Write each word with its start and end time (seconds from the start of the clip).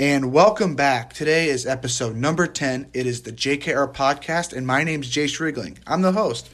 And 0.00 0.32
welcome 0.32 0.76
back. 0.76 1.12
Today 1.12 1.50
is 1.50 1.66
episode 1.66 2.16
number 2.16 2.46
10. 2.46 2.88
It 2.94 3.04
is 3.04 3.20
the 3.20 3.32
JKR 3.32 3.92
podcast, 3.92 4.56
and 4.56 4.66
my 4.66 4.82
name 4.82 5.02
is 5.02 5.10
Jayce 5.10 5.38
Riegling. 5.38 5.78
I'm 5.86 6.00
the 6.00 6.12
host. 6.12 6.48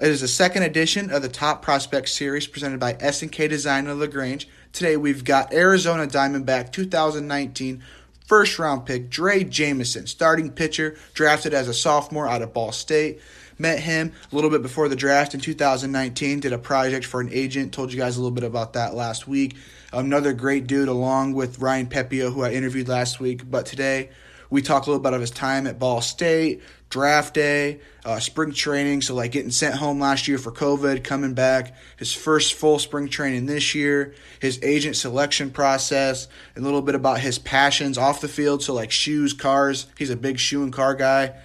It 0.00 0.06
is 0.06 0.20
the 0.20 0.28
second 0.28 0.62
edition 0.62 1.10
of 1.10 1.20
the 1.20 1.28
Top 1.28 1.60
Prospect 1.60 2.08
Series 2.08 2.46
presented 2.46 2.78
by 2.78 2.96
S&K 3.00 3.48
Design 3.48 3.88
of 3.88 3.98
LaGrange. 3.98 4.48
Today 4.72 4.96
we've 4.96 5.24
got 5.24 5.52
Arizona 5.52 6.06
Diamondback 6.06 6.70
2019 6.70 7.82
first 8.26 8.60
round 8.60 8.86
pick 8.86 9.10
Drey 9.10 9.50
Jameson, 9.50 10.06
starting 10.06 10.52
pitcher, 10.52 10.96
drafted 11.14 11.52
as 11.52 11.66
a 11.66 11.74
sophomore 11.74 12.28
out 12.28 12.42
of 12.42 12.54
Ball 12.54 12.70
State. 12.70 13.20
Met 13.58 13.80
him 13.80 14.12
a 14.30 14.34
little 14.34 14.50
bit 14.50 14.62
before 14.62 14.88
the 14.88 14.94
draft 14.94 15.34
in 15.34 15.40
2019. 15.40 16.38
Did 16.38 16.52
a 16.52 16.58
project 16.58 17.06
for 17.06 17.20
an 17.20 17.30
agent. 17.32 17.72
Told 17.72 17.92
you 17.92 17.98
guys 17.98 18.16
a 18.16 18.20
little 18.20 18.34
bit 18.34 18.44
about 18.44 18.72
that 18.74 18.94
last 18.94 19.26
week. 19.26 19.56
Another 19.94 20.32
great 20.32 20.66
dude, 20.66 20.88
along 20.88 21.34
with 21.34 21.60
Ryan 21.60 21.86
Pepiot, 21.86 22.32
who 22.32 22.42
I 22.42 22.50
interviewed 22.50 22.88
last 22.88 23.20
week. 23.20 23.48
But 23.48 23.64
today, 23.64 24.10
we 24.50 24.60
talk 24.60 24.86
a 24.86 24.90
little 24.90 25.00
bit 25.00 25.12
of 25.12 25.20
his 25.20 25.30
time 25.30 25.68
at 25.68 25.78
Ball 25.78 26.00
State, 26.00 26.62
draft 26.90 27.32
day, 27.32 27.78
uh, 28.04 28.18
spring 28.18 28.52
training. 28.52 29.02
So, 29.02 29.14
like 29.14 29.30
getting 29.30 29.52
sent 29.52 29.76
home 29.76 30.00
last 30.00 30.26
year 30.26 30.36
for 30.36 30.50
COVID, 30.50 31.04
coming 31.04 31.34
back, 31.34 31.76
his 31.96 32.12
first 32.12 32.54
full 32.54 32.80
spring 32.80 33.08
training 33.08 33.46
this 33.46 33.72
year, 33.76 34.16
his 34.40 34.58
agent 34.64 34.96
selection 34.96 35.50
process, 35.50 36.26
a 36.56 36.60
little 36.60 36.82
bit 36.82 36.96
about 36.96 37.20
his 37.20 37.38
passions 37.38 37.96
off 37.96 38.20
the 38.20 38.26
field. 38.26 38.64
So, 38.64 38.74
like 38.74 38.90
shoes, 38.90 39.32
cars. 39.32 39.86
He's 39.96 40.10
a 40.10 40.16
big 40.16 40.40
shoe 40.40 40.64
and 40.64 40.72
car 40.72 40.96
guy. 40.96 41.36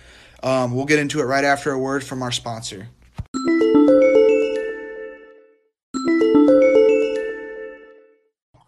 Um, 0.42 0.74
we'll 0.74 0.86
get 0.86 0.98
into 0.98 1.20
it 1.20 1.26
right 1.26 1.44
after 1.44 1.72
a 1.72 1.78
word 1.78 2.04
from 2.04 2.24
our 2.24 2.32
sponsor. 2.32 2.90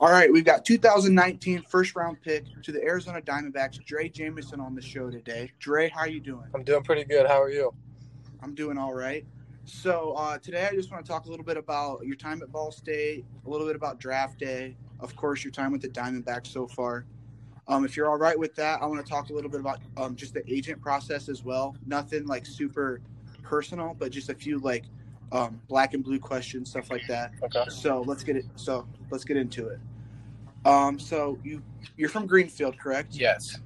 All 0.02 0.10
right, 0.10 0.34
we've 0.34 0.44
got 0.44 0.66
2019 0.66 1.62
first 1.70 1.96
round 1.96 2.20
pick 2.24 2.46
to 2.64 2.72
the 2.72 2.82
Arizona 2.84 3.22
Diamondbacks, 3.22 3.80
Drey 3.86 4.12
Jameson 4.12 4.60
on 4.60 4.74
the 4.74 4.82
show 4.82 5.12
today. 5.12 5.52
Drey, 5.64 5.92
how 5.92 6.00
are 6.00 6.10
you 6.10 6.20
doing? 6.20 6.46
I'm 6.56 6.64
doing 6.64 6.82
pretty 6.82 7.04
good. 7.04 7.28
How 7.28 7.40
are 7.40 7.52
you? 7.52 7.72
I'm 8.42 8.56
doing 8.56 8.80
all 8.80 8.96
right. 8.96 9.24
So 9.66 10.16
uh, 10.18 10.40
today, 10.40 10.68
I 10.68 10.74
just 10.74 10.90
want 10.90 11.06
to 11.06 11.12
talk 11.12 11.28
a 11.28 11.30
little 11.30 11.46
bit 11.46 11.56
about 11.56 12.04
your 12.04 12.16
time 12.16 12.42
at 12.42 12.52
Ball 12.52 12.72
State, 12.72 13.26
a 13.46 13.50
little 13.50 13.68
bit 13.68 13.76
about 13.76 14.00
draft 14.00 14.40
day, 14.40 14.76
of 15.02 15.16
course, 15.16 15.44
your 15.44 15.52
time 15.52 15.72
with 15.72 15.84
the 15.84 15.90
Diamondbacks 15.90 16.48
so 16.48 16.66
far. 16.66 17.06
Um, 17.68 17.86
if 17.86 17.96
you're 17.96 18.10
all 18.10 18.18
right 18.18 18.38
with 18.38 18.56
that, 18.56 18.82
I 18.82 18.88
want 18.88 19.06
to 19.06 19.08
talk 19.08 19.30
a 19.30 19.34
little 19.34 19.52
bit 19.52 19.60
about 19.60 19.82
um, 19.98 20.16
just 20.16 20.34
the 20.34 20.42
agent 20.52 20.82
process 20.82 21.30
as 21.30 21.44
well. 21.44 21.76
Nothing 21.86 22.26
like 22.26 22.48
super 22.48 23.02
personal, 23.44 23.96
but 24.00 24.12
just 24.12 24.30
a 24.30 24.34
few 24.34 24.58
like 24.58 24.86
um, 25.32 25.62
black 25.68 25.94
and 25.94 26.04
blue 26.04 26.20
questions, 26.20 26.70
stuff 26.70 26.90
like 26.90 27.08
that. 27.08 27.32
Okay. 27.44 27.64
So 27.70 28.02
let's 28.02 28.24
get 28.24 28.36
it. 28.36 28.46
So 28.56 28.88
let's 29.10 29.24
get 29.24 29.38
into 29.38 29.68
it. 29.68 29.80
Um, 30.66 31.00
so 31.00 31.38
you 31.44 31.62
you're 31.98 32.10
from 32.10 32.28
Greenfield, 32.28 32.78
correct? 32.78 33.16
Yes. 33.16 33.58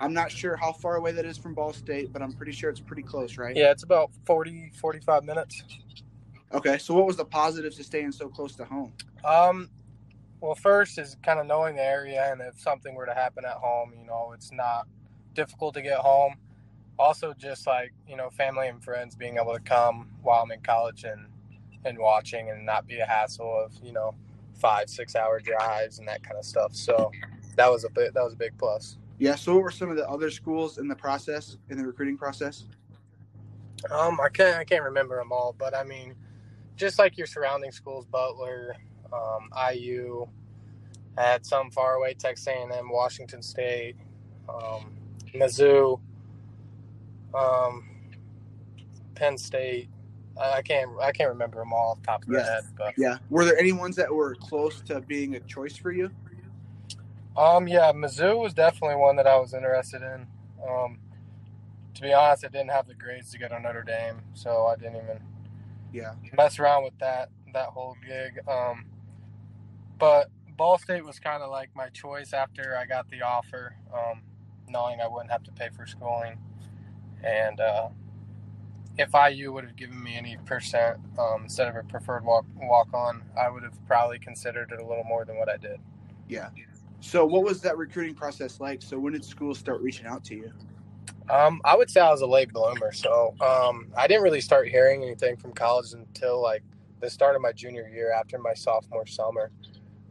I'm 0.00 0.12
not 0.12 0.30
sure 0.30 0.56
how 0.56 0.72
far 0.72 0.96
away 0.96 1.12
that 1.12 1.24
is 1.24 1.38
from 1.38 1.54
Ball 1.54 1.72
State, 1.72 2.12
but 2.12 2.20
I'm 2.20 2.32
pretty 2.32 2.52
sure 2.52 2.68
it's 2.68 2.80
pretty 2.80 3.02
close, 3.02 3.38
right? 3.38 3.56
Yeah, 3.56 3.70
it's 3.70 3.84
about 3.84 4.10
40, 4.26 4.72
45 4.74 5.24
minutes. 5.24 5.62
Okay. 6.52 6.78
So 6.78 6.94
what 6.94 7.06
was 7.06 7.16
the 7.16 7.24
positives 7.24 7.76
to 7.76 7.84
staying 7.84 8.12
so 8.12 8.28
close 8.28 8.54
to 8.56 8.64
home? 8.64 8.92
Um, 9.24 9.70
well, 10.40 10.54
first 10.54 10.98
is 10.98 11.16
kind 11.22 11.38
of 11.40 11.46
knowing 11.46 11.76
the 11.76 11.82
area, 11.82 12.30
and 12.30 12.40
if 12.40 12.60
something 12.60 12.94
were 12.94 13.06
to 13.06 13.14
happen 13.14 13.44
at 13.46 13.54
home, 13.54 13.92
you 13.98 14.04
know, 14.04 14.32
it's 14.34 14.52
not 14.52 14.86
difficult 15.32 15.74
to 15.74 15.82
get 15.82 15.98
home. 15.98 16.34
Also, 16.98 17.34
just 17.34 17.66
like 17.66 17.92
you 18.08 18.16
know, 18.16 18.30
family 18.30 18.68
and 18.68 18.82
friends 18.82 19.16
being 19.16 19.36
able 19.36 19.52
to 19.52 19.60
come 19.60 20.10
while 20.22 20.42
I'm 20.42 20.50
in 20.50 20.60
college 20.60 21.04
and 21.04 21.26
and 21.84 21.98
watching, 21.98 22.50
and 22.50 22.64
not 22.64 22.86
be 22.86 22.98
a 22.98 23.06
hassle 23.06 23.64
of 23.64 23.72
you 23.82 23.92
know 23.92 24.14
five 24.54 24.88
six 24.88 25.16
hour 25.16 25.40
drives 25.40 25.98
and 25.98 26.08
that 26.08 26.22
kind 26.22 26.38
of 26.38 26.44
stuff. 26.44 26.74
So 26.74 27.10
that 27.56 27.70
was 27.70 27.84
a 27.84 27.90
bit 27.90 28.14
that 28.14 28.22
was 28.22 28.34
a 28.34 28.36
big 28.36 28.56
plus. 28.58 28.98
Yeah. 29.18 29.34
So 29.34 29.54
what 29.54 29.62
were 29.62 29.70
some 29.70 29.90
of 29.90 29.96
the 29.96 30.08
other 30.08 30.30
schools 30.30 30.78
in 30.78 30.88
the 30.88 30.96
process 30.96 31.56
in 31.70 31.78
the 31.78 31.86
recruiting 31.86 32.16
process? 32.16 32.64
Um, 33.90 34.18
I 34.20 34.28
can't 34.28 34.56
I 34.56 34.64
can't 34.64 34.84
remember 34.84 35.16
them 35.16 35.32
all, 35.32 35.54
but 35.58 35.74
I 35.74 35.84
mean, 35.84 36.14
just 36.76 36.98
like 36.98 37.18
your 37.18 37.26
surrounding 37.26 37.72
schools, 37.72 38.06
Butler, 38.06 38.76
um, 39.12 39.50
IU, 39.72 40.26
had 41.16 41.44
some 41.44 41.70
far 41.70 41.94
away, 41.94 42.14
Texas 42.14 42.46
A&M, 42.46 42.88
Washington 42.90 43.42
State, 43.42 43.96
um, 44.48 44.92
Mizzou, 45.34 46.00
um, 47.36 47.84
Penn 49.14 49.38
State. 49.38 49.90
I 50.40 50.62
can't 50.62 50.90
I 51.02 51.12
can't 51.12 51.30
remember 51.30 51.58
them 51.58 51.72
all 51.72 51.92
off 51.92 52.00
the 52.00 52.06
top 52.06 52.22
of 52.22 52.28
my 52.28 52.38
Yeah. 52.38 52.44
head, 52.44 52.64
but 52.76 52.94
Yeah. 52.96 53.18
Were 53.30 53.44
there 53.44 53.58
any 53.58 53.72
ones 53.72 53.96
that 53.96 54.12
were 54.12 54.34
close 54.36 54.80
to 54.82 55.00
being 55.02 55.36
a 55.36 55.40
choice 55.40 55.76
for 55.76 55.92
you? 55.92 56.10
um, 57.36 57.68
yeah, 57.68 57.92
Mizzou 57.92 58.38
was 58.38 58.54
definitely 58.54 58.96
one 58.96 59.16
that 59.16 59.26
I 59.26 59.38
was 59.38 59.54
interested 59.54 60.02
in. 60.02 60.26
Um, 60.68 60.98
to 61.94 62.02
be 62.02 62.12
honest, 62.12 62.44
I 62.44 62.48
didn't 62.48 62.70
have 62.70 62.86
the 62.88 62.94
grades 62.94 63.30
to 63.32 63.38
get 63.38 63.52
on 63.52 63.62
Notre 63.62 63.82
Dame, 63.84 64.22
so 64.34 64.66
I 64.66 64.76
didn't 64.76 64.96
even 64.96 65.20
Yeah. 65.92 66.14
mess 66.36 66.58
around 66.58 66.84
with 66.84 66.98
that 67.00 67.30
that 67.54 67.68
whole 67.68 67.96
gig. 68.06 68.40
Um, 68.48 68.86
but 69.98 70.30
Ball 70.56 70.78
State 70.78 71.04
was 71.04 71.18
kind 71.20 71.42
of 71.42 71.50
like 71.50 71.70
my 71.76 71.88
choice 71.90 72.32
after 72.32 72.76
I 72.76 72.86
got 72.86 73.10
the 73.10 73.22
offer, 73.22 73.76
um, 73.92 74.22
knowing 74.68 75.00
I 75.00 75.08
wouldn't 75.08 75.32
have 75.32 75.44
to 75.44 75.52
pay 75.52 75.70
for 75.76 75.86
schooling, 75.86 76.38
and 77.24 77.60
uh, 77.60 77.88
if 78.98 79.10
IU 79.14 79.52
would 79.52 79.64
have 79.64 79.76
given 79.76 80.02
me 80.02 80.16
any 80.16 80.36
percent 80.44 80.98
um, 81.18 81.42
instead 81.44 81.68
of 81.68 81.76
a 81.76 81.82
preferred 81.84 82.24
walk 82.24 82.44
walk 82.56 82.92
on, 82.94 83.22
I 83.38 83.48
would 83.48 83.62
have 83.62 83.84
probably 83.86 84.18
considered 84.18 84.70
it 84.72 84.80
a 84.80 84.86
little 84.86 85.04
more 85.04 85.24
than 85.24 85.36
what 85.36 85.48
I 85.48 85.56
did. 85.56 85.78
Yeah. 86.28 86.48
So 87.00 87.26
what 87.26 87.44
was 87.44 87.60
that 87.62 87.76
recruiting 87.76 88.14
process 88.14 88.60
like? 88.60 88.82
So 88.82 88.98
when 88.98 89.12
did 89.12 89.24
schools 89.24 89.58
start 89.58 89.80
reaching 89.80 90.06
out 90.06 90.24
to 90.24 90.34
you? 90.34 90.52
Um, 91.28 91.60
I 91.64 91.76
would 91.76 91.90
say 91.90 92.00
I 92.00 92.10
was 92.10 92.20
a 92.20 92.26
late 92.26 92.52
bloomer, 92.52 92.92
so 92.92 93.34
um, 93.40 93.88
I 93.96 94.06
didn't 94.06 94.22
really 94.22 94.40
start 94.40 94.68
hearing 94.68 95.02
anything 95.02 95.36
from 95.36 95.52
college 95.52 95.92
until 95.92 96.42
like 96.42 96.62
the 97.00 97.10
start 97.10 97.34
of 97.34 97.42
my 97.42 97.52
junior 97.52 97.88
year, 97.88 98.12
after 98.12 98.38
my 98.38 98.54
sophomore 98.54 99.06
summer. 99.06 99.50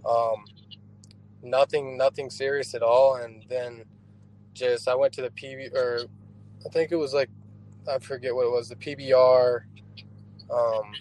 Um, 0.08 0.46
nothing, 1.42 1.98
nothing 1.98 2.30
serious 2.30 2.74
at 2.74 2.84
all, 2.84 3.16
and 3.16 3.46
then 3.48 3.84
just 4.54 4.88
I 4.88 4.96
went 4.96 5.14
to 5.14 5.22
the 5.22 5.30
PB 5.30 5.74
or 5.74 6.02
I 6.66 6.70
think 6.70 6.92
it 6.92 6.96
was 6.96 7.14
like 7.14 7.30
I 7.88 8.00
forget 8.00 8.34
what 8.34 8.46
it 8.46 8.52
was, 8.52 8.70
the 8.70 8.76
PBR. 8.76 9.62
Um, 10.50 10.92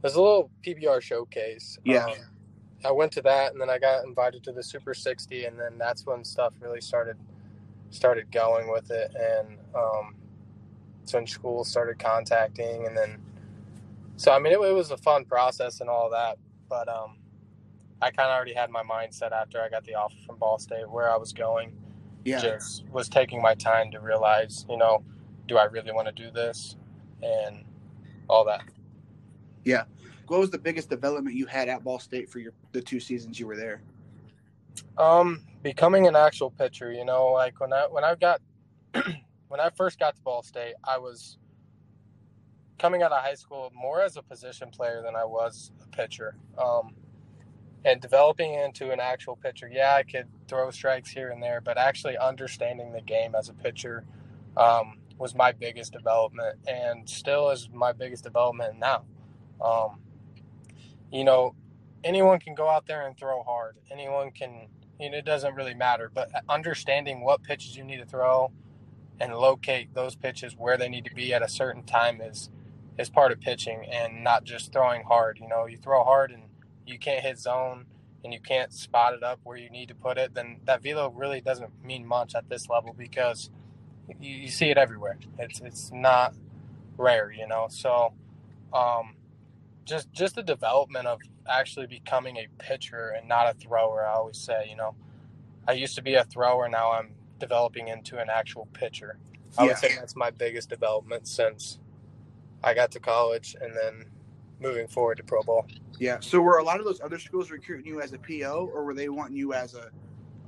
there's 0.00 0.14
a 0.14 0.22
little 0.22 0.50
PBR 0.64 1.02
showcase. 1.02 1.78
Yeah. 1.84 2.04
Um, 2.04 2.14
I 2.84 2.92
went 2.92 3.12
to 3.12 3.22
that, 3.22 3.52
and 3.52 3.60
then 3.60 3.68
I 3.68 3.78
got 3.78 4.04
invited 4.04 4.42
to 4.44 4.52
the 4.52 4.62
Super 4.62 4.94
60, 4.94 5.44
and 5.44 5.58
then 5.58 5.76
that's 5.76 6.06
when 6.06 6.24
stuff 6.24 6.54
really 6.60 6.80
started 6.80 7.16
started 7.90 8.30
going 8.30 8.70
with 8.70 8.90
it, 8.90 9.14
and 9.14 9.58
um, 9.74 10.14
that's 11.00 11.12
when 11.12 11.26
schools 11.26 11.68
started 11.68 11.98
contacting, 11.98 12.86
and 12.86 12.96
then 12.96 13.18
so 14.16 14.32
I 14.32 14.38
mean 14.38 14.52
it, 14.52 14.60
it 14.60 14.72
was 14.72 14.90
a 14.90 14.96
fun 14.96 15.24
process 15.24 15.80
and 15.80 15.90
all 15.90 16.08
that, 16.10 16.38
but 16.68 16.88
um, 16.88 17.16
I 18.00 18.10
kind 18.10 18.30
of 18.30 18.36
already 18.36 18.54
had 18.54 18.70
my 18.70 18.82
mindset 18.82 19.32
after 19.32 19.60
I 19.60 19.68
got 19.68 19.84
the 19.84 19.94
offer 19.94 20.16
from 20.24 20.36
Ball 20.36 20.58
State 20.58 20.88
where 20.88 21.10
I 21.10 21.16
was 21.16 21.32
going. 21.32 21.72
Yeah. 22.24 22.40
Just 22.40 22.84
was 22.90 23.08
taking 23.08 23.40
my 23.40 23.54
time 23.54 23.90
to 23.92 24.00
realize, 24.00 24.66
you 24.68 24.76
know, 24.76 25.02
do 25.48 25.56
I 25.56 25.64
really 25.64 25.92
want 25.92 26.06
to 26.08 26.12
do 26.12 26.30
this, 26.30 26.76
and 27.22 27.64
all 28.28 28.44
that. 28.44 28.62
Yeah. 29.64 29.84
What 30.28 30.40
was 30.40 30.50
the 30.50 30.58
biggest 30.58 30.88
development 30.88 31.34
you 31.34 31.46
had 31.46 31.68
at 31.68 31.82
Ball 31.82 31.98
State 31.98 32.30
for 32.30 32.38
your 32.38 32.52
the 32.72 32.80
two 32.80 33.00
seasons 33.00 33.40
you 33.40 33.46
were 33.46 33.56
there? 33.56 33.82
Um, 34.96 35.44
becoming 35.62 36.06
an 36.06 36.14
actual 36.14 36.50
pitcher, 36.50 36.92
you 36.92 37.04
know, 37.04 37.28
like 37.28 37.58
when 37.60 37.72
I 37.72 37.86
when 37.90 38.04
I 38.04 38.14
got 38.14 38.40
when 39.48 39.60
I 39.60 39.70
first 39.70 39.98
got 39.98 40.14
to 40.14 40.22
Ball 40.22 40.42
State, 40.42 40.74
I 40.84 40.98
was 40.98 41.38
coming 42.78 43.02
out 43.02 43.12
of 43.12 43.22
high 43.22 43.34
school 43.34 43.72
more 43.74 44.02
as 44.02 44.16
a 44.16 44.22
position 44.22 44.70
player 44.70 45.02
than 45.02 45.14
I 45.14 45.24
was 45.24 45.72
a 45.82 45.88
pitcher. 45.88 46.36
Um, 46.56 46.94
and 47.84 48.00
developing 48.00 48.54
into 48.54 48.90
an 48.90 49.00
actual 49.00 49.36
pitcher, 49.36 49.68
yeah, 49.72 49.94
I 49.94 50.02
could 50.02 50.26
throw 50.48 50.70
strikes 50.70 51.10
here 51.10 51.30
and 51.30 51.42
there, 51.42 51.60
but 51.60 51.78
actually 51.78 52.18
understanding 52.18 52.92
the 52.92 53.00
game 53.00 53.34
as 53.34 53.48
a 53.48 53.54
pitcher 53.54 54.04
um, 54.56 54.98
was 55.18 55.34
my 55.34 55.52
biggest 55.52 55.92
development, 55.92 56.58
and 56.66 57.08
still 57.08 57.50
is 57.50 57.68
my 57.72 57.92
biggest 57.92 58.24
development 58.24 58.78
now. 58.78 59.04
Um, 59.62 60.00
you 61.10 61.24
know, 61.24 61.54
anyone 62.04 62.38
can 62.38 62.54
go 62.54 62.68
out 62.68 62.86
there 62.86 63.06
and 63.06 63.16
throw 63.16 63.42
hard. 63.42 63.76
Anyone 63.90 64.30
can, 64.30 64.68
you 64.98 65.10
know, 65.10 65.18
it 65.18 65.24
doesn't 65.24 65.54
really 65.54 65.74
matter. 65.74 66.10
But 66.12 66.30
understanding 66.48 67.22
what 67.22 67.42
pitches 67.42 67.76
you 67.76 67.84
need 67.84 67.98
to 67.98 68.06
throw 68.06 68.52
and 69.18 69.34
locate 69.34 69.94
those 69.94 70.16
pitches 70.16 70.54
where 70.56 70.76
they 70.76 70.88
need 70.88 71.04
to 71.04 71.14
be 71.14 71.32
at 71.34 71.42
a 71.42 71.48
certain 71.48 71.82
time 71.84 72.20
is 72.20 72.50
is 72.98 73.08
part 73.08 73.32
of 73.32 73.40
pitching 73.40 73.86
and 73.90 74.22
not 74.22 74.44
just 74.44 74.72
throwing 74.72 75.02
hard. 75.04 75.38
You 75.40 75.48
know, 75.48 75.66
you 75.66 75.78
throw 75.78 76.04
hard 76.04 76.30
and 76.30 76.42
you 76.90 77.00
can't 77.00 77.24
hit 77.24 77.38
zone 77.38 77.86
and 78.24 78.34
you 78.34 78.40
can't 78.40 78.72
spot 78.74 79.14
it 79.14 79.24
up 79.24 79.40
where 79.44 79.58
you 79.58 79.70
need 79.70 79.88
to 79.88 79.96
put 79.96 80.18
it, 80.18 80.34
then 80.34 80.60
that 80.66 80.82
velo 80.82 81.10
really 81.10 81.42
doesn't 81.42 81.70
mean 81.84 82.06
much 82.06 82.34
at 82.36 82.48
this 82.50 82.68
level 82.68 82.94
because 82.98 83.50
you, 84.20 84.34
you 84.36 84.48
see 84.50 84.70
it 84.70 84.78
everywhere. 84.78 85.18
It's 85.38 85.60
it's 85.60 85.90
not 85.92 86.34
rare, 86.98 87.32
you 87.32 87.48
know. 87.48 87.68
So 87.70 88.14
um, 88.72 89.16
just 89.86 90.12
just 90.12 90.36
the 90.36 90.42
development 90.44 91.06
of 91.06 91.20
actually 91.48 91.86
becoming 91.86 92.38
a 92.38 92.48
pitcher 92.58 93.14
and 93.18 93.28
not 93.28 93.48
a 93.50 93.58
thrower. 93.58 94.06
I 94.06 94.14
always 94.14 94.38
say, 94.38 94.66
you 94.70 94.76
know, 94.76 94.94
I 95.68 95.72
used 95.72 95.96
to 95.96 96.02
be 96.02 96.14
a 96.14 96.24
thrower. 96.24 96.68
Now 96.68 96.92
I'm 96.92 97.12
developing 97.40 97.88
into 97.88 98.18
an 98.18 98.28
actual 98.30 98.68
pitcher. 98.74 99.18
I 99.58 99.64
Yeah. 99.64 99.66
would 99.66 99.78
say 99.78 99.92
that's 99.92 100.16
my 100.16 100.30
biggest 100.30 100.70
development 100.70 101.28
since 101.28 101.78
I 102.64 102.74
got 102.74 102.92
to 102.92 103.00
college 103.00 103.56
and 103.60 103.74
then 103.76 104.06
moving 104.60 104.86
forward 104.86 105.16
to 105.16 105.24
pro 105.24 105.42
Bowl. 105.42 105.66
Yeah. 105.98 106.18
So 106.20 106.40
were 106.40 106.58
a 106.58 106.64
lot 106.64 106.78
of 106.78 106.84
those 106.84 107.00
other 107.00 107.18
schools 107.18 107.50
recruiting 107.50 107.86
you 107.86 108.00
as 108.00 108.12
a 108.12 108.18
PO, 108.18 108.70
or 108.72 108.84
were 108.84 108.94
they 108.94 109.08
wanting 109.08 109.36
you 109.36 109.52
as 109.52 109.74
a, 109.74 109.90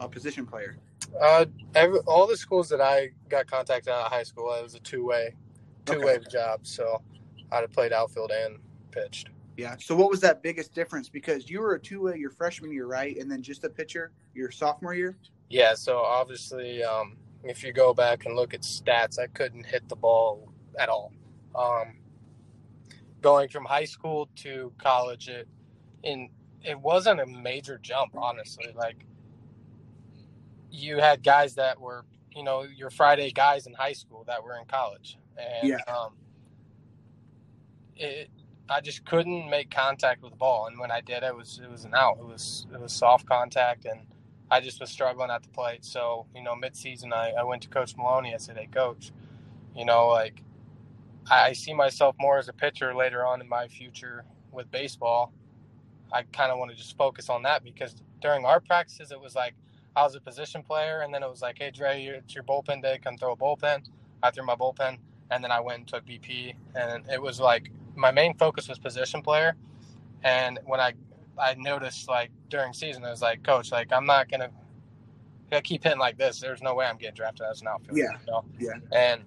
a 0.01 0.09
position 0.09 0.47
player? 0.47 0.79
Uh, 1.21 1.47
every, 1.75 1.99
all 2.01 2.27
the 2.27 2.37
schools 2.37 2.69
that 2.71 2.81
I 2.81 3.11
got 3.29 3.47
contacted 3.47 3.93
out 3.93 4.07
of 4.07 4.13
high 4.13 4.23
school, 4.23 4.53
it 4.55 4.63
was 4.63 4.75
a 4.75 4.81
two 4.81 5.05
way, 5.05 5.35
two 5.85 6.01
way 6.01 6.19
job. 6.31 6.61
So 6.67 7.03
I'd 7.51 7.61
have 7.61 7.73
played 7.73 7.93
outfield 7.93 8.31
and 8.31 8.59
pitched. 8.91 9.29
Yeah. 9.57 9.77
So 9.79 9.95
what 9.95 10.11
was 10.11 10.21
that 10.21 10.43
biggest 10.43 10.75
difference? 10.75 11.09
Because 11.09 11.51
you 11.51 11.61
were 11.61 11.75
a 11.75 11.81
two 11.81 12.03
way 12.03 12.17
your 12.17 12.31
freshman 12.31 12.73
year, 12.73 12.87
right? 12.87 13.17
And 13.19 13.31
then 13.31 13.43
just 13.43 13.65
a 13.65 13.69
pitcher 13.69 14.13
your 14.35 14.51
sophomore 14.51 14.95
year. 14.95 15.17
Yeah, 15.51 15.75
so 15.75 15.99
obviously, 15.99 16.83
um, 16.83 17.17
if 17.45 17.63
you 17.63 17.75
go 17.75 17.93
back 17.93 18.25
and 18.25 18.35
look 18.35 18.55
at 18.55 18.63
stats, 18.63 19.19
I 19.19 19.27
couldn't 19.27 19.67
hit 19.67 19.87
the 19.89 19.97
ball 19.97 20.51
at 20.79 20.89
all. 20.89 21.13
Um, 21.55 21.97
going 23.23 23.49
from 23.49 23.65
high 23.65 23.85
school 23.87 24.29
to 24.37 24.73
college, 24.79 25.29
it 25.29 25.49
in 26.03 26.31
it 26.63 26.79
wasn't 26.79 27.21
a 27.21 27.27
major 27.27 27.79
jump, 27.79 28.13
honestly. 28.17 28.73
Like 28.75 29.05
you 30.71 30.99
had 30.99 31.23
guys 31.23 31.55
that 31.57 31.81
were, 31.81 32.05
you 32.35 32.43
know, 32.45 32.63
your 32.63 32.91
Friday 32.91 33.31
guys 33.33 33.67
in 33.67 33.75
high 33.75 33.93
school 33.95 34.25
that 34.27 34.43
were 34.45 34.59
in 34.59 34.67
college, 34.67 35.19
and 35.39 35.69
Yeah. 35.71 35.79
um, 35.89 36.15
it. 37.97 38.31
I 38.69 38.81
just 38.81 39.05
couldn't 39.05 39.51
make 39.51 39.71
contact 39.71 40.23
with 40.23 40.33
the 40.33 40.39
ball, 40.39 40.67
and 40.67 40.79
when 40.79 40.91
I 40.91 41.01
did, 41.03 41.23
it 41.25 41.37
was 41.37 41.61
it 41.63 41.71
was 41.71 41.85
an 41.85 41.95
out. 41.95 42.19
It 42.19 42.25
was 42.27 42.67
it 42.73 42.81
was 42.81 42.93
soft 42.93 43.27
contact, 43.27 43.85
and 43.85 44.01
I 44.51 44.61
just 44.61 44.81
was 44.81 44.91
struggling 44.91 45.31
at 45.31 45.43
the 45.43 45.49
plate. 45.49 45.85
So, 45.85 46.27
you 46.35 46.43
know, 46.43 46.55
mid-season, 46.55 47.13
I, 47.13 47.33
I 47.39 47.43
went 47.43 47.63
to 47.63 47.69
Coach 47.69 47.97
Maloney. 47.97 48.35
I 48.35 48.37
said, 48.37 48.59
hey, 48.59 48.67
Coach, 48.67 49.11
you 49.75 49.87
know, 49.87 50.09
like, 50.09 50.43
I, 51.31 51.49
I 51.49 51.53
see 51.53 51.75
myself 51.75 52.17
more 52.19 52.39
as 52.39 52.49
a 52.49 52.53
pitcher 52.53 52.95
later 52.95 53.25
on 53.27 53.41
in 53.41 53.49
my 53.49 53.69
future 53.69 54.25
with 54.51 54.71
baseball. 54.71 55.33
I 56.13 56.23
kind 56.25 56.53
of 56.53 56.59
want 56.59 56.71
to 56.71 56.77
just 56.77 56.97
focus 56.97 57.31
on 57.31 57.43
that 57.43 57.65
because 57.65 57.95
during 58.21 58.45
our 58.45 58.61
practices, 58.61 59.13
it 59.13 59.21
was 59.21 59.35
like 59.35 59.55
I 59.97 60.03
was 60.05 60.15
a 60.15 60.21
position 60.21 60.63
player, 60.63 61.01
and 61.01 61.13
then 61.13 61.23
it 61.23 61.29
was 61.29 61.43
like, 61.43 61.59
hey, 61.59 61.71
Drey, 61.71 62.09
it's 62.09 62.35
your 62.35 62.45
bullpen 62.45 62.83
day. 62.83 62.99
Come 63.03 63.17
throw 63.19 63.33
a 63.33 63.37
bullpen. 63.37 63.83
I 64.23 64.31
threw 64.31 64.45
my 64.45 64.55
bullpen, 64.55 64.99
and 65.31 65.43
then 65.45 65.51
I 65.51 65.61
went 65.61 65.79
and 65.81 65.89
took 65.89 66.07
BP. 66.07 66.55
And 66.75 67.05
it 67.11 67.21
was 67.21 67.41
like 67.41 67.71
my 67.95 68.11
main 68.11 68.37
focus 68.37 68.69
was 68.69 68.79
position 68.79 69.23
player. 69.23 69.55
And 70.23 70.59
when 70.65 70.81
I 70.81 70.95
I 71.39 71.55
noticed 71.55 72.09
like 72.09 72.31
during 72.49 72.73
season, 72.73 73.05
I 73.05 73.11
was 73.11 73.23
like, 73.23 73.43
Coach, 73.43 73.73
like 73.73 73.93
I'm 73.93 74.07
not 74.07 74.31
gonna, 74.31 74.51
gonna 75.51 75.63
keep 75.63 75.85
hitting 75.85 75.99
like 75.99 76.19
this. 76.19 76.41
There's 76.41 76.63
no 76.63 76.75
way 76.75 76.87
I'm 76.87 76.97
getting 76.97 77.15
drafted 77.15 77.47
as 77.51 77.61
an 77.61 77.69
outfielder. 77.69 78.01
Yeah. 78.01 78.19
You 78.27 78.33
know? 78.33 78.45
Yeah. 78.59 78.73
And 78.93 79.23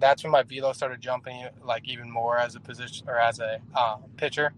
that's 0.00 0.22
when 0.22 0.32
my 0.32 0.42
velo 0.42 0.72
started 0.72 1.00
jumping 1.00 1.46
like 1.64 1.88
even 1.88 2.10
more 2.10 2.38
as 2.38 2.54
a 2.54 2.60
position 2.60 3.08
or 3.08 3.18
as 3.18 3.40
a 3.40 3.60
uh, 3.74 3.96
pitcher. 4.16 4.52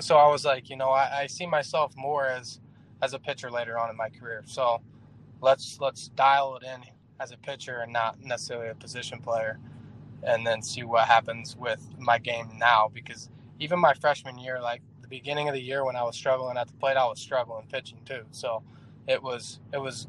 So 0.00 0.16
I 0.16 0.28
was 0.28 0.44
like, 0.44 0.70
you 0.70 0.76
know, 0.76 0.90
I, 0.90 1.22
I 1.22 1.26
see 1.26 1.46
myself 1.46 1.92
more 1.96 2.26
as 2.26 2.60
as 3.02 3.14
a 3.14 3.18
pitcher 3.18 3.50
later 3.50 3.78
on 3.78 3.90
in 3.90 3.96
my 3.96 4.08
career. 4.08 4.42
So 4.46 4.80
let's 5.40 5.78
let's 5.80 6.08
dial 6.08 6.56
it 6.56 6.62
in 6.62 6.82
as 7.20 7.32
a 7.32 7.36
pitcher 7.36 7.80
and 7.80 7.92
not 7.92 8.22
necessarily 8.22 8.68
a 8.68 8.74
position 8.74 9.20
player, 9.20 9.58
and 10.22 10.46
then 10.46 10.62
see 10.62 10.82
what 10.82 11.08
happens 11.08 11.56
with 11.56 11.86
my 11.98 12.18
game 12.18 12.48
now. 12.58 12.90
Because 12.92 13.28
even 13.58 13.78
my 13.78 13.94
freshman 13.94 14.38
year, 14.38 14.60
like 14.60 14.82
the 15.02 15.08
beginning 15.08 15.48
of 15.48 15.54
the 15.54 15.62
year 15.62 15.84
when 15.84 15.96
I 15.96 16.02
was 16.02 16.16
struggling 16.16 16.56
at 16.56 16.68
the 16.68 16.74
plate, 16.74 16.96
I 16.96 17.06
was 17.06 17.20
struggling 17.20 17.66
pitching 17.70 17.98
too. 18.04 18.22
So 18.30 18.62
it 19.06 19.22
was 19.22 19.60
it 19.72 19.78
was 19.78 20.06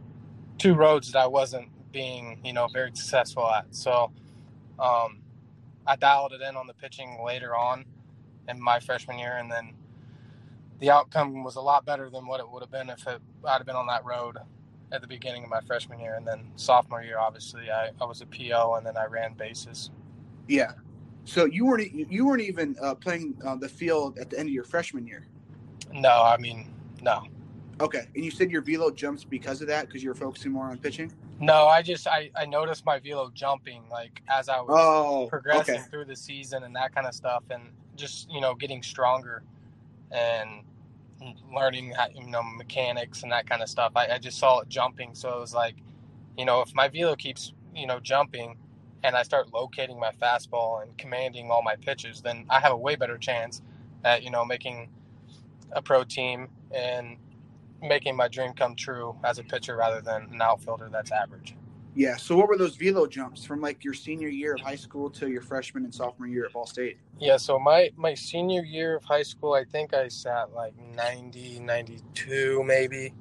two 0.57 0.75
roads 0.75 1.11
that 1.11 1.19
I 1.19 1.27
wasn't 1.27 1.69
being 1.91 2.39
you 2.43 2.53
know 2.53 2.67
very 2.67 2.91
successful 2.93 3.49
at. 3.49 3.65
So 3.71 4.11
um, 4.79 5.19
I 5.85 5.95
dialed 5.95 6.33
it 6.33 6.41
in 6.41 6.55
on 6.55 6.67
the 6.67 6.73
pitching 6.73 7.19
later 7.25 7.55
on 7.55 7.85
in 8.47 8.61
my 8.61 8.79
freshman 8.79 9.19
year, 9.19 9.37
and 9.37 9.51
then 9.51 9.73
the 10.79 10.89
outcome 10.89 11.43
was 11.43 11.55
a 11.55 11.61
lot 11.61 11.85
better 11.85 12.09
than 12.09 12.27
what 12.27 12.39
it 12.39 12.49
would 12.49 12.61
have 12.61 12.71
been 12.71 12.89
if 12.89 13.05
it, 13.07 13.21
I'd 13.45 13.57
have 13.57 13.65
been 13.65 13.75
on 13.75 13.87
that 13.87 14.03
road 14.05 14.37
at 14.91 15.01
the 15.01 15.07
beginning 15.07 15.43
of 15.43 15.49
my 15.49 15.61
freshman 15.61 15.99
year. 15.99 16.15
And 16.15 16.27
then 16.27 16.51
sophomore 16.55 17.01
year, 17.01 17.17
obviously, 17.17 17.71
I, 17.71 17.89
I 17.99 18.05
was 18.05 18.21
a 18.21 18.25
PO, 18.25 18.75
and 18.75 18.85
then 18.85 18.97
I 18.97 19.05
ran 19.05 19.33
bases. 19.33 19.91
Yeah. 20.47 20.73
So 21.25 21.45
you 21.45 21.65
weren't 21.65 21.93
you 21.93 22.25
weren't 22.25 22.41
even 22.41 22.75
uh, 22.81 22.95
playing 22.95 23.35
uh, 23.45 23.55
the 23.55 23.69
field 23.69 24.17
at 24.17 24.29
the 24.29 24.37
end 24.37 24.49
of 24.49 24.53
your 24.53 24.65
freshman 24.65 25.07
year. 25.07 25.25
No, 25.93 26.23
I 26.23 26.37
mean, 26.37 26.73
no. 27.01 27.23
Okay. 27.79 28.07
And 28.15 28.25
you 28.25 28.31
said 28.31 28.51
your 28.51 28.61
velo 28.61 28.91
jumps 28.91 29.23
because 29.23 29.61
of 29.61 29.67
that 29.67 29.87
because 29.87 30.03
you 30.03 30.09
were 30.09 30.15
focusing 30.15 30.51
more 30.51 30.65
on 30.65 30.77
pitching. 30.77 31.11
No, 31.39 31.67
I 31.67 31.81
just 31.81 32.07
I, 32.07 32.31
I 32.35 32.45
noticed 32.45 32.85
my 32.85 32.99
velo 32.99 33.31
jumping 33.33 33.83
like 33.91 34.21
as 34.29 34.49
I 34.49 34.61
was 34.61 34.93
Oh. 34.93 35.27
progressing 35.27 35.83
Okay. 35.83 35.87
through 35.91 36.05
the 36.05 36.15
season 36.15 36.63
and 36.63 36.75
that 36.75 36.95
kind 36.95 37.07
of 37.07 37.13
stuff, 37.15 37.43
and 37.49 37.63
just 37.95 38.31
you 38.31 38.41
know 38.41 38.55
getting 38.55 38.83
stronger 38.83 39.43
and 40.11 40.63
learning 41.53 41.93
you 42.15 42.27
know 42.27 42.43
mechanics 42.43 43.23
and 43.23 43.31
that 43.31 43.49
kind 43.49 43.61
of 43.63 43.69
stuff. 43.69 43.93
I, 43.95 44.09
I 44.09 44.19
just 44.19 44.39
saw 44.39 44.61
it 44.61 44.69
jumping, 44.69 45.15
so 45.15 45.29
it 45.37 45.39
was 45.41 45.53
like, 45.55 45.75
you 46.37 46.45
know, 46.45 46.61
if 46.61 46.75
my 46.75 46.89
velo 46.89 47.15
keeps 47.15 47.53
you 47.75 47.87
know 47.87 47.99
jumping, 47.99 48.57
and 49.03 49.15
I 49.15 49.23
start 49.23 49.53
locating 49.53 49.99
my 49.99 50.11
fastball 50.13 50.83
and 50.83 50.97
commanding 50.97 51.51
all 51.51 51.63
my 51.63 51.77
pitches, 51.77 52.21
then 52.21 52.45
I 52.49 52.59
have 52.61 52.73
a 52.73 52.77
way 52.77 52.95
better 52.95 53.17
chance 53.17 53.61
at 54.05 54.23
you 54.23 54.31
know 54.31 54.45
making 54.45 54.89
a 55.73 55.81
pro 55.81 56.03
team 56.03 56.49
and 56.75 57.17
making 57.83 58.15
my 58.15 58.27
dream 58.27 58.53
come 58.53 58.75
true 58.75 59.15
as 59.23 59.39
a 59.39 59.43
pitcher 59.43 59.75
rather 59.75 60.01
than 60.01 60.27
an 60.31 60.41
outfielder 60.41 60.89
that's 60.91 61.11
average. 61.11 61.55
Yeah. 61.95 62.17
So 62.17 62.35
what 62.35 62.47
were 62.47 62.57
those 62.57 62.75
velo 62.75 63.05
jumps 63.05 63.43
from 63.45 63.61
like 63.61 63.83
your 63.83 63.93
senior 63.93 64.27
year 64.27 64.55
of 64.55 64.61
high 64.61 64.75
school 64.75 65.09
to 65.11 65.29
your 65.29 65.41
freshman 65.41 65.83
and 65.83 65.93
sophomore 65.93 66.27
year 66.27 66.45
at 66.45 66.53
Ball 66.53 66.65
State? 66.65 66.97
Yeah, 67.19 67.37
so 67.37 67.59
my 67.59 67.91
my 67.95 68.15
senior 68.15 68.63
year 68.63 68.95
of 68.95 69.03
high 69.03 69.21
school, 69.21 69.53
I 69.53 69.63
think 69.63 69.93
I 69.93 70.07
sat 70.07 70.53
like 70.53 70.73
90, 70.95 71.59
92 71.59 72.63
maybe. 72.65 73.13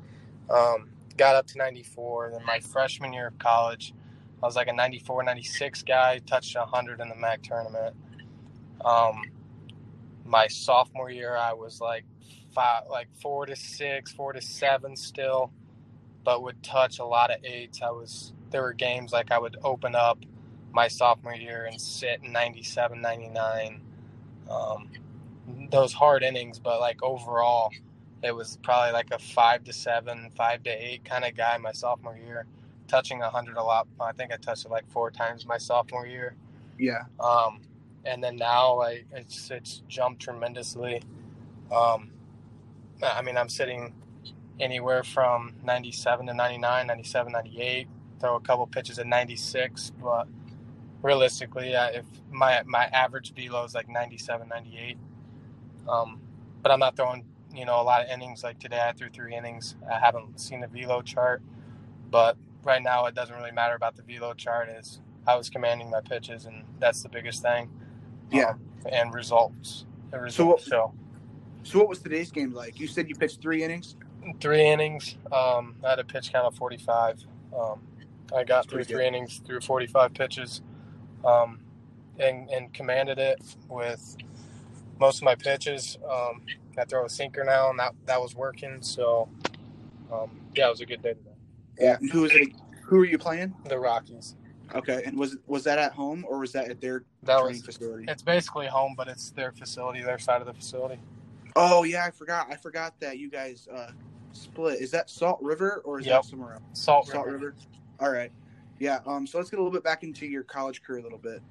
Um, 0.48 0.90
got 1.16 1.34
up 1.34 1.46
to 1.48 1.58
94. 1.58 2.30
Then 2.32 2.46
my 2.46 2.60
freshman 2.60 3.12
year 3.12 3.28
of 3.28 3.38
college, 3.38 3.94
I 4.42 4.46
was 4.46 4.56
like 4.56 4.68
a 4.68 4.72
94, 4.72 5.22
96 5.22 5.82
guy, 5.82 6.20
touched 6.26 6.56
100 6.56 7.00
in 7.00 7.08
the 7.08 7.16
MAC 7.16 7.42
tournament. 7.42 7.94
Um, 8.84 9.22
my 10.24 10.46
sophomore 10.46 11.10
year, 11.10 11.36
I 11.36 11.52
was 11.52 11.80
like 11.80 12.04
five, 12.52 12.84
like 12.90 13.08
four 13.20 13.46
to 13.46 13.56
six, 13.56 14.12
four 14.12 14.32
to 14.32 14.40
seven 14.40 14.96
still, 14.96 15.52
but 16.24 16.42
would 16.42 16.62
touch 16.62 16.98
a 16.98 17.04
lot 17.04 17.30
of 17.30 17.44
eights. 17.44 17.82
I 17.82 17.90
was 17.90 18.32
there 18.50 18.62
were 18.62 18.72
games 18.72 19.12
like 19.12 19.30
I 19.30 19.38
would 19.38 19.56
open 19.64 19.94
up 19.94 20.18
my 20.72 20.88
sophomore 20.88 21.34
year 21.34 21.64
and 21.64 21.80
sit 21.80 22.22
97, 22.22 23.00
99. 23.00 23.80
Um, 24.48 24.88
those 25.70 25.92
hard 25.92 26.22
innings, 26.22 26.58
but 26.58 26.80
like 26.80 27.02
overall, 27.02 27.70
it 28.22 28.34
was 28.34 28.58
probably 28.62 28.92
like 28.92 29.10
a 29.10 29.18
five 29.18 29.64
to 29.64 29.72
seven, 29.72 30.30
five 30.36 30.62
to 30.64 30.70
eight 30.70 31.04
kind 31.04 31.24
of 31.24 31.36
guy 31.36 31.56
my 31.58 31.72
sophomore 31.72 32.16
year, 32.16 32.46
touching 32.88 33.18
100 33.18 33.56
a 33.56 33.62
lot. 33.62 33.88
I 34.00 34.12
think 34.12 34.32
I 34.32 34.36
touched 34.36 34.64
it 34.64 34.70
like 34.70 34.88
four 34.90 35.10
times 35.10 35.46
my 35.46 35.58
sophomore 35.58 36.06
year. 36.06 36.36
Yeah. 36.78 37.02
Um, 37.20 37.60
and 38.04 38.22
then 38.22 38.36
now 38.36 38.80
I, 38.80 39.04
it's, 39.12 39.50
it's 39.50 39.82
jumped 39.88 40.22
tremendously. 40.22 41.02
Um, 41.74 42.11
I 43.02 43.22
mean, 43.22 43.36
I'm 43.36 43.48
sitting 43.48 43.94
anywhere 44.60 45.02
from 45.02 45.54
97 45.64 46.26
to 46.26 46.34
99, 46.34 46.86
97, 46.86 47.32
98, 47.32 47.88
throw 48.20 48.36
a 48.36 48.40
couple 48.40 48.66
pitches 48.66 48.98
at 48.98 49.06
96, 49.06 49.92
but 50.00 50.28
realistically, 51.02 51.74
uh, 51.74 51.88
if 51.88 52.04
my, 52.30 52.62
my 52.64 52.84
average 52.86 53.34
velo 53.34 53.64
is 53.64 53.74
like 53.74 53.88
97, 53.88 54.48
98, 54.48 54.96
um, 55.88 56.20
but 56.62 56.70
I'm 56.70 56.78
not 56.78 56.96
throwing, 56.96 57.24
you 57.52 57.64
know, 57.64 57.80
a 57.80 57.82
lot 57.82 58.02
of 58.04 58.08
innings. 58.10 58.44
Like 58.44 58.58
today, 58.60 58.80
I 58.86 58.92
threw 58.92 59.08
three 59.08 59.34
innings. 59.34 59.74
I 59.90 59.98
haven't 59.98 60.38
seen 60.40 60.60
the 60.60 60.68
velo 60.68 61.02
chart, 61.02 61.42
but 62.10 62.36
right 62.62 62.82
now 62.82 63.06
it 63.06 63.14
doesn't 63.14 63.34
really 63.34 63.50
matter 63.50 63.74
about 63.74 63.96
the 63.96 64.02
velo 64.02 64.32
chart. 64.34 64.68
Is 64.68 65.00
I 65.26 65.34
was 65.36 65.50
commanding 65.50 65.90
my 65.90 66.00
pitches, 66.00 66.46
and 66.46 66.64
that's 66.78 67.02
the 67.02 67.08
biggest 67.08 67.42
thing. 67.42 67.68
Yeah. 68.30 68.50
Um, 68.50 68.60
and 68.90 69.12
results. 69.14 69.86
The 70.12 70.20
results 70.20 70.66
So 70.66 70.78
what- 70.80 70.92
show. 70.92 70.94
So 71.64 71.78
what 71.78 71.88
was 71.88 72.00
today's 72.00 72.30
game 72.30 72.52
like? 72.52 72.78
You 72.80 72.86
said 72.86 73.08
you 73.08 73.14
pitched 73.14 73.40
three 73.40 73.62
innings. 73.62 73.96
Three 74.40 74.66
innings. 74.66 75.16
Um, 75.32 75.76
I 75.84 75.90
had 75.90 75.98
a 75.98 76.04
pitch 76.04 76.32
count 76.32 76.46
of 76.46 76.54
45. 76.54 77.24
Um, 77.56 77.80
I 78.34 78.44
got 78.44 78.46
That's 78.46 78.66
through 78.68 78.84
three 78.84 79.06
innings, 79.06 79.40
through 79.46 79.60
45 79.60 80.14
pitches, 80.14 80.62
um, 81.24 81.60
and, 82.18 82.48
and 82.50 82.72
commanded 82.72 83.18
it 83.18 83.40
with 83.68 84.16
most 84.98 85.18
of 85.18 85.24
my 85.24 85.34
pitches. 85.34 85.98
Um, 86.08 86.42
I 86.78 86.84
throw 86.84 87.04
a 87.04 87.10
sinker 87.10 87.44
now, 87.44 87.70
and 87.70 87.78
that, 87.78 87.94
that 88.06 88.20
was 88.20 88.34
working. 88.34 88.78
So, 88.80 89.28
um, 90.12 90.40
yeah, 90.54 90.66
it 90.68 90.70
was 90.70 90.80
a 90.80 90.86
good 90.86 91.02
day 91.02 91.14
today. 91.14 91.30
Yeah. 91.78 91.96
And 92.00 92.10
who 92.10 92.22
was 92.22 92.32
it? 92.32 92.48
Who 92.84 92.96
were 92.98 93.04
you 93.04 93.18
playing? 93.18 93.54
The 93.68 93.78
Rockies. 93.78 94.34
Okay. 94.74 95.02
And 95.04 95.18
was 95.18 95.36
was 95.46 95.64
that 95.64 95.78
at 95.78 95.92
home 95.92 96.24
or 96.28 96.38
was 96.38 96.52
that 96.52 96.68
at 96.70 96.80
their 96.80 97.04
That 97.24 97.40
training 97.40 97.62
was. 97.66 97.76
facility? 97.76 98.04
It's 98.08 98.22
basically 98.22 98.66
home, 98.66 98.94
but 98.96 99.08
it's 99.08 99.30
their 99.30 99.52
facility, 99.52 100.02
their 100.02 100.18
side 100.18 100.40
of 100.40 100.46
the 100.46 100.54
facility. 100.54 100.98
Oh 101.56 101.84
yeah, 101.84 102.04
I 102.04 102.10
forgot. 102.10 102.46
I 102.50 102.56
forgot 102.56 102.98
that 103.00 103.18
you 103.18 103.30
guys 103.30 103.68
uh, 103.72 103.90
split. 104.32 104.80
Is 104.80 104.90
that 104.92 105.10
Salt 105.10 105.38
River 105.42 105.82
or 105.84 106.00
is 106.00 106.06
Yep. 106.06 106.22
that 106.22 106.28
somewhere 106.28 106.54
else? 106.54 106.62
Salt, 106.72 107.06
Salt 107.08 107.26
River. 107.26 107.38
River. 107.38 107.54
All 108.00 108.10
right. 108.10 108.32
Yeah. 108.78 109.00
Um. 109.06 109.26
So 109.26 109.38
let's 109.38 109.50
get 109.50 109.58
a 109.58 109.62
little 109.62 109.72
bit 109.72 109.84
back 109.84 110.02
into 110.02 110.26
your 110.26 110.42
college 110.42 110.82
career 110.82 111.00
a 111.00 111.02
little 111.02 111.18
bit. 111.18 111.42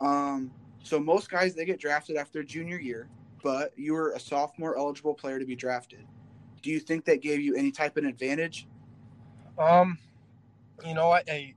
Um. 0.00 0.50
So 0.82 0.98
most 0.98 1.30
guys 1.30 1.54
they 1.54 1.64
get 1.66 1.78
drafted 1.78 2.16
after 2.16 2.42
junior 2.42 2.78
year, 2.78 3.08
but 3.42 3.72
you 3.76 3.92
were 3.92 4.12
a 4.12 4.20
sophomore 4.20 4.78
eligible 4.78 5.14
player 5.14 5.38
to 5.38 5.44
be 5.44 5.54
drafted. 5.56 6.06
Do 6.62 6.70
you 6.70 6.80
think 6.80 7.04
that 7.06 7.20
gave 7.22 7.40
you 7.40 7.54
any 7.54 7.70
type 7.70 7.96
of 7.96 8.04
advantage? 8.04 8.66
Um, 9.58 9.98
you 10.86 10.94
know 10.94 11.08
what? 11.08 11.28
I, 11.30 11.54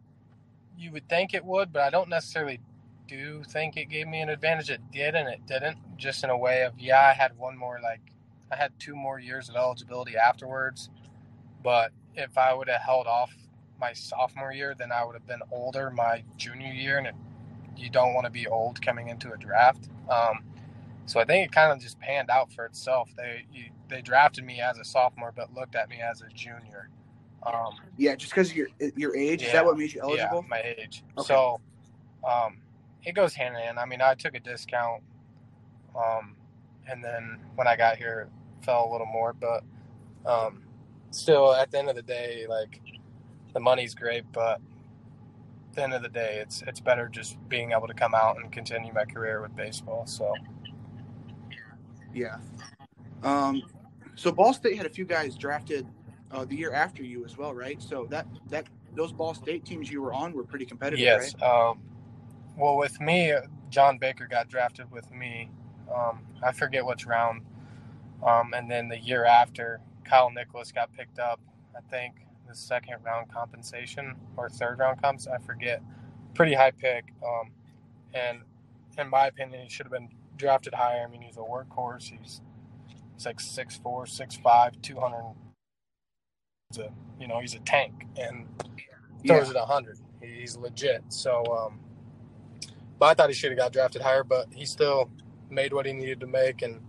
you 0.77 0.91
would 0.91 1.07
think 1.07 1.33
it 1.33 1.43
would, 1.43 1.71
but 1.71 1.83
I 1.83 1.89
don't 1.89 2.09
necessarily 2.09 2.59
do 3.13 3.43
think 3.43 3.77
it 3.77 3.85
gave 3.85 4.07
me 4.07 4.21
an 4.21 4.29
advantage. 4.29 4.69
It 4.69 4.81
did, 4.91 5.15
and 5.15 5.27
it 5.27 5.45
didn't. 5.47 5.77
Just 5.97 6.23
in 6.23 6.29
a 6.29 6.37
way 6.37 6.63
of 6.63 6.73
yeah, 6.79 7.01
I 7.01 7.13
had 7.13 7.37
one 7.37 7.57
more 7.57 7.79
like 7.81 8.01
I 8.51 8.55
had 8.55 8.71
two 8.79 8.95
more 8.95 9.19
years 9.19 9.49
of 9.49 9.55
eligibility 9.55 10.17
afterwards, 10.17 10.89
but 11.63 11.91
if 12.15 12.37
I 12.37 12.53
would 12.53 12.69
have 12.69 12.81
held 12.81 13.07
off 13.07 13.33
my 13.79 13.93
sophomore 13.93 14.53
year, 14.53 14.75
then 14.77 14.91
I 14.91 15.03
would 15.05 15.13
have 15.15 15.27
been 15.27 15.41
older 15.51 15.89
my 15.89 16.23
junior 16.37 16.71
year, 16.71 16.97
and 16.97 17.07
it, 17.07 17.15
you 17.77 17.89
don't 17.89 18.13
want 18.13 18.25
to 18.25 18.31
be 18.31 18.47
old 18.47 18.81
coming 18.81 19.09
into 19.09 19.31
a 19.33 19.37
draft. 19.37 19.89
Um, 20.09 20.43
so 21.05 21.19
I 21.19 21.25
think 21.25 21.45
it 21.47 21.51
kind 21.51 21.71
of 21.71 21.79
just 21.79 21.99
panned 21.99 22.29
out 22.29 22.51
for 22.53 22.65
itself. 22.65 23.09
They 23.15 23.45
you, 23.53 23.65
they 23.89 24.01
drafted 24.01 24.45
me 24.45 24.61
as 24.61 24.77
a 24.77 24.85
sophomore, 24.85 25.33
but 25.35 25.53
looked 25.53 25.75
at 25.75 25.89
me 25.89 25.99
as 26.01 26.21
a 26.21 26.29
junior. 26.33 26.89
Um, 27.43 27.75
Yeah, 27.97 28.15
just 28.15 28.31
because 28.31 28.55
your 28.55 28.67
your 28.95 29.15
age. 29.15 29.43
Is 29.43 29.51
that 29.51 29.65
what 29.65 29.77
made 29.77 29.93
you 29.93 30.01
eligible? 30.01 30.41
yeah, 30.41 30.47
my 30.49 30.61
age. 30.77 31.03
Okay. 31.17 31.27
So, 31.27 31.59
um, 32.27 32.57
it 33.05 33.13
goes 33.13 33.33
hand 33.33 33.55
in 33.55 33.61
hand. 33.61 33.79
I 33.79 33.85
mean, 33.85 34.01
I 34.01 34.15
took 34.15 34.35
a 34.35 34.39
discount, 34.39 35.03
um, 35.95 36.35
and 36.89 37.03
then 37.03 37.39
when 37.55 37.67
I 37.67 37.75
got 37.75 37.97
here, 37.97 38.27
it 38.27 38.65
fell 38.65 38.89
a 38.89 38.91
little 38.91 39.07
more. 39.07 39.33
But 39.33 39.63
um, 40.25 40.63
still, 41.11 41.53
at 41.53 41.71
the 41.71 41.79
end 41.79 41.89
of 41.89 41.95
the 41.95 42.01
day, 42.01 42.45
like 42.47 42.81
the 43.53 43.59
money's 43.59 43.93
great, 43.93 44.25
but 44.31 44.59
at 45.69 45.75
the 45.75 45.83
end 45.83 45.93
of 45.93 46.01
the 46.01 46.09
day, 46.09 46.39
it's 46.41 46.63
it's 46.67 46.79
better 46.79 47.07
just 47.09 47.37
being 47.49 47.71
able 47.71 47.87
to 47.87 47.93
come 47.93 48.13
out 48.13 48.37
and 48.37 48.51
continue 48.51 48.93
my 48.93 49.05
career 49.05 49.41
with 49.41 49.55
baseball. 49.55 50.05
So, 50.05 50.33
Yeah. 52.13 52.37
Um, 53.23 53.63
so 54.15 54.31
Ball 54.31 54.53
State 54.53 54.77
had 54.77 54.85
a 54.85 54.89
few 54.89 55.05
guys 55.05 55.35
drafted 55.35 55.87
uh, 56.31 56.45
the 56.45 56.55
year 56.55 56.73
after 56.73 57.03
you 57.03 57.25
as 57.25 57.37
well, 57.37 57.53
right? 57.53 57.81
So 57.81 58.07
that 58.09 58.27
that 58.49 58.67
those 58.95 59.11
Ball 59.11 59.33
State 59.33 59.65
teams 59.65 59.91
you 59.91 60.01
were 60.01 60.13
on 60.13 60.33
were 60.33 60.43
pretty 60.43 60.65
competitive, 60.65 60.99
yes. 60.99 61.33
right? 61.39 61.43
Um, 61.43 61.79
well, 62.57 62.77
with 62.77 62.99
me, 63.01 63.33
John 63.69 63.97
Baker 63.97 64.27
got 64.27 64.49
drafted 64.49 64.91
with 64.91 65.11
me. 65.11 65.49
Um, 65.93 66.21
I 66.43 66.51
forget 66.51 66.85
which 66.85 67.05
round. 67.05 67.43
Um, 68.25 68.53
and 68.53 68.69
then 68.69 68.89
the 68.89 68.99
year 68.99 69.25
after, 69.25 69.81
Kyle 70.05 70.31
Nicolas 70.31 70.71
got 70.71 70.93
picked 70.93 71.19
up. 71.19 71.39
I 71.75 71.81
think 71.89 72.15
the 72.47 72.55
second 72.55 72.97
round 73.03 73.31
compensation 73.31 74.15
or 74.37 74.49
third 74.49 74.79
round 74.79 75.01
comps. 75.01 75.27
I 75.27 75.37
forget. 75.39 75.81
Pretty 76.33 76.53
high 76.53 76.71
pick. 76.71 77.13
Um, 77.25 77.51
and 78.13 78.39
in 78.97 79.09
my 79.09 79.27
opinion, 79.27 79.61
he 79.63 79.69
should 79.69 79.85
have 79.85 79.93
been 79.93 80.09
drafted 80.37 80.73
higher. 80.73 81.05
I 81.07 81.11
mean, 81.11 81.21
he's 81.21 81.37
a 81.37 81.41
workhorse. 81.41 82.11
He's 82.11 82.41
he's 83.15 83.25
like 83.25 83.39
6'4", 83.39 83.81
6'5", 83.83 84.81
200. 84.81 85.35
He's 86.69 86.79
a, 86.79 86.89
you 87.19 87.27
know, 87.27 87.39
he's 87.39 87.55
a 87.55 87.59
tank 87.59 88.05
and 88.17 88.47
throws 89.25 89.49
it 89.49 89.55
100. 89.55 89.99
He's 90.21 90.57
legit. 90.57 91.03
So, 91.09 91.43
um, 91.45 91.79
but 92.99 93.05
I 93.07 93.13
thought 93.13 93.29
he 93.29 93.35
should 93.35 93.51
have 93.51 93.59
got 93.59 93.73
drafted 93.73 94.01
higher, 94.01 94.23
but 94.23 94.47
he 94.53 94.65
still 94.65 95.09
made 95.49 95.73
what 95.73 95.85
he 95.85 95.93
needed 95.93 96.19
to 96.21 96.27
make, 96.27 96.61
and 96.61 96.81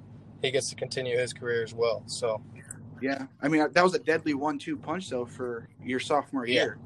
he 0.42 0.50
gets 0.50 0.70
to 0.70 0.76
continue 0.76 1.18
his 1.18 1.32
career 1.32 1.62
as 1.62 1.74
well. 1.74 2.02
So, 2.06 2.42
Yeah, 3.00 3.26
I 3.42 3.48
mean 3.48 3.66
that 3.72 3.84
was 3.84 3.94
a 3.94 3.98
deadly 3.98 4.34
one-two 4.34 4.76
punch 4.76 5.10
though 5.10 5.26
for 5.26 5.68
your 5.82 6.00
sophomore 6.00 6.46
Yeah. 6.46 6.54
year. 6.54 6.78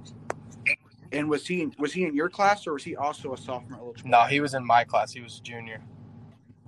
And 1.13 1.29
was 1.29 1.47
he 1.47 1.69
was 1.79 1.93
he 1.93 2.05
in 2.05 2.15
your 2.15 2.29
class 2.29 2.67
or 2.67 2.75
was 2.75 2.85
he 2.85 2.95
also 2.97 3.33
a 3.33 3.37
sophomore 3.39 3.79
eligible? 3.81 4.11
no, 4.11 4.23
he 4.25 4.41
was 4.41 4.55
in 4.55 4.65
my 4.65 4.85
class. 4.85 5.13
He 5.13 5.21
was 5.21 5.39
a 5.39 5.43
junior. 5.43 5.81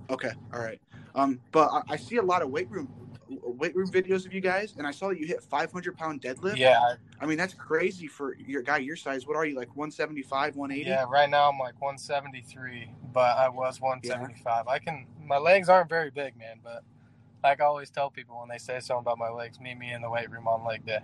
Okay, 0.08 0.32
all 0.52 0.60
right. 0.60 0.80
Um, 1.14 1.40
but 1.52 1.70
I, 1.70 1.94
I 1.94 1.96
see 1.96 2.16
a 2.16 2.22
lot 2.22 2.42
of 2.42 2.50
weight 2.50 2.70
room 2.70 2.88
weight 3.30 3.74
room 3.76 3.90
videos 3.90 4.26
of 4.26 4.32
you 4.32 4.40
guys, 4.40 4.74
and 4.76 4.86
I 4.86 4.90
saw 4.90 5.08
that 5.08 5.18
you 5.18 5.26
hit 5.26 5.42
500 5.42 5.96
pound 5.96 6.20
deadlift. 6.20 6.56
Yeah, 6.56 6.80
I- 7.20 7.26
mean 7.26 7.38
that's 7.38 7.54
crazy 7.54 8.06
for 8.06 8.34
your 8.34 8.62
guy 8.62 8.78
your 8.78 8.96
size. 8.96 9.26
What 9.26 9.36
are 9.36 9.44
you 9.44 9.56
like 9.56 9.68
175, 9.76 10.56
180? 10.56 10.88
yeah. 10.90 11.04
Right 11.08 11.30
now 11.30 11.48
I'm 11.50 11.58
like 11.58 11.80
173, 11.80 12.90
but 13.12 13.36
I 13.36 13.48
was 13.48 13.80
175. 13.80 14.66
I 14.68 14.78
can. 14.78 15.06
My 15.24 15.38
legs 15.38 15.68
aren't 15.68 15.88
very 15.88 16.10
big, 16.10 16.36
man, 16.36 16.60
but 16.62 16.82
like 17.42 17.60
I 17.60 17.64
always 17.64 17.90
tell 17.90 18.10
people 18.10 18.38
when 18.40 18.48
they 18.48 18.58
say 18.58 18.80
something 18.80 19.02
about 19.02 19.18
my 19.18 19.30
legs, 19.30 19.60
meet 19.60 19.78
me 19.78 19.92
in 19.92 20.02
the 20.02 20.10
weight 20.10 20.30
room 20.30 20.48
on 20.48 20.66
leg 20.66 20.84
day. 20.84 21.00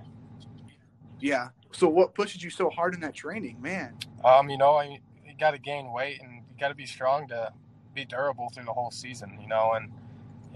Yeah. 1.21 1.49
So 1.73 1.88
what 1.88 2.14
pushes 2.14 2.42
you 2.42 2.50
so 2.50 2.71
hard 2.71 2.95
in 2.95 3.00
that 3.00 3.14
training, 3.14 3.61
man? 3.61 3.97
Um, 4.25 4.50
you 4.50 4.59
know, 4.59 4.73
I, 4.75 5.00
you 5.25 5.35
got 5.38 5.52
to 5.52 5.59
gain 5.59 5.92
weight 5.92 6.21
and 6.23 6.37
you 6.37 6.61
got 6.61 6.68
to 6.68 6.75
be 6.75 6.87
strong 6.87 7.28
to 7.28 7.52
be 7.95 8.04
durable 8.04 8.50
through 8.54 8.64
the 8.64 8.73
whole 8.73 8.90
season. 8.90 9.38
You 9.40 9.49
know, 9.49 9.73
and 9.75 9.90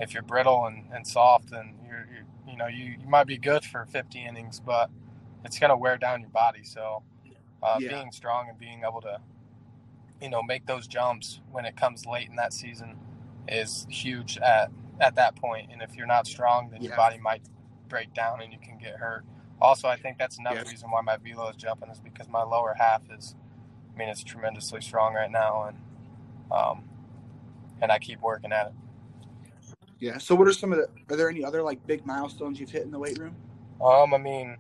if 0.01 0.15
you're 0.15 0.23
brittle 0.23 0.67
and, 0.67 0.85
and 0.93 1.07
soft, 1.07 1.51
then 1.51 1.75
you're, 1.87 2.09
you're 2.13 2.25
you 2.49 2.57
know 2.57 2.67
you, 2.67 2.97
you 3.01 3.09
might 3.09 3.27
be 3.27 3.39
good 3.39 3.65
for 3.65 3.85
50 3.87 4.25
innings, 4.25 4.61
but 4.61 4.91
it's 5.45 5.59
gonna 5.59 5.77
wear 5.77 5.97
down 5.99 6.21
your 6.21 6.31
body. 6.31 6.65
So, 6.65 7.03
uh, 7.63 7.79
Yeah. 7.81 7.91
being 7.91 8.13
strong 8.13 8.49
and 8.49 8.59
being 8.59 8.83
able 8.87 9.01
to, 9.03 9.21
you 10.21 10.31
know, 10.31 10.43
make 10.43 10.67
those 10.67 10.87
jumps 10.87 11.41
when 11.51 11.65
it 11.65 11.77
comes 11.77 12.07
late 12.07 12.29
in 12.29 12.37
that 12.37 12.53
season 12.53 12.99
is 13.49 13.87
huge 13.91 14.39
at 14.39 14.71
at 15.01 15.15
that 15.17 15.37
point. 15.37 15.71
And 15.73 15.83
if 15.83 15.97
you're 15.97 16.07
not 16.07 16.27
strong, 16.27 16.71
then 16.71 16.83
your 16.83 16.97
body 16.97 17.19
might 17.19 17.43
break 17.89 18.13
down 18.15 18.41
and 18.41 18.53
you 18.53 18.59
can 18.59 18.79
get 18.79 18.97
hurt. 18.97 19.25
Also, 19.61 19.89
I 19.89 19.97
think 19.97 20.19
that's 20.19 20.39
another 20.39 20.61
Yes. 20.61 20.69
reason 20.71 20.91
why 20.91 21.03
my 21.03 21.17
velo 21.19 21.49
is 21.51 21.57
jumping 21.57 21.91
is 21.91 22.01
because 22.01 22.29
my 22.29 22.43
lower 22.43 22.75
half 22.79 23.03
is, 23.11 23.35
I 23.95 23.99
mean, 23.99 24.09
it's 24.09 24.25
tremendously 24.25 24.81
strong 24.81 25.15
right 25.15 25.31
now, 25.31 25.65
and 25.65 25.79
um, 26.51 26.85
and 27.81 27.93
I 27.93 27.99
keep 27.99 28.21
working 28.21 28.53
at 28.53 28.69
it. 28.69 28.73
Yeah. 30.01 30.19
So 30.19 30.35
what 30.35 30.49
are 30.49 30.53
some 30.53 30.73
of 30.73 30.79
the? 30.79 30.89
Are 31.13 31.17
there 31.17 31.29
any 31.29 31.45
other 31.45 31.63
like 31.63 31.87
big 31.87 32.07
milestones 32.07 32.59
you've 32.59 32.71
hit 32.71 32.83
in 32.83 32.91
the 32.91 32.99
weight 32.99 33.19
room? 33.19 33.37
Um, 33.81 34.13
I 34.15 34.19
mean, 34.19 34.57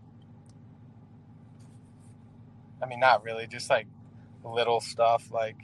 I 2.82 2.86
mean, 2.86 3.00
not 3.00 3.24
really, 3.24 3.46
just 3.46 3.70
like 3.70 3.86
little 4.44 4.80
stuff. 4.80 5.30
Like, 5.32 5.56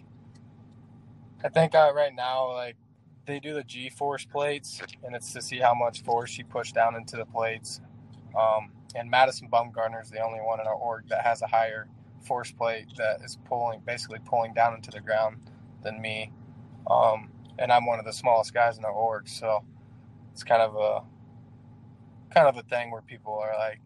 I 1.45 1.49
think 1.49 1.75
I, 1.75 1.91
right 1.91 2.15
now, 2.15 2.53
like, 2.53 2.77
they 3.27 3.39
do 3.41 3.55
the 3.55 3.65
G 3.65 3.91
force 3.91 4.25
plates, 4.25 4.81
and 5.05 5.15
it's 5.15 5.33
to 5.33 5.43
see 5.43 5.59
how 5.59 5.75
much 5.75 6.03
force 6.03 6.37
you 6.39 6.45
push 6.45 6.73
down 6.73 6.97
into 6.97 7.17
the 7.17 7.27
plates. 7.27 7.81
Um, 8.39 8.73
and 8.95 9.11
Madison 9.11 9.49
Bumgarner 9.51 10.03
is 10.03 10.11
the 10.11 10.21
only 10.21 10.41
one 10.41 10.61
in 10.61 10.67
our 10.67 10.75
org 10.75 11.09
that 11.09 11.25
has 11.25 11.43
a 11.43 11.47
higher 11.47 11.89
force 12.23 12.51
plate 12.51 12.87
that 12.97 13.23
is 13.23 13.39
pulling, 13.45 13.81
basically 13.81 14.19
pulling 14.25 14.55
down 14.55 14.75
into 14.75 14.91
the 14.91 15.01
ground 15.01 15.37
than 15.83 16.01
me. 16.01 16.33
Um, 16.91 17.31
and 17.59 17.73
I'm 17.73 17.87
one 17.87 17.99
of 17.99 18.05
the 18.05 18.13
smallest 18.13 18.53
guys 18.55 18.79
in 18.79 18.85
our 18.85 18.93
org, 18.93 19.29
so 19.29 19.65
it's 20.33 20.45
kind 20.45 20.63
of 20.63 20.77
a 20.77 21.03
kind 22.35 22.49
of 22.49 22.57
a 22.57 22.63
thing 22.63 22.91
where 22.91 23.03
people 23.03 23.33
are 23.35 23.55
like, 23.59 23.81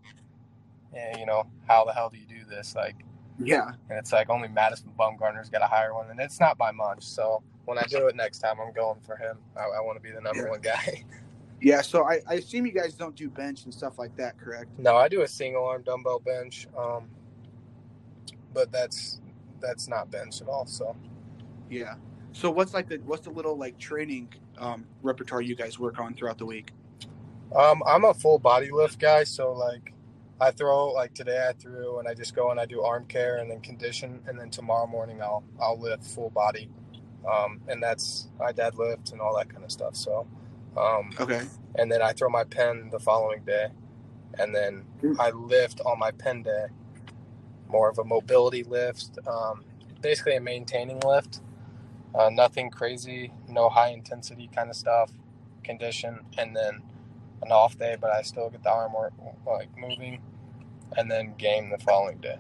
yeah, 0.95 1.17
you 1.19 1.27
know, 1.27 1.45
how 1.69 1.85
the 1.85 1.93
hell 1.93 2.09
do 2.11 2.19
you 2.19 2.27
do 2.27 2.45
this? 2.49 2.75
Like, 2.75 2.97
Yeah. 3.39 3.73
and 3.89 3.99
it's 3.99 4.13
like 4.13 4.29
only 4.31 4.49
Madison 4.49 4.93
Bumgarner's 4.99 5.49
got 5.51 5.63
a 5.63 5.67
higher 5.67 5.95
one, 5.95 6.11
and 6.11 6.19
it's 6.21 6.41
not 6.41 6.59
by 6.59 6.73
much. 6.73 7.05
So 7.05 7.43
when 7.67 7.79
I 7.79 7.83
do 7.85 8.09
it 8.09 8.17
next 8.17 8.39
time, 8.41 8.57
I'm 8.61 8.73
going 8.73 9.01
for 9.01 9.17
him. 9.17 9.39
I, 9.57 9.61
I 9.63 9.81
want 9.83 9.97
to 9.99 10.03
be 10.03 10.11
the 10.13 10.21
number 10.21 10.45
Yeah. 10.45 10.51
one 10.51 10.61
guy. 10.61 11.05
Yeah. 11.63 11.83
So 11.83 12.05
I, 12.09 12.21
I 12.27 12.35
assume 12.37 12.65
you 12.65 12.73
guys 12.73 12.95
don't 12.95 13.15
do 13.15 13.29
bench 13.29 13.65
and 13.65 13.75
stuff 13.75 13.99
like 13.99 14.17
that, 14.17 14.39
correct? 14.41 14.71
no, 14.79 14.97
I 14.97 15.09
do 15.09 15.21
a 15.21 15.29
single 15.29 15.67
arm 15.67 15.83
dumbbell 15.83 16.21
bench, 16.21 16.67
um, 16.75 17.11
but 18.55 18.73
that's 18.73 19.21
that's 19.61 19.87
not 19.87 20.11
bench 20.11 20.41
at 20.41 20.49
all. 20.49 20.65
So 20.65 20.97
Yeah. 21.69 21.97
So 22.33 22.51
what's 22.51 22.75
like 22.75 22.89
the 22.89 22.99
what's 22.99 23.25
the 23.25 23.31
little 23.33 23.59
like 23.59 23.79
training 23.79 24.33
um, 24.59 24.87
repertoire 25.03 25.43
you 25.43 25.57
guys 25.57 25.79
work 25.79 26.01
on 26.01 26.15
throughout 26.15 26.39
the 26.39 26.47
week? 26.47 26.73
um, 27.57 27.83
I'm 27.87 28.05
a 28.05 28.15
full 28.15 28.39
body 28.39 28.71
lift 28.73 28.99
guy, 29.01 29.25
so 29.25 29.53
like. 29.53 29.95
I 30.41 30.51
throw 30.53 30.89
like 30.93 31.15
today 31.15 31.47
I 31.49 31.53
threw 31.55 31.99
and 31.99 32.09
I 32.09 32.15
just 32.15 32.35
go 32.35 32.51
and 32.51 32.61
I 32.61 32.67
do 32.67 32.83
arm 32.83 33.07
care 33.07 33.39
and 33.39 33.51
then 33.51 33.61
condition 33.61 34.21
and 34.27 34.39
then 34.39 34.51
tomorrow 34.51 34.87
morning 34.87 35.23
I'll 35.23 35.45
I'll 35.61 35.81
lift 35.81 36.05
full 36.05 36.31
body, 36.31 36.71
um, 37.31 37.61
and 37.69 37.83
that's 37.83 38.29
I 38.41 38.53
deadlift 38.53 39.13
and 39.13 39.21
all 39.21 39.37
that 39.39 39.49
kind 39.51 39.65
of 39.65 39.73
stuff. 39.73 39.97
So, 39.97 40.27
um, 40.77 41.11
Okay. 41.21 41.43
and 41.77 41.93
then 41.93 42.03
I 42.03 42.13
throw 42.13 42.31
my 42.31 42.45
pen 42.45 42.91
the 42.93 43.01
following 43.01 43.45
day, 43.45 43.69
and 44.39 44.55
then 44.55 44.85
I 45.19 45.31
lift 45.31 45.81
on 45.87 45.99
my 45.99 46.13
pen 46.13 46.43
day. 46.45 46.67
More 47.69 47.91
of 47.91 47.99
a 47.99 48.05
mobility 48.05 48.65
lift, 48.65 49.19
um, 49.27 49.65
basically 50.03 50.37
a 50.37 50.41
maintaining 50.41 51.01
lift. 51.01 51.41
Uh, 52.15 52.31
nothing 52.31 52.71
crazy, 52.71 53.33
no 53.49 53.69
high 53.69 53.91
intensity 53.91 54.51
kind 54.55 54.71
of 54.71 54.77
stuff. 54.77 55.11
Condition, 55.63 56.19
and 56.39 56.57
then 56.57 56.83
an 57.43 57.53
off 57.53 57.79
day, 57.79 57.97
but 58.01 58.11
I 58.11 58.23
still 58.23 58.51
get 58.51 58.63
the 58.63 58.71
arm 58.71 58.93
work 58.93 59.13
like 59.47 59.69
moving, 59.77 60.21
and 60.97 61.11
then 61.11 61.35
game 61.37 61.71
the 61.71 61.79
following 61.79 62.19
day. 62.19 62.39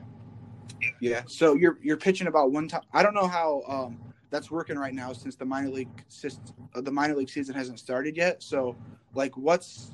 Yeah. 1.00 1.22
So 1.26 1.54
you're 1.54 1.78
you're 1.82 1.96
pitching 1.96 2.26
about 2.26 2.52
one 2.52 2.68
time. 2.68 2.82
I 2.92 3.02
don't 3.02 3.14
know 3.14 3.28
how 3.28 3.62
um, 3.68 3.98
that's 4.30 4.50
working 4.50 4.78
right 4.78 4.94
now 4.94 5.12
since 5.12 5.36
the 5.36 5.44
minor 5.44 5.68
league 5.70 5.88
sys- 6.08 6.38
uh, 6.74 6.80
the 6.80 6.90
minor 6.90 7.14
league 7.14 7.28
season 7.28 7.54
hasn't 7.54 7.78
started 7.78 8.16
yet. 8.16 8.42
So 8.42 8.76
like, 9.14 9.36
what's 9.36 9.92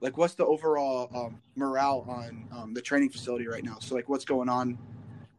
like 0.00 0.16
what's 0.16 0.34
the 0.34 0.44
overall 0.44 1.08
um, 1.14 1.40
morale 1.54 2.04
on 2.08 2.48
um, 2.56 2.74
the 2.74 2.82
training 2.82 3.10
facility 3.10 3.46
right 3.46 3.64
now? 3.64 3.78
So 3.80 3.94
like 3.94 4.08
what's 4.08 4.24
going 4.24 4.48
on 4.48 4.78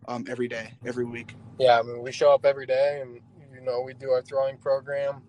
um, 0.08 0.26
every 0.28 0.48
day, 0.48 0.74
every 0.86 1.06
week? 1.06 1.36
Yeah, 1.60 1.80
I 1.80 1.84
mean, 1.84 2.02
we 2.02 2.12
show 2.12 2.34
up 2.34 2.46
every 2.46 2.66
day, 2.66 3.02
and 3.02 3.20
know, 3.68 3.82
we 3.82 3.94
do 3.94 4.10
our 4.12 4.24
throwing 4.24 4.58
program, 4.58 5.22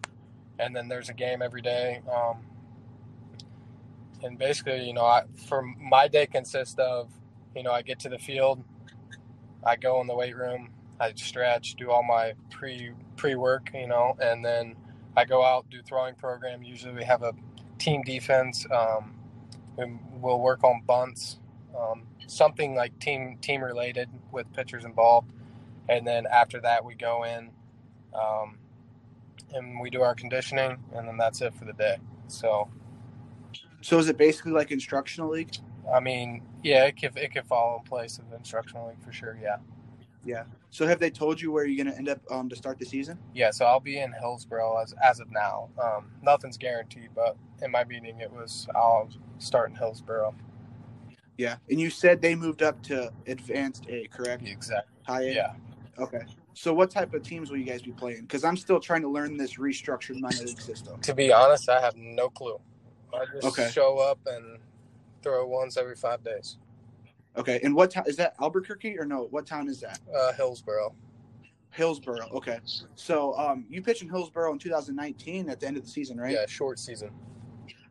and 0.58 0.74
then 0.74 0.88
there's 0.88 1.10
a 1.10 1.14
game 1.14 1.42
every 1.42 1.62
day. 1.62 2.00
Um, 2.10 2.46
and 4.22 4.38
basically, 4.38 4.86
you 4.86 4.94
know, 4.94 5.04
I, 5.04 5.24
for 5.46 5.62
my 5.62 6.08
day 6.08 6.26
consists 6.26 6.78
of, 6.78 7.10
you 7.54 7.62
know, 7.62 7.72
I 7.72 7.82
get 7.82 7.98
to 8.00 8.08
the 8.08 8.18
field, 8.18 8.64
I 9.64 9.76
go 9.76 10.00
in 10.00 10.06
the 10.06 10.14
weight 10.14 10.36
room, 10.36 10.70
I 11.00 11.12
stretch, 11.14 11.74
do 11.76 11.90
all 11.90 12.02
my 12.02 12.32
pre 12.50 12.92
pre 13.16 13.34
work, 13.34 13.70
you 13.74 13.86
know, 13.86 14.16
and 14.20 14.44
then 14.44 14.76
I 15.16 15.24
go 15.24 15.44
out 15.44 15.68
do 15.70 15.82
throwing 15.82 16.14
program. 16.14 16.62
Usually, 16.62 16.94
we 16.94 17.04
have 17.04 17.22
a 17.22 17.32
team 17.78 18.02
defense. 18.02 18.66
Um, 18.70 19.14
we'll 19.76 20.40
work 20.40 20.64
on 20.64 20.82
bunts, 20.86 21.38
um, 21.78 22.02
something 22.26 22.74
like 22.74 22.98
team 22.98 23.38
team 23.40 23.62
related 23.62 24.08
with 24.32 24.52
pitchers 24.52 24.84
involved, 24.84 25.32
and 25.88 26.06
then 26.06 26.26
after 26.26 26.60
that 26.60 26.84
we 26.84 26.94
go 26.94 27.24
in, 27.24 27.50
um, 28.18 28.58
and 29.54 29.80
we 29.80 29.90
do 29.90 30.02
our 30.02 30.14
conditioning, 30.14 30.78
and 30.94 31.08
then 31.08 31.16
that's 31.16 31.40
it 31.40 31.54
for 31.54 31.64
the 31.64 31.72
day. 31.72 31.96
So, 32.26 32.68
so 33.80 33.98
is 33.98 34.08
it 34.08 34.18
basically 34.18 34.52
like 34.52 34.70
instructional 34.70 35.30
league? 35.30 35.54
I 35.92 36.00
mean, 36.00 36.42
yeah, 36.62 36.84
it 36.84 37.00
could 37.00 37.16
it 37.16 37.32
could 37.32 37.46
follow 37.46 37.78
in 37.78 37.84
place 37.84 38.18
of 38.18 38.24
instructional 38.36 38.88
league 38.88 39.02
for 39.02 39.12
sure. 39.12 39.38
Yeah. 39.40 39.56
Yeah. 40.24 40.44
So 40.70 40.86
have 40.86 41.00
they 41.00 41.10
told 41.10 41.40
you 41.40 41.50
where 41.50 41.64
you're 41.64 41.82
going 41.82 41.92
to 41.92 41.98
end 41.98 42.08
up 42.08 42.20
um, 42.30 42.48
to 42.50 42.56
start 42.56 42.78
the 42.78 42.84
season? 42.84 43.18
Yeah. 43.34 43.50
So 43.50 43.64
I'll 43.64 43.80
be 43.80 43.98
in 43.98 44.12
Hillsboro 44.12 44.76
as 44.82 44.94
as 45.02 45.20
of 45.20 45.30
now. 45.30 45.70
Um, 45.82 46.10
nothing's 46.22 46.58
guaranteed, 46.58 47.10
but 47.14 47.36
in 47.62 47.70
my 47.70 47.84
meeting 47.84 48.20
it 48.20 48.30
was 48.30 48.66
I'll 48.74 49.08
start 49.38 49.70
in 49.70 49.76
Hillsboro. 49.76 50.34
Yeah. 51.38 51.56
And 51.70 51.80
you 51.80 51.88
said 51.88 52.20
they 52.20 52.34
moved 52.34 52.62
up 52.62 52.82
to 52.84 53.12
Advanced 53.26 53.86
A, 53.88 54.08
correct? 54.08 54.42
Exactly. 54.46 54.92
High 55.06 55.22
A. 55.22 55.34
Yeah. 55.34 55.52
Okay. 55.98 56.22
So 56.58 56.74
what 56.74 56.90
type 56.90 57.14
of 57.14 57.22
teams 57.22 57.50
will 57.50 57.56
you 57.58 57.64
guys 57.64 57.82
be 57.82 57.92
playing? 57.92 58.22
Because 58.22 58.42
I'm 58.42 58.56
still 58.56 58.80
trying 58.80 59.02
to 59.02 59.08
learn 59.08 59.36
this 59.36 59.58
restructured 59.58 60.18
minor 60.18 60.38
league 60.44 60.60
system. 60.60 61.00
To 61.02 61.14
be 61.14 61.32
honest, 61.32 61.68
I 61.68 61.80
have 61.80 61.94
no 61.94 62.28
clue. 62.28 62.58
I 63.14 63.26
just 63.32 63.46
Okay. 63.46 63.70
show 63.70 63.98
up 63.98 64.18
and 64.26 64.58
throw 65.22 65.46
once 65.46 65.76
every 65.76 65.94
five 65.94 66.24
days. 66.24 66.58
Okay. 67.36 67.60
And 67.62 67.76
what 67.76 67.92
town 67.92 68.02
is 68.08 68.16
that? 68.16 68.34
Albuquerque 68.40 68.98
or 68.98 69.04
no? 69.04 69.28
What 69.30 69.46
town 69.46 69.68
is 69.68 69.80
that? 69.82 70.00
Uh, 70.12 70.32
Hillsboro. 70.32 70.96
Hillsboro. 71.70 72.28
Okay. 72.32 72.58
So 72.96 73.38
um, 73.38 73.64
you 73.68 73.80
pitched 73.80 74.02
in 74.02 74.08
Hillsboro 74.08 74.52
in 74.52 74.58
2019 74.58 75.48
at 75.48 75.60
the 75.60 75.66
end 75.68 75.76
of 75.76 75.84
the 75.84 75.88
season, 75.88 76.18
right? 76.18 76.32
Yeah, 76.32 76.46
short 76.48 76.80
season. 76.80 77.12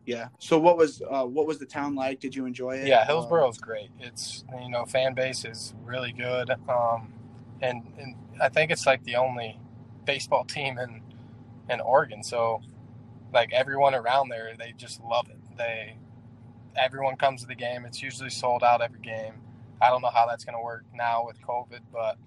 Yeah. 0.05 0.27
So 0.39 0.59
what 0.59 0.75
was 0.77 1.01
uh, 1.09 1.23
what 1.23 1.47
was 1.47 1.57
the 1.57 1.65
town 1.65 1.95
like? 1.95 2.19
Did 2.19 2.35
you 2.35 2.45
enjoy 2.45 2.79
it? 2.79 2.87
Yeah, 2.87 2.99
Um, 3.03 3.07
Hillsboro's 3.07 3.59
great. 3.59 3.91
It's 4.01 4.43
you 4.61 4.69
know 4.69 4.83
fan 4.83 5.13
base 5.13 5.45
is 5.45 5.73
really 5.85 6.11
good, 6.11 6.51
um, 6.67 7.13
and 7.61 7.81
and 7.97 8.15
I 8.41 8.49
think 8.49 8.71
it's 8.71 8.85
like 8.85 9.03
the 9.03 9.15
only 9.15 9.59
baseball 10.05 10.43
team 10.55 10.77
in 10.77 11.01
in 11.69 11.81
Oregon. 11.81 12.23
So 12.23 12.61
like 13.33 13.51
everyone 13.53 13.93
around 13.93 14.29
there, 14.29 14.53
they 14.57 14.73
just 14.77 15.01
love 15.03 15.29
it. 15.29 15.37
They 15.57 15.97
everyone 16.75 17.15
comes 17.17 17.41
to 17.41 17.47
the 17.47 17.55
game. 17.55 17.85
It's 17.85 18.01
usually 18.01 18.29
sold 18.29 18.63
out 18.63 18.81
every 18.81 18.99
game. 18.99 19.33
I 19.81 19.89
don't 19.89 20.01
know 20.01 20.09
how 20.09 20.25
that's 20.27 20.43
going 20.43 20.57
to 20.57 20.63
work 20.63 20.85
now 20.93 21.23
with 21.25 21.39
COVID, 21.41 21.81
but 21.91 22.17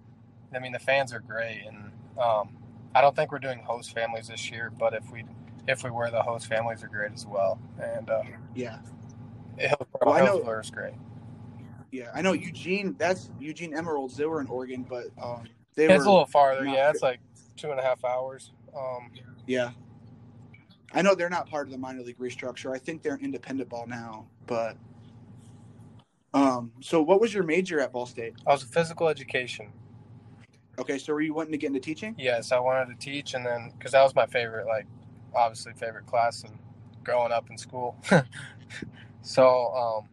I 0.55 0.59
mean 0.59 0.73
the 0.73 0.79
fans 0.79 1.13
are 1.13 1.21
great, 1.21 1.65
and 1.67 1.93
um, 2.19 2.57
I 2.95 3.01
don't 3.01 3.15
think 3.17 3.33
we're 3.33 3.39
doing 3.39 3.61
host 3.61 3.95
families 3.95 4.29
this 4.29 4.51
year. 4.51 4.71
But 4.77 4.95
if 4.95 5.11
we 5.11 5.25
if 5.69 5.85
we 5.85 5.91
were, 5.91 6.11
the 6.11 6.23
host 6.23 6.47
families 6.47 6.83
are 6.83 6.89
great 6.89 7.13
as 7.13 7.27
well. 7.27 7.59
And 7.81 8.11
uh, 8.11 8.23
yeah. 8.55 8.79
Hillsboro, 9.59 9.87
Well, 10.07 10.15
I 10.15 10.21
know- 10.25 10.63
great. 10.73 10.95
Yeah. 11.93 12.11
I 12.15 12.23
know 12.23 12.33
Eugene. 12.33 12.95
That's 12.99 13.31
Eugene 13.41 13.75
Emeralds. 13.75 14.17
They 14.17 14.25
were 14.25 14.41
in 14.41 14.47
Oregon, 14.47 14.87
but 14.89 15.07
um, 15.21 15.45
they 15.87 15.95
it's 15.95 16.05
a 16.05 16.11
little 16.11 16.27
farther. 16.27 16.65
Yeah, 16.65 16.89
good. 16.89 16.95
it's 16.95 17.03
like 17.03 17.21
two 17.57 17.71
and 17.71 17.81
a 17.81 17.83
half 17.83 18.05
hours. 18.05 18.53
Um, 18.77 19.11
Yeah. 19.47 19.71
I 20.93 21.03
know 21.03 21.15
they're 21.15 21.31
not 21.31 21.49
part 21.49 21.67
of 21.67 21.73
the 21.73 21.79
minor 21.79 22.03
league 22.03 22.19
restructure. 22.19 22.75
I 22.75 22.79
think 22.79 23.03
they're 23.03 23.15
in 23.15 23.27
independent 23.27 23.69
ball 23.69 23.87
now, 23.87 24.27
but 24.47 24.77
um 26.33 26.73
so 26.81 27.03
what 27.03 27.21
was 27.21 27.33
your 27.35 27.43
major 27.43 27.81
at 27.81 27.93
Ball 27.93 28.07
State? 28.07 28.35
I 28.47 28.51
was 28.51 28.63
a 28.63 28.67
physical 28.67 29.09
education. 29.09 29.73
Okay, 30.79 30.99
so 30.99 31.13
were 31.13 31.21
you 31.21 31.35
wanting 31.35 31.53
to 31.53 31.59
get 31.59 31.69
into 31.69 31.81
teaching? 31.81 32.15
Yes, 32.19 32.53
I 32.53 32.59
wanted 32.59 32.99
to 32.99 33.05
teach, 33.05 33.35
and 33.35 33.45
then 33.45 33.73
because 33.77 33.93
that 33.93 34.03
was 34.03 34.15
my 34.15 34.27
favorite, 34.27 34.67
like 34.67 34.87
obviously 35.35 35.73
favorite 35.75 36.07
class 36.07 36.43
and 36.43 36.59
growing 37.05 37.33
up 37.33 37.51
in 37.51 37.59
school. 37.59 37.97
so 39.23 39.75
um, 39.75 40.09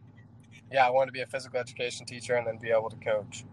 yeah, 0.72 0.86
I 0.86 0.90
wanted 0.90 1.06
to 1.06 1.12
be 1.12 1.22
a 1.22 1.26
physical 1.26 1.58
education 1.58 2.06
teacher 2.06 2.34
and 2.36 2.46
then 2.46 2.58
be 2.58 2.70
able 2.70 2.90
to 2.90 2.96
coach. 2.96 3.44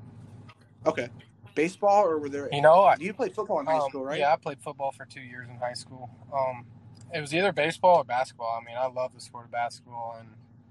Okay. 0.86 1.10
Baseball 1.55 2.03
or 2.05 2.19
were 2.19 2.29
there 2.29 2.49
You 2.51 2.61
know, 2.61 2.83
I, 2.83 2.95
you 2.99 3.13
played 3.13 3.33
football 3.33 3.59
in 3.61 3.65
high 3.65 3.77
um, 3.77 3.89
school, 3.89 4.03
right? 4.03 4.19
Yeah, 4.19 4.33
I 4.33 4.35
played 4.35 4.59
football 4.61 4.91
for 4.91 5.05
two 5.05 5.21
years 5.21 5.47
in 5.49 5.57
high 5.57 5.73
school. 5.73 6.09
Um, 6.33 6.65
it 7.13 7.21
was 7.21 7.33
either 7.33 7.51
baseball 7.51 7.97
or 7.97 8.03
basketball. 8.03 8.59
I 8.61 8.65
mean, 8.65 8.75
I 8.77 8.87
love 8.87 9.13
the 9.13 9.21
sport 9.21 9.45
of 9.45 9.51
basketball, 9.51 10.17
and 10.19 10.29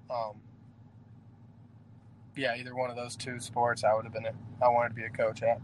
um, 0.09 0.41
yeah, 2.35 2.55
either 2.55 2.75
one 2.75 2.89
of 2.89 2.95
those 2.95 3.15
two 3.15 3.39
sports, 3.39 3.83
I 3.83 3.93
would 3.93 4.05
have 4.05 4.13
been. 4.13 4.25
A, 4.25 4.33
I 4.63 4.69
wanted 4.69 4.89
to 4.89 4.95
be 4.95 5.03
a 5.03 5.09
coach 5.09 5.41
at. 5.43 5.59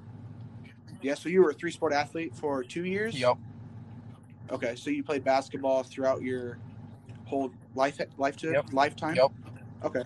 Yeah, 1.02 1.16
so 1.16 1.30
you 1.30 1.42
were 1.42 1.52
a 1.52 1.54
three 1.54 1.72
sport 1.72 1.94
athlete 1.94 2.36
for 2.36 2.64
two 2.64 2.86
years? 2.86 3.20
Yep. 3.20 3.38
Okay, 4.52 4.76
so 4.76 4.90
you 4.90 5.04
played 5.04 5.24
basketball 5.24 5.84
throughout 5.84 6.22
your 6.22 6.58
whole 7.26 7.52
life 7.76 8.00
life 8.18 8.44
Yep. 8.44 8.68
lifetime? 8.74 9.16
Yep. 9.16 9.32
Okay. 9.84 10.04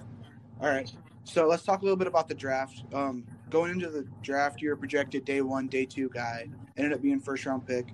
All 0.62 0.70
right. 0.70 0.92
So 1.24 1.48
let's 1.48 1.64
talk 1.64 1.82
a 1.82 1.84
little 1.84 1.98
bit 1.98 2.08
about 2.08 2.28
the 2.28 2.36
draft. 2.36 2.84
Um, 2.94 3.26
going 3.56 3.72
into 3.72 3.90
the 3.90 4.06
draft, 4.22 4.62
you're 4.62 4.74
a 4.74 4.78
projected 4.78 5.24
day 5.24 5.40
one, 5.40 5.68
day 5.68 5.86
two 5.86 6.10
guy. 6.10 6.50
Ended 6.76 6.92
up 6.92 7.02
being 7.02 7.22
first 7.22 7.46
round 7.46 7.66
pick. 7.66 7.88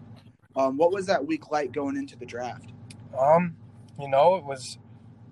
Um, 0.56 0.76
what 0.76 0.92
was 0.92 1.06
that 1.06 1.24
week 1.24 1.52
like 1.52 1.72
going 1.72 1.98
into 1.98 2.18
the 2.18 2.26
draft? 2.26 2.72
Um, 3.18 3.56
you 4.00 4.08
know, 4.08 4.36
it 4.36 4.44
was. 4.44 4.80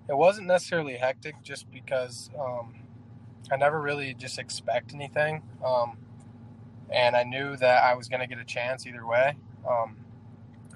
It 0.08 0.16
wasn't 0.16 0.46
necessarily 0.46 0.94
hectic, 0.94 1.42
just 1.42 1.70
because 1.70 2.30
um, 2.38 2.74
I 3.50 3.56
never 3.56 3.80
really 3.80 4.14
just 4.14 4.38
expect 4.38 4.94
anything, 4.94 5.42
um, 5.64 5.98
and 6.90 7.16
I 7.16 7.24
knew 7.24 7.56
that 7.56 7.82
I 7.82 7.94
was 7.94 8.08
going 8.08 8.20
to 8.20 8.26
get 8.26 8.38
a 8.38 8.44
chance 8.44 8.86
either 8.86 9.06
way. 9.06 9.36
Um, 9.68 9.96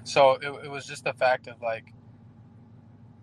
so 0.03 0.31
it, 0.33 0.65
it 0.65 0.71
was 0.71 0.85
just 0.85 1.05
the 1.05 1.13
fact 1.13 1.47
of 1.47 1.61
like, 1.61 1.93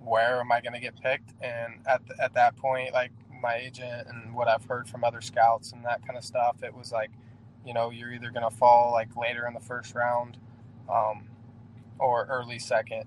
where 0.01 0.40
am 0.40 0.51
I 0.51 0.61
going 0.61 0.75
to 0.75 0.81
get 0.81 1.01
picked? 1.01 1.33
And 1.42 1.75
at 1.87 2.07
the, 2.07 2.23
at 2.23 2.35
that 2.35 2.57
point, 2.57 2.92
like 2.92 3.12
my 3.42 3.57
agent 3.57 4.07
and 4.09 4.35
what 4.35 4.48
I've 4.48 4.64
heard 4.64 4.88
from 4.88 5.05
other 5.05 5.20
scouts 5.20 5.72
and 5.72 5.85
that 5.85 6.07
kind 6.07 6.16
of 6.16 6.24
stuff, 6.24 6.62
it 6.62 6.74
was 6.74 6.92
like, 6.92 7.11
you 7.66 7.74
know, 7.74 7.90
you're 7.90 8.12
either 8.12 8.31
going 8.31 8.48
to 8.48 8.57
fall 8.57 8.92
like 8.92 9.14
later 9.16 9.46
in 9.46 9.55
the 9.55 9.61
first 9.61 9.94
round, 9.94 10.37
um, 10.90 11.24
or 11.98 12.26
early 12.31 12.59
second. 12.59 13.05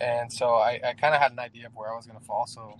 And 0.00 0.32
so 0.32 0.54
I, 0.54 0.80
I 0.84 0.92
kind 0.94 1.14
of 1.14 1.20
had 1.20 1.32
an 1.32 1.38
idea 1.38 1.66
of 1.66 1.74
where 1.74 1.92
I 1.92 1.96
was 1.96 2.06
going 2.06 2.18
to 2.18 2.24
fall. 2.24 2.46
So 2.46 2.76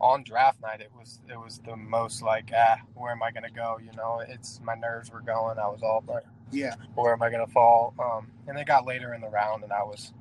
on 0.00 0.22
draft 0.22 0.60
night, 0.62 0.80
it 0.80 0.90
was 0.96 1.20
it 1.28 1.38
was 1.38 1.58
the 1.64 1.76
most 1.76 2.22
like, 2.22 2.50
ah, 2.56 2.78
where 2.94 3.12
am 3.12 3.22
I 3.22 3.30
going 3.30 3.44
to 3.44 3.50
go? 3.50 3.78
You 3.82 3.92
know, 3.96 4.22
it's 4.26 4.60
my 4.64 4.74
nerves 4.74 5.10
were 5.12 5.20
going. 5.20 5.58
I 5.58 5.66
was 5.68 5.82
all 5.82 6.02
like, 6.08 6.24
Yeah. 6.50 6.74
where 6.94 7.12
am 7.12 7.22
I 7.22 7.30
going 7.30 7.44
to 7.44 7.52
fall? 7.52 7.94
Um, 7.98 8.28
and 8.46 8.56
they 8.56 8.64
got 8.64 8.86
later 8.86 9.14
in 9.14 9.20
the 9.20 9.28
round, 9.28 9.62
and 9.64 9.72
I 9.72 9.82
was, 9.82 10.12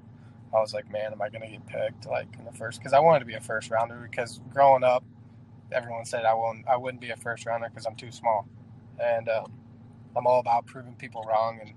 I 0.53 0.59
was 0.59 0.73
like, 0.73 0.91
man, 0.91 1.11
am 1.11 1.21
I 1.21 1.29
going 1.29 1.41
to 1.41 1.47
get 1.47 1.65
picked 1.67 2.05
like 2.07 2.27
in 2.39 2.45
the 2.45 2.51
first? 2.51 2.79
Because 2.79 2.93
I 2.93 2.99
wanted 2.99 3.19
to 3.19 3.25
be 3.25 3.33
a 3.35 3.41
first 3.41 3.69
rounder. 3.71 4.07
Because 4.09 4.41
growing 4.53 4.83
up, 4.83 5.03
everyone 5.71 6.05
said 6.05 6.25
I 6.25 6.33
won't, 6.35 6.67
I 6.67 6.77
wouldn't 6.77 7.01
be 7.01 7.11
a 7.11 7.17
first 7.17 7.45
rounder 7.45 7.69
because 7.69 7.85
I'm 7.85 7.95
too 7.95 8.11
small, 8.11 8.47
and 8.99 9.29
um, 9.29 9.51
I'm 10.15 10.27
all 10.27 10.39
about 10.41 10.67
proving 10.67 10.95
people 10.95 11.23
wrong. 11.27 11.59
And 11.61 11.73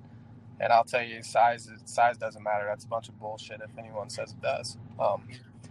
and 0.60 0.72
I'll 0.72 0.84
tell 0.84 1.02
you, 1.04 1.22
size 1.22 1.70
size 1.86 2.18
doesn't 2.18 2.42
matter. 2.42 2.66
That's 2.68 2.84
a 2.84 2.88
bunch 2.88 3.08
of 3.08 3.18
bullshit 3.20 3.60
if 3.62 3.76
anyone 3.78 4.10
says 4.10 4.32
it 4.32 4.42
does. 4.42 4.78
Um, 5.00 5.24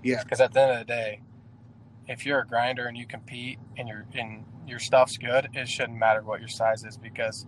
Yeah. 0.03 0.23
because 0.23 0.41
at 0.41 0.53
the 0.53 0.62
end 0.62 0.71
of 0.73 0.79
the 0.79 0.86
day, 0.86 1.21
if 2.08 2.25
you're 2.25 2.41
a 2.41 2.47
grinder 2.47 2.88
and 2.88 2.97
you 2.97 3.08
compete 3.08 3.60
and 3.77 3.88
your 3.88 4.05
and 4.13 4.45
your 4.67 4.79
stuff's 4.79 5.17
good, 5.17 5.49
it 5.53 5.69
shouldn't 5.69 5.97
matter 5.99 6.21
what 6.23 6.39
your 6.39 6.49
size 6.49 6.84
is 6.86 6.97
because 6.97 7.45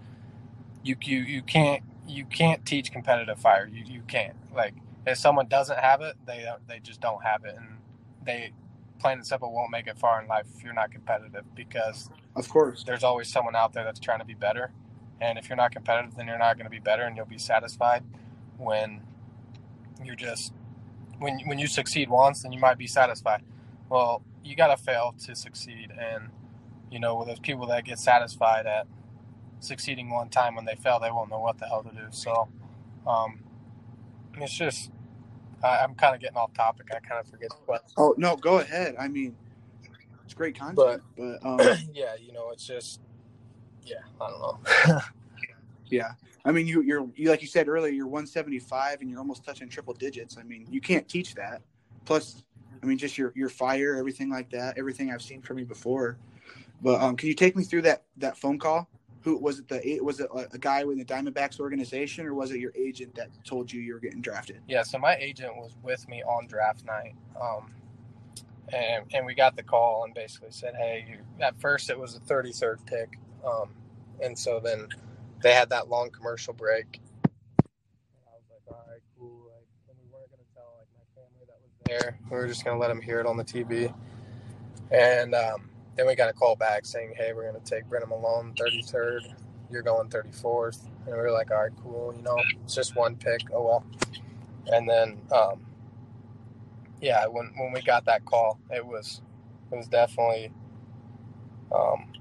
you 0.83 0.97
you 1.03 1.19
you 1.21 1.43
can't 1.43 1.83
you 2.07 2.25
can't 2.25 2.65
teach 2.65 2.91
competitive 2.91 3.39
fire. 3.39 3.67
You 3.71 3.83
you 3.85 4.01
can't 4.07 4.35
like 4.55 4.75
if 5.07 5.17
someone 5.19 5.47
doesn't 5.47 5.79
have 5.79 6.01
it, 6.01 6.15
they 6.27 6.47
they 6.67 6.79
just 6.79 7.01
don't 7.01 7.23
have 7.23 7.45
it, 7.45 7.55
and 7.57 7.79
they 8.25 8.53
plain 9.01 9.17
and 9.17 9.25
simple 9.27 9.51
won't 9.51 9.71
make 9.71 9.87
it 9.87 9.97
far 9.97 10.21
in 10.21 10.27
life 10.27 10.45
if 10.55 10.63
you're 10.63 10.73
not 10.73 10.91
competitive 10.91 11.43
because 11.55 12.09
Of 12.35 12.47
course. 12.47 12.83
there's 12.83 13.03
always 13.03 13.29
someone 13.31 13.55
out 13.55 13.73
there 13.73 13.83
that's 13.83 13.99
trying 13.99 14.19
to 14.19 14.25
be 14.25 14.35
better. 14.35 14.71
And 15.19 15.37
if 15.37 15.49
you're 15.49 15.57
not 15.57 15.71
competitive, 15.71 16.15
then 16.15 16.27
you're 16.27 16.37
not 16.37 16.57
going 16.57 16.65
to 16.65 16.71
be 16.71 16.79
better, 16.79 17.03
and 17.03 17.15
you'll 17.15 17.25
be 17.25 17.37
satisfied 17.37 18.03
when 18.57 19.01
you're 20.03 20.15
just 20.15 20.53
when 21.19 21.39
when 21.45 21.59
you 21.59 21.67
succeed 21.67 22.09
once, 22.09 22.41
then 22.43 22.51
you 22.51 22.59
might 22.59 22.77
be 22.77 22.87
satisfied. 22.87 23.43
Well, 23.89 24.23
you 24.43 24.55
got 24.55 24.75
to 24.75 24.83
fail 24.83 25.13
to 25.25 25.35
succeed, 25.35 25.91
and 25.91 26.29
you 26.89 26.99
know, 26.99 27.15
with 27.15 27.27
those 27.27 27.39
people 27.39 27.67
that 27.67 27.85
get 27.85 27.99
satisfied 27.99 28.65
at 28.65 28.87
succeeding 29.59 30.09
one 30.09 30.29
time 30.29 30.55
when 30.55 30.65
they 30.65 30.75
fail, 30.75 30.99
they 30.99 31.11
won't 31.11 31.29
know 31.29 31.39
what 31.39 31.59
the 31.59 31.67
hell 31.67 31.83
to 31.83 31.91
do. 31.91 32.07
So, 32.09 32.49
um, 33.05 33.41
it's 34.37 34.57
just 34.57 34.91
I, 35.63 35.79
I'm 35.83 35.95
kind 35.95 36.15
of 36.15 36.21
getting 36.21 36.37
off 36.37 36.53
topic. 36.53 36.87
I 36.95 36.99
kind 36.99 37.19
of 37.19 37.27
forget 37.27 37.49
the 37.49 37.55
question. 37.65 37.87
Oh 37.97 38.13
no, 38.17 38.35
go 38.35 38.59
ahead. 38.59 38.95
I 38.99 39.07
mean, 39.07 39.35
it's 40.25 40.33
great 40.33 40.57
content, 40.57 41.01
But- 41.17 41.41
but, 41.41 41.45
um, 41.69 41.77
yeah, 41.93 42.15
you 42.19 42.31
know, 42.33 42.49
it's 42.51 42.65
just, 42.65 42.99
yeah, 43.83 43.97
I 44.19 44.29
don't 44.29 44.39
know. 44.87 44.99
yeah. 45.87 46.11
I 46.43 46.51
mean, 46.51 46.65
you, 46.65 46.81
you're 46.81 47.07
you 47.15 47.29
like 47.29 47.41
you 47.41 47.47
said 47.47 47.67
earlier, 47.67 47.91
you're 47.91 48.07
175 48.07 49.01
and 49.01 49.09
you're 49.09 49.19
almost 49.19 49.43
touching 49.45 49.69
triple 49.69 49.93
digits. 49.93 50.37
I 50.39 50.43
mean, 50.43 50.65
you 50.71 50.81
can't 50.81 51.07
teach 51.07 51.35
that. 51.35 51.61
Plus, 52.05 52.43
I 52.81 52.85
mean, 52.87 52.97
just 52.97 53.15
your 53.17 53.31
your 53.35 53.49
fire, 53.49 53.95
everything 53.95 54.29
like 54.29 54.49
that, 54.51 54.77
everything 54.77 55.11
I've 55.11 55.21
seen 55.21 55.41
from 55.41 55.59
you 55.59 55.65
before. 55.65 56.17
But 56.81 56.99
um, 56.99 57.15
can 57.15 57.27
you 57.27 57.35
take 57.35 57.55
me 57.55 57.63
through 57.63 57.83
that 57.83 58.03
that 58.17 58.37
phone 58.37 58.57
call? 58.57 58.89
Who 59.23 59.37
was 59.37 59.59
it? 59.59 59.67
The 59.67 59.99
was 60.01 60.19
it 60.19 60.29
a, 60.33 60.57
guy 60.57 60.83
with 60.83 60.97
the 60.97 61.05
Diamondbacks 61.05 61.59
organization, 61.59 62.25
or 62.25 62.33
was 62.33 62.51
it 62.51 62.59
your 62.59 62.73
agent 62.75 63.13
that 63.15 63.29
told 63.45 63.71
you 63.71 63.79
you 63.79 63.93
were 63.93 63.99
getting 63.99 64.21
drafted? 64.21 64.61
Yeah, 64.67 64.81
so 64.81 64.97
my 64.97 65.15
agent 65.15 65.55
was 65.55 65.75
with 65.83 66.07
me 66.09 66.23
on 66.23 66.47
draft 66.47 66.85
night, 66.85 67.13
um, 67.39 67.71
and 68.73 69.05
and 69.13 69.25
we 69.25 69.35
got 69.35 69.55
the 69.55 69.61
call 69.61 70.05
and 70.05 70.13
basically 70.15 70.51
said, 70.51 70.73
"Hey, 70.75 71.05
you, 71.07 71.17
at 71.39 71.59
first 71.59 71.91
it 71.91 71.99
was 71.99 72.15
a 72.15 72.19
33rd 72.19 72.83
pick, 72.87 73.19
um, 73.45 73.69
and 74.23 74.37
so 74.37 74.59
then 74.59 74.87
they 75.43 75.53
had 75.53 75.69
that 75.69 75.87
long 75.87 76.09
commercial 76.09 76.53
break." 76.53 76.99
And 77.63 78.25
I 78.27 78.37
was 78.37 78.43
like, 78.49 78.75
"All 78.75 78.85
right, 78.89 79.01
cool." 79.19 79.51
Like, 79.53 79.67
and 79.87 79.97
we 80.01 80.11
weren't 80.11 80.31
gonna 80.31 80.43
tell 80.55 80.73
like 80.79 80.87
my 80.97 81.21
family 81.21 81.45
that 81.45 81.59
was 81.61 81.73
there. 81.85 82.19
We 82.31 82.37
were 82.37 82.47
just 82.47 82.65
gonna 82.65 82.79
let 82.79 82.87
them 82.87 83.01
hear 83.01 83.19
it 83.19 83.27
on 83.27 83.37
the 83.37 83.45
TV, 83.45 83.93
and 84.89 85.35
um, 85.35 85.70
then 85.97 86.07
we 86.07 86.15
got 86.15 86.29
a 86.29 86.33
call 86.33 86.55
back 86.55 86.85
saying, 86.85 87.13
"Hey, 87.17 87.33
we're 87.33 87.45
gonna 87.51 87.63
take 87.65 87.85
Brennan 87.89 88.09
Malone 88.09 88.53
33rd. 88.55 89.33
You're 89.71 89.83
going 89.83 90.09
34th." 90.09 90.85
And 91.07 91.15
we 91.15 91.21
were 91.21 91.31
like, 91.31 91.51
"All 91.51 91.61
right, 91.63 91.71
cool. 91.83 92.13
You 92.15 92.23
know, 92.23 92.37
it's 92.63 92.75
just 92.75 92.95
one 92.95 93.15
pick. 93.17 93.41
Oh 93.53 93.63
well." 93.63 93.85
and 94.67 94.89
then 94.89 95.19
um, 95.31 95.61
yeah 97.01 97.25
when 97.27 97.51
when 97.57 97.71
we 97.73 97.81
got 97.81 98.05
that 98.05 98.25
call 98.25 98.59
it 98.71 98.85
was 98.85 99.21
it 99.71 99.75
was 99.75 99.87
definitely 99.87 100.51
um, 101.73 102.11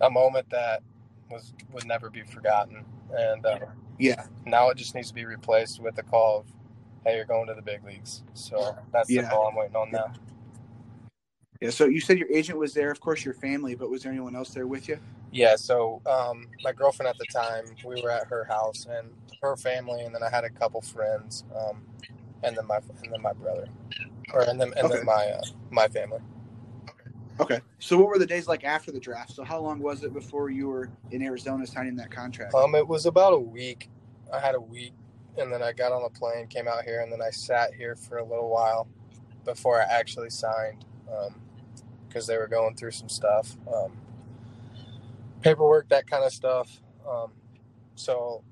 a 0.00 0.10
moment 0.10 0.48
that 0.50 0.82
was 1.30 1.54
would 1.72 1.86
never 1.86 2.10
be 2.10 2.22
forgotten 2.22 2.84
and 3.16 3.46
uh, 3.46 3.58
Yeah, 3.98 4.24
now 4.46 4.70
it 4.70 4.76
just 4.78 4.94
needs 4.94 5.08
to 5.08 5.14
be 5.14 5.24
replaced 5.26 5.80
with 5.80 5.96
the 5.96 6.02
call 6.02 6.40
of 6.40 6.46
hey 7.04 7.16
you're 7.16 7.24
going 7.24 7.46
to 7.48 7.54
the 7.54 7.62
big 7.62 7.84
leagues 7.84 8.24
so 8.34 8.76
that's 8.92 9.10
Yeah. 9.10 9.22
the 9.22 9.28
call 9.28 9.48
i'm 9.48 9.56
waiting 9.56 9.76
on 9.76 9.90
now 9.90 10.12
yeah. 11.60 11.70
So 11.70 11.86
you 11.86 12.00
said 12.00 12.18
your 12.18 12.30
agent 12.32 12.58
was 12.58 12.74
there, 12.74 12.90
of 12.90 13.00
course, 13.00 13.24
your 13.24 13.34
family, 13.34 13.74
but 13.76 13.90
was 13.90 14.02
there 14.04 14.12
anyone 14.12 14.36
else 14.36 14.50
there 14.50 14.66
with 14.66 14.88
you? 14.88 14.98
yeah 15.32 15.56
so 15.56 16.02
um, 16.06 16.48
my 16.62 16.72
girlfriend 16.72 17.08
at 17.08 17.18
the 17.18 17.26
time 17.26 17.76
we 17.82 17.96
were 17.96 18.10
at 18.10 18.26
her 18.28 18.44
house 18.44 18.86
and 18.90 19.08
her 19.42 19.56
family 19.56 20.02
and 20.04 20.14
then 20.14 20.22
i 20.22 20.30
had 20.30 20.44
a 20.44 20.50
couple 20.50 20.80
friends 20.82 21.44
um, 21.56 21.82
and 22.44 22.56
then 22.56 22.66
my 22.66 22.78
and 23.02 23.12
then 23.12 23.22
my 23.22 23.32
brother 23.34 23.68
or 24.34 24.42
and 24.42 24.60
then 24.60 24.72
and 24.76 24.88
Okay. 24.88 24.90
then 24.90 25.04
my 25.04 25.26
uh, 25.28 25.44
my 25.70 25.88
family 25.88 26.20
Okay. 27.40 27.60
So 27.78 27.98
what 27.98 28.08
were 28.08 28.18
the 28.18 28.26
days 28.26 28.48
like 28.48 28.64
after 28.64 28.92
the 28.92 29.00
draft? 29.00 29.32
So 29.32 29.44
how 29.44 29.60
long 29.60 29.80
was 29.80 30.04
it 30.04 30.12
before 30.14 30.50
you 30.50 30.68
were 30.68 30.90
in 31.10 31.22
Arizona 31.22 31.66
signing 31.66 31.96
that 31.96 32.10
contract? 32.10 32.54
Um, 32.54 32.74
it 32.74 32.86
was 32.86 33.06
about 33.06 33.34
a 33.34 33.38
week. 33.38 33.90
I 34.32 34.40
had 34.40 34.54
a 34.54 34.60
week, 34.60 34.94
and 35.38 35.52
then 35.52 35.62
I 35.62 35.72
got 35.72 35.92
on 35.92 36.04
a 36.04 36.10
plane, 36.10 36.46
came 36.48 36.68
out 36.68 36.84
here, 36.84 37.00
and 37.02 37.12
then 37.12 37.22
I 37.22 37.30
sat 37.30 37.74
here 37.74 37.96
for 37.96 38.18
a 38.18 38.24
little 38.24 38.50
while 38.50 38.88
before 39.44 39.80
I 39.80 39.84
actually 39.84 40.30
signed, 40.30 40.84
because 42.16 42.26
they 42.26 42.38
were 42.38 42.46
going 42.46 42.74
through 42.74 42.92
some 42.92 43.10
stuff, 43.10 43.58
um, 43.70 43.92
paperwork, 45.42 45.86
that 45.90 46.06
kind 46.06 46.24
of 46.24 46.32
stuff. 46.32 46.80
Um, 47.06 47.30
so 47.94 48.42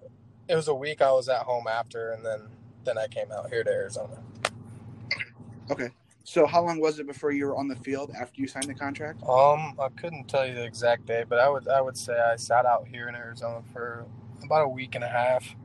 it 0.48 0.54
was 0.54 0.68
a 0.68 0.74
week. 0.74 1.00
I 1.00 1.10
was 1.12 1.30
at 1.30 1.40
home 1.40 1.64
after, 1.66 2.10
and 2.10 2.22
then 2.22 2.42
then 2.84 2.98
I 2.98 3.06
came 3.06 3.32
out 3.32 3.48
here 3.48 3.64
to 3.64 3.70
Arizona. 3.70 4.18
Okay. 5.70 5.88
So 6.24 6.46
how 6.46 6.62
long 6.62 6.78
was 6.78 6.98
it 6.98 7.06
before 7.06 7.32
you 7.32 7.46
were 7.46 7.56
on 7.56 7.68
the 7.68 7.76
field 7.76 8.10
after 8.20 8.42
you 8.42 8.46
signed 8.46 8.66
the 8.66 8.74
contract? 8.74 9.22
Um, 9.22 9.74
I 9.80 9.88
couldn't 9.96 10.28
tell 10.28 10.46
you 10.46 10.54
the 10.54 10.64
exact 10.64 11.06
day, 11.06 11.24
but 11.26 11.38
I 11.38 11.48
would 11.48 11.66
I 11.66 11.80
would 11.80 11.96
say 11.96 12.12
I 12.20 12.36
sat 12.36 12.66
out 12.66 12.86
here 12.86 13.08
in 13.08 13.14
Arizona 13.14 13.62
for 13.72 14.04
about 14.42 14.64
a 14.64 14.68
week 14.68 14.94
and 14.94 15.04
a 15.04 15.08
half, 15.08 15.56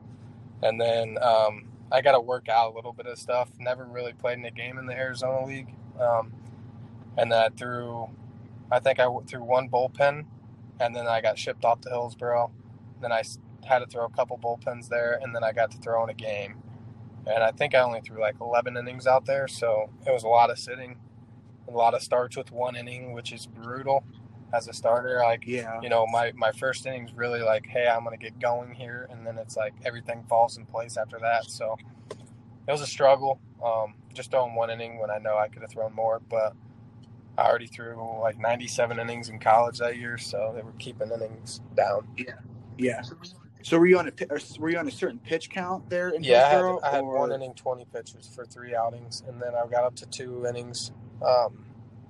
and 0.62 0.80
then 0.80 1.18
um, 1.22 1.68
I 1.92 2.00
got 2.00 2.12
to 2.12 2.20
work 2.20 2.48
out 2.48 2.72
a 2.72 2.74
little 2.74 2.94
bit 2.94 3.04
of 3.04 3.18
stuff. 3.18 3.50
Never 3.58 3.84
really 3.84 4.14
played 4.14 4.38
in 4.38 4.44
a 4.46 4.50
game 4.50 4.78
in 4.78 4.86
the 4.86 4.94
Arizona 4.94 5.44
League, 5.44 5.74
um, 6.00 6.32
and 7.20 7.30
then 7.30 7.38
I 7.40 7.48
threw, 7.50 8.08
I 8.72 8.80
think 8.80 8.98
I 8.98 9.06
threw 9.26 9.44
one 9.44 9.68
bullpen, 9.68 10.24
and 10.80 10.96
then 10.96 11.06
I 11.06 11.20
got 11.20 11.38
shipped 11.38 11.64
off 11.64 11.80
to 11.82 11.88
Hillsboro. 11.90 12.50
Then 13.00 13.12
I 13.12 13.22
had 13.66 13.80
to 13.80 13.86
throw 13.86 14.04
a 14.06 14.10
couple 14.10 14.38
bullpens 14.38 14.88
there, 14.88 15.18
and 15.22 15.34
then 15.34 15.44
I 15.44 15.52
got 15.52 15.70
to 15.72 15.78
throw 15.78 16.02
in 16.04 16.10
a 16.10 16.14
game, 16.14 16.56
and 17.26 17.42
I 17.44 17.50
think 17.52 17.74
I 17.74 17.80
only 17.80 18.00
threw 18.00 18.20
like 18.20 18.36
11 18.40 18.76
innings 18.76 19.06
out 19.06 19.26
there, 19.26 19.46
so 19.48 19.90
it 20.06 20.10
was 20.12 20.24
a 20.24 20.28
lot 20.28 20.50
of 20.50 20.58
sitting 20.58 20.96
a 21.68 21.70
lot 21.70 21.94
of 21.94 22.02
starts 22.02 22.36
with 22.36 22.50
one 22.50 22.74
inning, 22.74 23.12
which 23.12 23.32
is 23.32 23.46
brutal 23.46 24.02
as 24.52 24.66
a 24.66 24.72
starter. 24.72 25.18
Like, 25.22 25.46
Yeah. 25.46 25.78
you 25.80 25.88
know, 25.88 26.04
my, 26.06 26.32
my 26.34 26.50
first 26.50 26.84
inning's 26.84 27.12
really 27.14 27.42
like, 27.42 27.66
hey, 27.66 27.86
I'm 27.86 28.02
going 28.02 28.18
to 28.18 28.22
get 28.24 28.40
going 28.40 28.74
here. 28.74 29.06
And 29.10 29.24
then 29.24 29.38
it's 29.38 29.56
like 29.56 29.74
everything 29.84 30.24
falls 30.28 30.56
in 30.56 30.66
place 30.66 30.96
after 30.96 31.18
that. 31.20 31.44
So 31.48 31.76
it 32.66 32.72
was 32.72 32.80
a 32.80 32.88
struggle. 32.88 33.38
Um, 33.64 33.94
just 34.12 34.32
throwing 34.32 34.56
one 34.56 34.70
inning 34.70 34.98
when 34.98 35.10
I 35.12 35.18
know 35.18 35.36
I 35.38 35.46
could 35.46 35.62
have 35.62 35.70
thrown 35.70 35.92
more. 35.94 36.20
But 36.28 36.54
I 37.40 37.48
already 37.48 37.66
threw 37.66 37.96
like 38.20 38.38
97 38.38 38.98
innings 39.00 39.28
in 39.30 39.38
college 39.38 39.78
that 39.78 39.96
year. 39.96 40.18
So 40.18 40.52
they 40.54 40.62
were 40.62 40.72
keeping 40.78 41.10
innings 41.10 41.60
down. 41.74 42.06
Yeah. 42.16 42.34
Yeah. 42.78 43.02
So 43.62 43.78
were 43.78 43.86
you 43.86 43.98
on 43.98 44.08
a 44.08 44.58
were 44.58 44.70
you 44.70 44.78
on 44.78 44.88
a 44.88 44.90
certain 44.90 45.18
pitch 45.18 45.50
count 45.50 45.88
there 45.90 46.10
in 46.10 46.22
Yeah, 46.22 46.44
I 46.44 46.48
had, 46.48 46.58
Hillsboro? 46.60 46.80
I 46.84 46.90
had 46.96 47.04
one 47.04 47.32
inning, 47.32 47.54
20 47.54 47.86
pitches 47.92 48.30
for 48.34 48.44
three 48.44 48.74
outings. 48.74 49.22
And 49.26 49.40
then 49.40 49.54
I 49.54 49.66
got 49.66 49.84
up 49.84 49.96
to 49.96 50.06
two 50.06 50.46
innings, 50.46 50.92
um, 51.26 51.64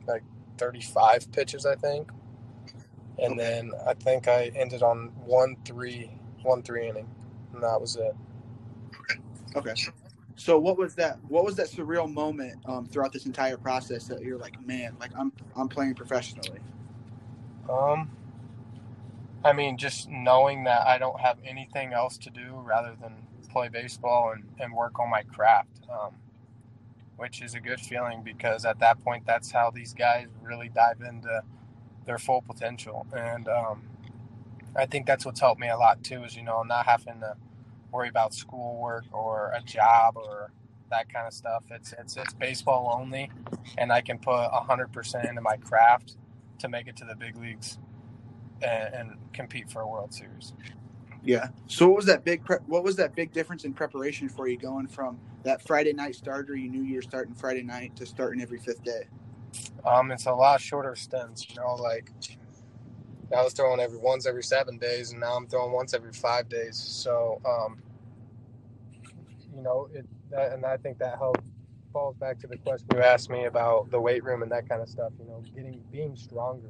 like 0.06 0.22
35 0.58 1.30
pitches, 1.32 1.66
I 1.66 1.76
think. 1.76 2.10
And 3.18 3.34
Okay. 3.34 3.42
then 3.42 3.72
I 3.86 3.94
think 3.94 4.28
I 4.28 4.50
ended 4.54 4.82
on 4.82 5.12
one 5.24 5.56
three, 5.64 6.10
one 6.42 6.62
three 6.62 6.88
inning, 6.88 7.08
and 7.52 7.62
that 7.62 7.80
was 7.80 7.96
it. 7.96 8.14
Okay. 9.56 9.74
So 10.36 10.58
what 10.58 10.78
was 10.78 10.94
that? 10.94 11.18
What 11.28 11.44
was 11.44 11.56
that 11.56 11.68
surreal 11.68 12.12
moment 12.12 12.60
um, 12.66 12.86
throughout 12.86 13.12
this 13.12 13.26
entire 13.26 13.56
process 13.56 14.06
that 14.06 14.22
you're 14.22 14.38
like, 14.38 14.64
man, 14.66 14.96
like 14.98 15.12
I'm 15.18 15.32
I'm 15.56 15.68
playing 15.68 15.94
professionally. 15.94 16.60
Um, 17.68 18.10
I 19.44 19.52
mean, 19.52 19.78
just 19.78 20.08
knowing 20.08 20.64
that 20.64 20.86
I 20.86 20.98
don't 20.98 21.20
have 21.20 21.38
anything 21.44 21.92
else 21.92 22.18
to 22.18 22.30
do 22.30 22.60
rather 22.64 22.94
than 23.00 23.12
play 23.50 23.68
baseball 23.68 24.32
and, 24.32 24.44
and 24.58 24.72
work 24.72 24.98
on 25.00 25.10
my 25.10 25.22
craft, 25.22 25.80
um, 25.90 26.14
which 27.16 27.42
is 27.42 27.54
a 27.54 27.60
good 27.60 27.80
feeling 27.80 28.22
because 28.22 28.64
at 28.64 28.78
that 28.80 29.02
point, 29.02 29.24
that's 29.26 29.50
how 29.50 29.70
these 29.70 29.94
guys 29.94 30.26
really 30.42 30.68
dive 30.68 31.00
into 31.00 31.42
their 32.06 32.18
full 32.18 32.42
potential. 32.42 33.06
And 33.12 33.48
um, 33.48 33.82
I 34.76 34.86
think 34.86 35.06
that's 35.06 35.24
what's 35.24 35.40
helped 35.40 35.60
me 35.60 35.68
a 35.68 35.76
lot 35.76 36.02
too, 36.02 36.24
is, 36.24 36.36
you 36.36 36.42
know, 36.42 36.62
not 36.62 36.86
having 36.86 37.20
to 37.20 37.36
worry 37.92 38.09
about 38.09 38.35
schoolwork 38.35 39.05
or 39.12 39.53
a 39.57 39.62
job 39.62 40.16
or 40.16 40.53
that 40.90 41.12
kind 41.12 41.26
of 41.26 41.33
stuff. 41.33 41.64
It's, 41.70 41.92
it's, 41.98 42.16
it's 42.16 42.35
baseball 42.35 42.96
only, 43.00 43.31
and 43.79 43.92
I 43.92 44.00
can 44.00 44.18
put 44.18 44.35
100% 44.50 45.29
into 45.29 45.40
my 45.40 45.57
craft 45.57 46.16
to 46.59 46.68
make 46.68 46.88
it 46.88 46.96
to 46.96 47.05
the 47.05 47.16
big 47.16 47.37
leagues 47.37 47.79
and, 48.62 48.94
and 48.94 49.11
compete 49.33 49.70
for 49.70 49.83
a 49.83 49.88
World 49.88 50.12
Series. 50.12 50.53
Yeah. 51.22 51.48
So 51.66 51.88
what 51.88 51.96
was 51.96 52.07
that 52.07 52.24
big? 52.24 52.44
Pre- 52.44 52.59
what 52.66 52.83
was 52.83 52.96
that 52.96 53.14
big 53.14 53.33
difference 53.33 53.64
in 53.64 53.74
preparation 53.74 54.29
for 54.29 54.48
you 54.48 54.57
going 54.57 54.87
from 54.87 55.18
that 55.42 55.62
Friday 55.66 55.92
night 55.92 56.14
starter 56.14 56.57
you 56.57 56.70
knew 56.70 56.83
you 56.83 56.96
were 56.96 57.03
starting 57.03 57.35
Friday 57.35 57.62
night 57.62 57.94
to 57.96 58.07
starting 58.07 58.40
every 58.40 58.59
fifth 58.59 58.83
day? 58.83 59.07
Um, 59.85 60.11
it's 60.11 60.26
a 60.26 60.33
lot 60.33 60.61
shorter 60.61 60.94
stints, 60.96 61.48
you 61.48 61.57
know. 61.57 61.74
Like 61.74 62.11
I 63.36 63.42
was 63.42 63.52
throwing 63.52 63.80
every 63.80 63.98
once 63.98 64.26
every 64.26 64.42
seven 64.42 64.78
days, 64.78 65.12
and 65.12 65.20
now 65.20 65.36
I'm 65.36 65.46
throwing 65.46 65.72
once 65.72 65.94
every 65.94 66.12
five 66.12 66.48
days. 66.48 66.76
So, 66.76 67.40
um, 67.46 67.80
you 69.54 69.62
know, 69.62 69.88
it 69.94 70.06
that, 70.30 70.52
and 70.52 70.64
I 70.64 70.76
think 70.76 70.98
that 70.98 71.18
helps 71.18 71.48
falls 71.92 72.16
back 72.16 72.38
to 72.38 72.46
the 72.46 72.56
question 72.56 72.86
you 72.94 73.00
asked 73.00 73.30
me 73.30 73.46
about 73.46 73.90
the 73.90 74.00
weight 74.00 74.22
room 74.22 74.42
and 74.42 74.52
that 74.52 74.68
kind 74.68 74.80
of 74.82 74.88
stuff. 74.88 75.12
You 75.18 75.26
know, 75.26 75.42
getting 75.54 75.82
being 75.90 76.16
stronger 76.16 76.68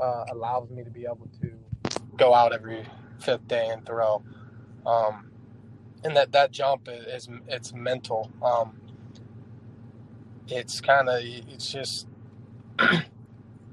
uh, 0.00 0.24
allows 0.30 0.70
me 0.70 0.84
to 0.84 0.90
be 0.90 1.04
able 1.04 1.28
to 1.40 1.52
go 2.16 2.34
out 2.34 2.52
every 2.52 2.86
fifth 3.20 3.46
day 3.48 3.68
and 3.68 3.84
throw. 3.84 4.22
Um, 4.84 5.30
and 6.04 6.16
that 6.16 6.32
that 6.32 6.52
jump 6.52 6.88
is, 6.88 7.26
is 7.26 7.28
it's 7.48 7.72
mental. 7.72 8.30
Um, 8.42 8.80
it's 10.48 10.80
kind 10.80 11.08
of 11.08 11.20
it's 11.22 11.70
just 11.70 12.06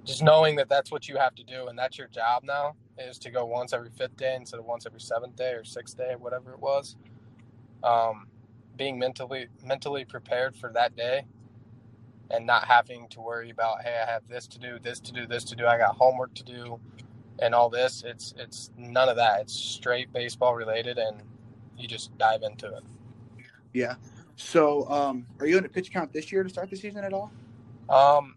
just 0.05 0.23
knowing 0.23 0.55
that 0.55 0.69
that's 0.69 0.91
what 0.91 1.07
you 1.07 1.17
have 1.17 1.35
to 1.35 1.43
do 1.43 1.67
and 1.67 1.77
that's 1.77 1.97
your 1.97 2.07
job 2.07 2.43
now 2.43 2.75
is 2.97 3.17
to 3.19 3.31
go 3.31 3.45
once 3.45 3.73
every 3.73 3.89
fifth 3.89 4.17
day 4.17 4.35
instead 4.35 4.59
of 4.59 4.65
once 4.65 4.85
every 4.85 4.99
seventh 4.99 5.35
day 5.35 5.53
or 5.53 5.63
sixth 5.63 5.97
day 5.97 6.15
whatever 6.17 6.53
it 6.53 6.59
was 6.59 6.95
um, 7.83 8.27
being 8.77 8.99
mentally 8.99 9.47
mentally 9.65 10.05
prepared 10.05 10.55
for 10.55 10.71
that 10.73 10.95
day 10.95 11.25
and 12.31 12.45
not 12.45 12.65
having 12.65 13.07
to 13.09 13.21
worry 13.21 13.49
about 13.49 13.81
hey 13.83 14.01
i 14.07 14.11
have 14.11 14.27
this 14.27 14.47
to 14.47 14.59
do 14.59 14.79
this 14.79 14.99
to 14.99 15.11
do 15.11 15.27
this 15.27 15.43
to 15.43 15.55
do 15.55 15.65
i 15.65 15.77
got 15.77 15.95
homework 15.95 16.33
to 16.33 16.43
do 16.43 16.79
and 17.39 17.55
all 17.55 17.69
this 17.69 18.03
it's 18.05 18.33
it's 18.37 18.71
none 18.77 19.09
of 19.09 19.15
that 19.15 19.41
it's 19.41 19.53
straight 19.53 20.11
baseball 20.13 20.55
related 20.55 20.97
and 20.97 21.21
you 21.77 21.87
just 21.87 22.15
dive 22.17 22.43
into 22.43 22.67
it 22.67 22.83
Yeah. 23.73 23.95
So, 24.35 24.89
um, 24.89 25.25
are 25.39 25.47
you 25.47 25.57
in 25.57 25.65
a 25.65 25.69
pitch 25.69 25.91
count 25.91 26.13
this 26.13 26.31
year 26.31 26.43
to 26.43 26.49
start 26.49 26.69
the 26.69 26.77
season 26.77 27.03
at 27.03 27.13
all? 27.13 27.31
Um, 27.89 28.35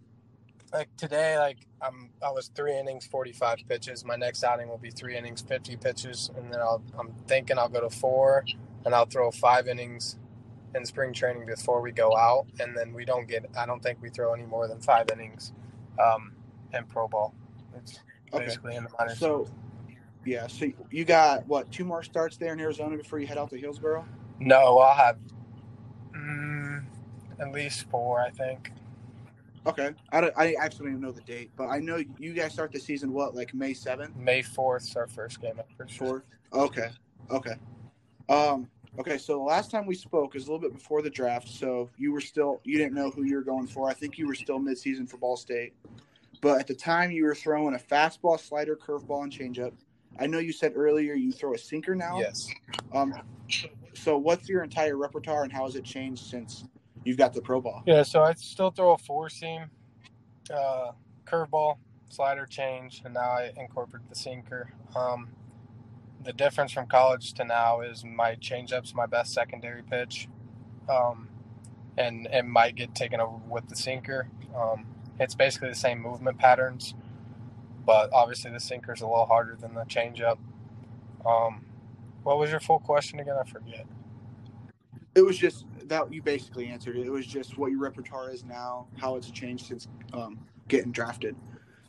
like 0.72 0.94
today, 0.96 1.38
like 1.38 1.58
I'm, 1.80 2.10
I 2.22 2.30
was 2.30 2.48
three 2.54 2.78
innings, 2.78 3.06
45 3.06 3.58
pitches. 3.68 4.04
My 4.04 4.16
next 4.16 4.44
outing 4.44 4.68
will 4.68 4.78
be 4.78 4.90
three 4.90 5.16
innings, 5.16 5.42
50 5.42 5.76
pitches, 5.76 6.30
and 6.36 6.52
then 6.52 6.60
I'll, 6.60 6.82
I'm 6.98 7.12
thinking 7.26 7.58
I'll 7.58 7.68
go 7.68 7.80
to 7.80 7.90
four, 7.90 8.44
and 8.84 8.94
I'll 8.94 9.06
throw 9.06 9.30
five 9.30 9.68
innings 9.68 10.18
in 10.74 10.84
spring 10.84 11.12
training 11.12 11.46
before 11.46 11.80
we 11.80 11.92
go 11.92 12.16
out, 12.16 12.46
and 12.60 12.76
then 12.76 12.92
we 12.92 13.04
don't 13.04 13.28
get. 13.28 13.46
I 13.56 13.66
don't 13.66 13.82
think 13.82 14.00
we 14.02 14.10
throw 14.10 14.34
any 14.34 14.44
more 14.44 14.68
than 14.68 14.80
five 14.80 15.06
innings, 15.12 15.52
um, 16.02 16.32
in 16.72 16.84
pro 16.84 17.08
ball. 17.08 17.34
It's 17.76 18.00
basically 18.32 18.70
okay. 18.70 18.78
in 18.78 18.84
the 18.84 18.90
minors. 18.98 19.18
So, 19.18 19.48
yeah. 20.24 20.46
So 20.46 20.66
you 20.90 21.04
got 21.04 21.46
what? 21.46 21.70
Two 21.70 21.84
more 21.84 22.02
starts 22.02 22.36
there 22.36 22.52
in 22.52 22.60
Arizona 22.60 22.96
before 22.96 23.18
you 23.18 23.26
head 23.26 23.38
out 23.38 23.50
to 23.50 23.58
Hillsboro. 23.58 24.06
No, 24.38 24.78
I'll 24.78 24.94
have 24.94 25.18
mm, 26.14 26.84
at 27.38 27.52
least 27.52 27.88
four, 27.90 28.20
I 28.20 28.30
think. 28.30 28.72
Okay, 29.66 29.90
I, 30.12 30.20
don't, 30.20 30.32
I 30.36 30.54
actually 30.60 30.86
don't 30.86 30.92
even 30.92 31.00
know 31.00 31.10
the 31.10 31.22
date, 31.22 31.50
but 31.56 31.66
I 31.66 31.80
know 31.80 32.02
you 32.18 32.32
guys 32.34 32.52
start 32.52 32.70
the 32.70 32.78
season 32.78 33.12
what, 33.12 33.34
like 33.34 33.52
May 33.52 33.74
seventh? 33.74 34.14
May 34.16 34.40
fourth 34.40 34.84
is 34.84 34.96
our 34.96 35.08
first 35.08 35.40
game. 35.40 35.60
Fourth. 35.98 36.22
Okay. 36.52 36.88
Okay. 37.30 37.54
Um. 38.28 38.68
Okay. 38.98 39.18
So 39.18 39.32
the 39.32 39.42
last 39.42 39.72
time 39.72 39.84
we 39.84 39.96
spoke 39.96 40.36
is 40.36 40.44
a 40.44 40.52
little 40.52 40.60
bit 40.60 40.72
before 40.72 41.02
the 41.02 41.10
draft. 41.10 41.48
So 41.48 41.90
you 41.98 42.12
were 42.12 42.20
still 42.20 42.60
you 42.62 42.78
didn't 42.78 42.94
know 42.94 43.10
who 43.10 43.24
you 43.24 43.34
were 43.34 43.42
going 43.42 43.66
for. 43.66 43.88
I 43.88 43.94
think 43.94 44.18
you 44.18 44.28
were 44.28 44.36
still 44.36 44.60
midseason 44.60 45.08
for 45.08 45.16
Ball 45.16 45.36
State, 45.36 45.74
but 46.40 46.60
at 46.60 46.68
the 46.68 46.74
time 46.74 47.10
you 47.10 47.24
were 47.24 47.34
throwing 47.34 47.74
a 47.74 47.78
fastball, 47.78 48.38
slider, 48.38 48.76
curveball, 48.76 49.24
and 49.24 49.32
changeup. 49.32 49.72
I 50.18 50.26
know 50.26 50.38
you 50.38 50.52
said 50.52 50.72
earlier 50.76 51.14
you 51.14 51.32
throw 51.32 51.54
a 51.54 51.58
sinker 51.58 51.96
now. 51.96 52.20
Yes. 52.20 52.48
Um. 52.94 53.14
So 53.94 54.16
what's 54.16 54.48
your 54.48 54.62
entire 54.62 54.96
repertoire 54.96 55.42
and 55.42 55.52
how 55.52 55.64
has 55.64 55.74
it 55.74 55.84
changed 55.84 56.26
since 56.26 56.64
you've 57.06 57.16
got 57.16 57.32
the 57.32 57.40
pro 57.40 57.60
ball. 57.60 57.82
Yeah, 57.86 58.02
so 58.02 58.22
I 58.22 58.34
still 58.34 58.70
throw 58.70 58.92
a 58.92 58.98
four 58.98 59.28
seam, 59.28 59.70
uh, 60.52 60.92
curveball, 61.24 61.76
slider 62.08 62.46
change, 62.46 63.02
and 63.04 63.14
now 63.14 63.20
I 63.20 63.52
incorporate 63.56 64.08
the 64.08 64.14
sinker. 64.14 64.72
Um, 64.94 65.28
the 66.24 66.32
difference 66.32 66.72
from 66.72 66.86
college 66.86 67.32
to 67.34 67.44
now 67.44 67.80
is 67.80 68.04
my 68.04 68.34
changeup's 68.34 68.94
my 68.94 69.06
best 69.06 69.32
secondary 69.32 69.82
pitch, 69.82 70.28
um, 70.88 71.28
and 71.96 72.26
it 72.26 72.44
might 72.44 72.74
get 72.74 72.94
taken 72.94 73.20
over 73.20 73.36
with 73.48 73.68
the 73.68 73.76
sinker. 73.76 74.28
Um, 74.54 74.86
it's 75.20 75.34
basically 75.34 75.68
the 75.68 75.74
same 75.74 76.00
movement 76.00 76.38
patterns, 76.38 76.94
but 77.84 78.12
obviously 78.12 78.50
the 78.50 78.60
sinker's 78.60 79.00
a 79.00 79.06
little 79.06 79.26
harder 79.26 79.56
than 79.58 79.74
the 79.74 79.82
changeup. 79.84 80.38
Um, 81.24 81.64
what 82.22 82.38
was 82.38 82.50
your 82.50 82.60
full 82.60 82.80
question 82.80 83.20
again? 83.20 83.36
I 83.40 83.48
forget. 83.48 83.86
It 85.16 85.24
was 85.24 85.38
just 85.38 85.64
that 85.86 86.12
you 86.12 86.22
basically 86.22 86.66
answered 86.66 86.96
it. 86.96 87.06
It 87.06 87.10
was 87.10 87.26
just 87.26 87.56
what 87.56 87.70
your 87.70 87.80
repertoire 87.80 88.30
is 88.30 88.44
now, 88.44 88.86
how 88.98 89.16
it's 89.16 89.30
changed 89.30 89.66
since 89.66 89.88
um, 90.12 90.38
getting 90.68 90.92
drafted. 90.92 91.34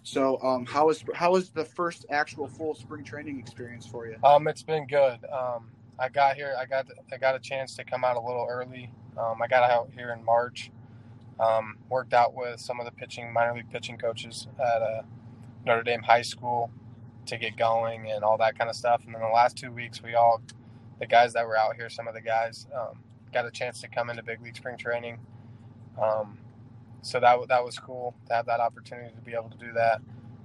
So, 0.04 0.42
um, 0.42 0.66
how 0.66 0.88
was 0.88 1.04
how 1.14 1.34
was 1.34 1.50
the 1.50 1.66
first 1.66 2.06
actual 2.10 2.48
full 2.48 2.74
spring 2.74 3.04
training 3.04 3.38
experience 3.38 3.86
for 3.86 4.08
you? 4.08 4.16
Um, 4.24 4.48
it's 4.48 4.64
been 4.64 4.88
good. 4.88 5.20
Um, 5.26 5.70
I 6.00 6.08
got 6.08 6.38
here. 6.38 6.56
I 6.58 6.66
got 6.66 6.88
I 7.12 7.18
got 7.18 7.36
a 7.36 7.40
chance 7.40 7.76
to 7.76 7.84
come 7.84 8.06
out 8.06 8.16
a 8.16 8.22
little 8.22 8.48
early. 8.50 8.90
Um, 9.18 9.42
I 9.42 9.48
got 9.48 9.70
out 9.70 9.90
here 9.94 10.16
in 10.18 10.24
March. 10.24 10.72
Um, 11.40 11.78
worked 11.90 12.14
out 12.14 12.34
with 12.34 12.62
some 12.62 12.80
of 12.80 12.86
the 12.86 12.92
pitching 12.92 13.34
minor 13.34 13.56
league 13.56 13.70
pitching 13.70 13.98
coaches 13.98 14.48
at 14.58 14.82
uh, 14.82 15.02
Notre 15.66 15.84
Dame 15.84 16.02
High 16.02 16.22
School 16.22 16.72
to 17.26 17.38
get 17.38 17.58
going 17.58 18.10
and 18.10 18.24
all 18.24 18.38
that 18.38 18.58
kind 18.58 18.70
of 18.70 18.76
stuff. 18.76 19.04
And 19.06 19.14
then 19.14 19.22
the 19.22 19.28
last 19.28 19.58
two 19.58 19.72
weeks, 19.72 20.02
we 20.02 20.16
all 20.16 20.42
the 21.00 21.06
guys 21.06 21.34
that 21.34 21.46
were 21.46 21.58
out 21.58 21.76
here, 21.76 21.90
some 21.90 22.08
of 22.08 22.14
the 22.14 22.22
guys 22.22 22.66
um, 22.74 23.00
got 23.34 23.46
a 23.46 23.52
chance 23.52 23.82
to 23.82 23.88
come 23.88 24.10
into 24.10 24.24
big 24.24 24.42
league 24.42 24.56
spring 24.56 24.78
training. 24.78 25.20
Um, 26.02 26.38
so 27.02 27.20
that 27.20 27.38
that 27.48 27.64
was 27.64 27.78
cool 27.80 28.16
to 28.28 28.34
have 28.34 28.46
that 28.48 28.60
opportunity 28.60 29.14
to 29.16 29.22
be 29.22 29.34
able 29.34 29.50
to 29.50 29.58
do 29.58 29.72
that. 29.74 30.02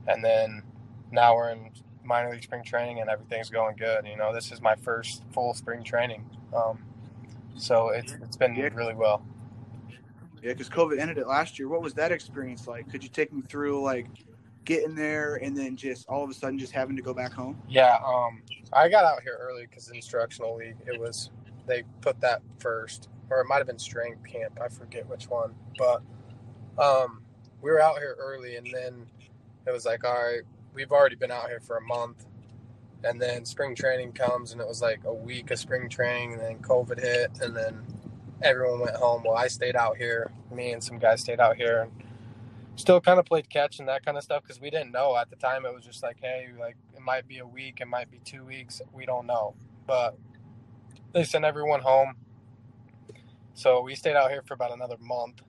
And 0.07 0.25
then 0.25 0.63
now 1.11 1.35
we're 1.35 1.51
in 1.51 1.71
minor 2.05 2.33
league 2.33 2.43
spring 2.43 2.65
training 2.65 3.01
and 3.01 3.09
everything's 3.09 3.51
going 3.51 3.77
good. 3.77 4.07
You 4.07 4.17
know, 4.17 4.33
this 4.33 4.53
is 4.53 4.61
my 4.61 4.75
first 4.77 5.23
full 5.33 5.55
spring 5.55 5.85
training, 5.85 6.25
um, 6.55 6.83
so 7.57 7.91
it's 7.91 8.13
it's 8.13 8.37
been 8.37 8.55
yeah. 8.55 8.69
really 8.75 8.95
well. 8.95 9.25
Yeah, 10.43 10.53
because 10.53 10.69
COVID 10.69 10.99
ended 10.99 11.19
it 11.19 11.29
last 11.29 11.59
year. 11.59 11.69
What 11.69 11.83
was 11.83 11.95
that 11.95 12.11
experience 12.11 12.67
like? 12.67 12.91
Could 12.91 13.05
you 13.05 13.09
take 13.09 13.33
me 13.33 13.43
through 13.43 13.81
like 13.83 14.07
getting 14.65 14.95
there 14.95 15.37
and 15.37 15.57
then 15.57 15.77
just 15.77 16.09
all 16.09 16.25
of 16.25 16.31
a 16.31 16.35
sudden 16.35 16.59
just 16.59 16.73
having 16.73 16.97
to 16.97 17.03
go 17.03 17.15
back 17.15 17.33
home? 17.33 17.61
Yeah, 17.69 17.97
um, 18.05 18.43
I 18.73 18.89
got 18.89 19.05
out 19.05 19.23
here 19.23 19.39
early 19.41 19.67
because 19.67 19.89
instructional 19.91 20.57
league. 20.57 20.77
It 20.87 21.01
was 21.01 21.31
they 21.67 21.85
put 22.01 22.21
that 22.21 22.43
first, 22.59 23.09
or 23.31 23.41
it 23.41 23.47
might 23.47 23.59
have 23.59 23.67
been 23.67 23.79
strength 23.79 24.25
camp. 24.25 24.59
I 24.63 24.69
forget 24.69 25.09
which 25.09 25.29
one, 25.29 25.55
but 25.79 26.03
um, 26.79 27.23
we 27.61 27.71
were 27.71 27.81
out 27.81 27.99
here 27.99 28.17
early, 28.19 28.57
and 28.57 28.67
then 28.73 29.07
it 29.67 29.73
was 29.73 29.85
like, 29.85 30.05
all 30.05 30.13
right, 30.13 30.43
we've 30.75 30.93
already 30.93 31.17
been 31.17 31.31
out 31.31 31.49
here 31.49 31.61
for 31.61 31.77
a 31.77 31.83
month, 31.83 32.27
and 33.05 33.21
then 33.21 33.45
spring 33.45 33.75
training 33.75 34.13
comes, 34.13 34.53
and 34.53 34.61
it 34.61 34.67
was 34.67 34.83
like 34.83 35.01
a 35.05 35.15
week 35.15 35.51
of 35.51 35.59
spring 35.59 35.89
training, 35.89 36.33
and 36.33 36.41
then 36.41 36.59
COVID 36.59 37.01
hit, 37.01 37.31
and 37.41 37.57
then 37.57 37.83
everyone 38.43 38.81
went 38.81 38.97
home. 38.97 39.23
Well, 39.25 39.37
I 39.37 39.49
stayed 39.49 39.77
out 39.77 39.97
here. 39.97 40.33
Me 40.51 40.73
and 40.73 40.83
some 40.83 40.99
guys 40.99 41.21
stayed 41.21 41.41
out 41.41 41.57
here, 41.57 41.83
and 41.83 41.93
still 42.77 43.01
kind 43.01 43.19
of 43.19 43.27
played 43.27 43.49
catch 43.49 43.79
and 43.79 43.89
that 43.89 44.05
kind 44.05 44.17
of 44.17 44.25
stuff 44.25 44.43
because 44.43 44.61
we 44.61 44.71
didn't 44.71 44.93
know 44.93 45.17
at 45.17 45.31
the 45.31 45.37
time. 45.37 45.65
It 45.67 45.75
was 45.75 45.85
just 45.85 46.03
like, 46.03 46.19
hey, 46.21 46.49
like 46.59 46.77
it 46.95 47.01
might 47.03 47.29
be 47.29 47.39
a 47.39 47.47
week, 47.47 47.79
it 47.81 47.89
might 47.89 48.11
be 48.11 48.19
two 48.25 48.45
weeks, 48.45 48.81
we 48.93 49.07
don't 49.07 49.27
know, 49.27 49.55
but 49.87 50.17
they 51.13 51.25
sent 51.25 51.45
everyone 51.45 51.81
home. 51.81 52.15
So 53.55 53.83
we 53.83 53.95
stayed 53.95 54.17
out 54.17 54.31
here 54.31 54.43
for 54.43 54.55
about 54.55 54.73
another 54.73 54.97
month 55.01 55.43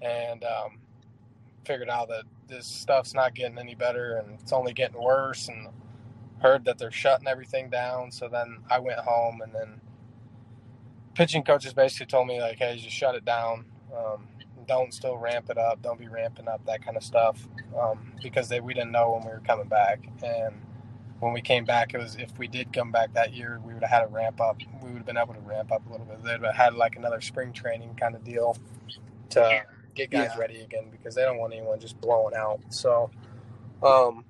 and 0.00 0.44
um, 0.44 0.78
figured 1.64 1.88
out 1.88 2.08
that 2.08 2.24
this 2.48 2.66
stuff's 2.66 3.14
not 3.14 3.34
getting 3.34 3.58
any 3.58 3.74
better 3.74 4.16
and 4.16 4.38
it's 4.40 4.52
only 4.52 4.72
getting 4.72 5.00
worse 5.00 5.48
and 5.48 5.68
heard 6.40 6.64
that 6.66 6.78
they're 6.78 6.90
shutting 6.90 7.26
everything 7.26 7.70
down. 7.70 8.12
So 8.12 8.28
then 8.28 8.58
I 8.70 8.78
went 8.78 9.00
home 9.00 9.40
and 9.42 9.52
then 9.54 9.80
pitching 11.14 11.42
coaches 11.42 11.72
basically 11.72 12.06
told 12.06 12.28
me 12.28 12.40
like, 12.40 12.58
hey, 12.58 12.76
just 12.76 12.94
shut 12.94 13.14
it 13.14 13.24
down. 13.24 13.66
Um, 13.96 14.28
don't 14.66 14.94
still 14.94 15.16
ramp 15.16 15.50
it 15.50 15.58
up. 15.58 15.82
Don't 15.82 15.98
be 15.98 16.08
ramping 16.08 16.48
up 16.48 16.64
that 16.66 16.84
kind 16.84 16.96
of 16.96 17.02
stuff 17.02 17.48
um, 17.78 18.12
because 18.22 18.48
they, 18.48 18.60
we 18.60 18.74
didn't 18.74 18.92
know 18.92 19.12
when 19.12 19.24
we 19.24 19.30
were 19.30 19.42
coming 19.46 19.68
back. 19.68 20.06
And 20.22 20.54
when 21.20 21.32
we 21.32 21.40
came 21.40 21.64
back, 21.64 21.94
it 21.94 21.98
was 21.98 22.16
if 22.16 22.36
we 22.38 22.48
did 22.48 22.72
come 22.72 22.90
back 22.92 23.12
that 23.14 23.32
year, 23.32 23.60
we 23.64 23.72
would 23.72 23.82
have 23.82 23.90
had 23.90 24.04
a 24.04 24.08
ramp 24.08 24.40
up. 24.40 24.58
We 24.82 24.88
would 24.88 24.98
have 24.98 25.06
been 25.06 25.16
able 25.16 25.34
to 25.34 25.40
ramp 25.40 25.72
up 25.72 25.86
a 25.86 25.90
little 25.90 26.06
bit. 26.06 26.22
They'd 26.22 26.42
have 26.42 26.54
had 26.54 26.74
like 26.74 26.96
another 26.96 27.20
spring 27.20 27.52
training 27.52 27.94
kind 27.94 28.14
of 28.14 28.24
deal 28.24 28.56
to 29.30 29.62
get 29.94 30.10
guys 30.10 30.30
yeah. 30.34 30.40
ready 30.40 30.60
again 30.60 30.88
because 30.90 31.14
they 31.14 31.22
don't 31.22 31.38
want 31.38 31.52
anyone 31.52 31.78
just 31.80 32.00
blowing 32.00 32.34
out. 32.34 32.60
So, 32.68 33.10
um, 33.82 34.24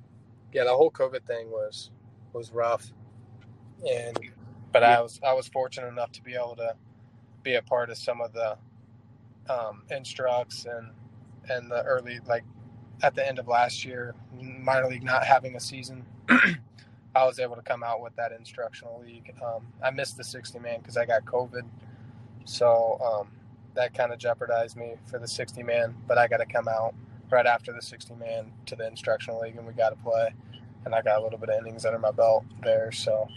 yeah, 0.53 0.64
the 0.64 0.70
whole 0.70 0.90
COVID 0.90 1.25
thing 1.27 1.51
was 1.51 1.90
was 2.33 2.53
rough, 2.53 2.92
and 3.90 4.18
but 4.73 4.83
yeah. 4.83 4.99
I 4.99 5.01
was 5.01 5.20
I 5.27 5.33
was 5.33 5.49
fortunate 5.49 5.88
enough 5.88 6.12
to 6.12 6.23
be 6.23 6.35
able 6.35 6.57
to 6.57 6.75
be 7.42 7.55
a 7.55 7.62
part 7.62 7.90
of 7.90 7.99
some 7.99 8.20
of 8.20 8.33
the 8.33 8.57
um, 9.49 9.83
instructs 9.90 10.66
and 10.66 10.90
and 11.49 11.70
the 11.70 11.83
early 11.83 12.20
like 12.27 12.44
at 13.03 13.14
the 13.14 13.27
end 13.27 13.38
of 13.38 13.49
last 13.49 13.85
year, 13.85 14.14
minor 14.40 14.88
league 14.88 15.03
not 15.03 15.25
having 15.25 15.57
a 15.57 15.61
season. 15.61 16.05
I 17.14 17.24
was 17.24 17.38
able 17.38 17.57
to 17.57 17.62
come 17.62 17.83
out 17.83 18.00
with 18.00 18.14
that 18.16 18.33
instructional 18.33 19.00
league. 19.00 19.35
Um, 19.44 19.66
I 19.83 19.90
missed 19.90 20.16
the 20.16 20.24
60 20.24 20.59
man 20.59 20.81
because 20.81 20.96
I 20.96 21.07
got 21.07 21.24
COVID, 21.24 21.62
so 22.44 22.98
um, 23.05 23.29
that 23.74 23.94
kind 23.94 24.12
of 24.12 24.18
jeopardized 24.18 24.77
me 24.77 24.94
for 25.07 25.18
the 25.18 25.29
60 25.29 25.62
man. 25.62 25.94
But 26.09 26.18
I 26.18 26.27
got 26.27 26.38
to 26.38 26.46
come 26.46 26.68
out 26.68 26.94
right 27.31 27.46
after 27.46 27.72
the 27.72 27.83
60 27.83 28.14
man 28.14 28.53
to 28.66 28.77
the 28.77 28.87
instructional 28.87 29.40
league, 29.40 29.57
and 29.57 29.66
we 29.66 29.72
got 29.72 29.90
to 29.90 29.96
play. 29.96 30.35
And 30.85 30.94
I 30.94 31.03
got 31.03 31.18
a 31.18 31.22
little 31.22 31.38
bit 31.38 31.48
of 31.48 31.59
innings 31.59 31.87
under 31.87 31.98
my 31.98 32.11
belt 32.11 32.44
there, 32.62 32.92
so 32.92 33.29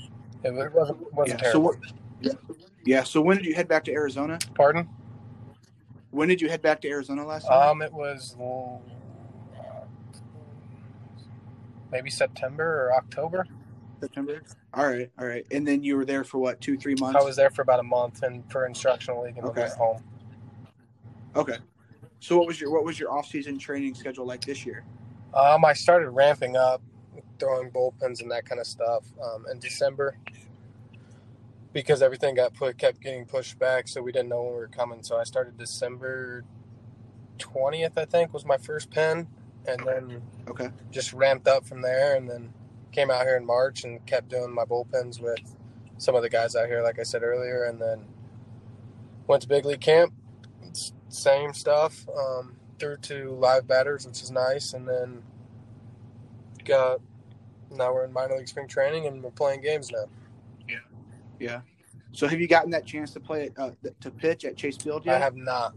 it, 0.43 0.53
wasn't 0.73 1.13
wasn't 1.13 1.41
yeah, 1.41 1.51
terrible. 1.51 1.73
So 1.73 1.93
yeah. 2.21 2.33
yeah. 2.83 3.03
So 3.03 3.21
when 3.21 3.37
did 3.37 3.45
you 3.45 3.53
head 3.53 3.67
back 3.67 3.85
to 3.85 3.93
Arizona? 3.93 4.39
Pardon? 4.53 4.89
When 6.11 6.27
did 6.27 6.41
you 6.41 6.49
head 6.49 6.61
back 6.61 6.81
to 6.81 6.89
Arizona 6.89 7.25
last? 7.25 7.47
Um, 7.47 7.81
it 7.81 7.93
was 7.93 8.35
maybe 11.91 12.09
September 12.09 12.87
or 12.87 12.93
October. 12.95 13.45
September. 13.99 14.41
All 14.73 14.88
right, 14.88 15.10
all 15.19 15.25
right. 15.25 15.45
And 15.51 15.67
then 15.67 15.83
you 15.83 15.95
were 15.95 16.05
there 16.05 16.23
for 16.23 16.38
what, 16.38 16.62
two, 16.62 16.77
three 16.77 16.95
months? 16.99 17.19
I 17.19 17.23
was 17.23 17.36
there 17.36 17.49
for 17.49 17.62
about 17.62 17.79
a 17.79 17.83
month, 17.83 18.23
and 18.23 18.49
for 18.51 18.65
instructional 18.65 19.23
league, 19.23 19.38
and 19.38 19.45
okay. 19.47 19.62
went 19.62 19.73
home. 19.73 20.03
Okay. 21.36 21.57
So 22.19 22.38
what 22.38 22.47
was 22.47 22.60
your 22.60 22.71
what 22.71 22.83
was 22.83 22.99
your 22.99 23.12
off 23.12 23.27
season 23.27 23.60
training 23.60 23.93
schedule 23.95 24.25
like 24.25 24.43
this 24.43 24.65
year? 24.65 24.83
Um, 25.33 25.65
I 25.65 25.73
started 25.73 26.10
ramping 26.10 26.55
up, 26.55 26.81
throwing 27.39 27.69
bullpens 27.69 28.21
and 28.21 28.31
that 28.31 28.45
kind 28.45 28.60
of 28.60 28.67
stuff 28.67 29.05
um, 29.23 29.45
in 29.51 29.60
December 29.60 30.17
because 31.73 32.01
everything 32.01 32.33
got 32.33 32.55
put 32.55 32.77
kept 32.77 33.01
getting 33.01 33.25
pushed 33.25 33.60
back, 33.60 33.88
so 33.88 34.01
we 34.01 34.12
didn't 34.12 34.29
know 34.29 34.41
when 34.41 34.53
we 34.53 34.57
were 34.57 34.67
coming. 34.67 35.03
So 35.03 35.17
I 35.17 35.23
started 35.23 35.57
December 35.57 36.43
twentieth, 37.38 37.97
I 37.97 38.05
think, 38.05 38.33
was 38.33 38.45
my 38.45 38.57
first 38.57 38.89
pen, 38.89 39.27
and 39.67 39.79
then 39.86 40.21
okay, 40.49 40.69
just 40.89 41.13
ramped 41.13 41.47
up 41.47 41.67
from 41.67 41.81
there, 41.83 42.15
and 42.15 42.27
then 42.27 42.51
came 42.91 43.12
out 43.12 43.23
here 43.23 43.38
in 43.38 43.45
March 43.45 43.84
and 43.84 44.06
kept 44.06 44.30
doing 44.30 44.54
my 44.54 44.63
bullpens 44.63 45.21
with 45.21 45.56
some 45.97 46.15
of 46.15 46.21
the 46.21 46.30
guys 46.30 46.56
out 46.56 46.67
here, 46.67 46.84
like 46.84 47.00
I 47.00 47.04
said 47.04 47.23
earlier, 47.23 47.65
and 47.65 47.82
then 47.82 48.06
went 49.28 49.41
to 49.41 49.47
big 49.47 49.65
league 49.65 49.82
camp, 49.82 50.13
same 51.10 51.54
stuff. 51.54 52.08
Um, 52.15 52.58
through 52.80 52.97
to 52.97 53.32
live 53.32 53.67
batters, 53.67 54.06
which 54.06 54.21
is 54.21 54.32
nice, 54.32 54.73
and 54.73 54.88
then 54.88 55.21
got 56.65 57.00
now 57.71 57.93
we're 57.93 58.06
in 58.06 58.13
minor 58.13 58.38
league 58.38 58.47
spring 58.47 58.67
training 58.67 59.08
and 59.08 59.23
we're 59.23 59.32
playing 59.32 59.62
games 59.62 59.91
now. 59.91 60.06
Yeah, 60.67 60.78
yeah. 61.39 61.62
So 62.12 62.28
have 62.28 62.39
you 62.39 62.47
gotten 62.47 62.71
that 62.71 62.86
chance 62.86 63.12
to 63.13 63.19
play 63.19 63.50
uh, 63.58 63.71
to 64.02 64.12
pitch 64.12 64.45
at 64.45 64.56
Chase 64.56 64.78
Field 64.78 65.06
yet? 65.06 65.15
I 65.15 65.19
have 65.19 65.36
not. 65.36 65.73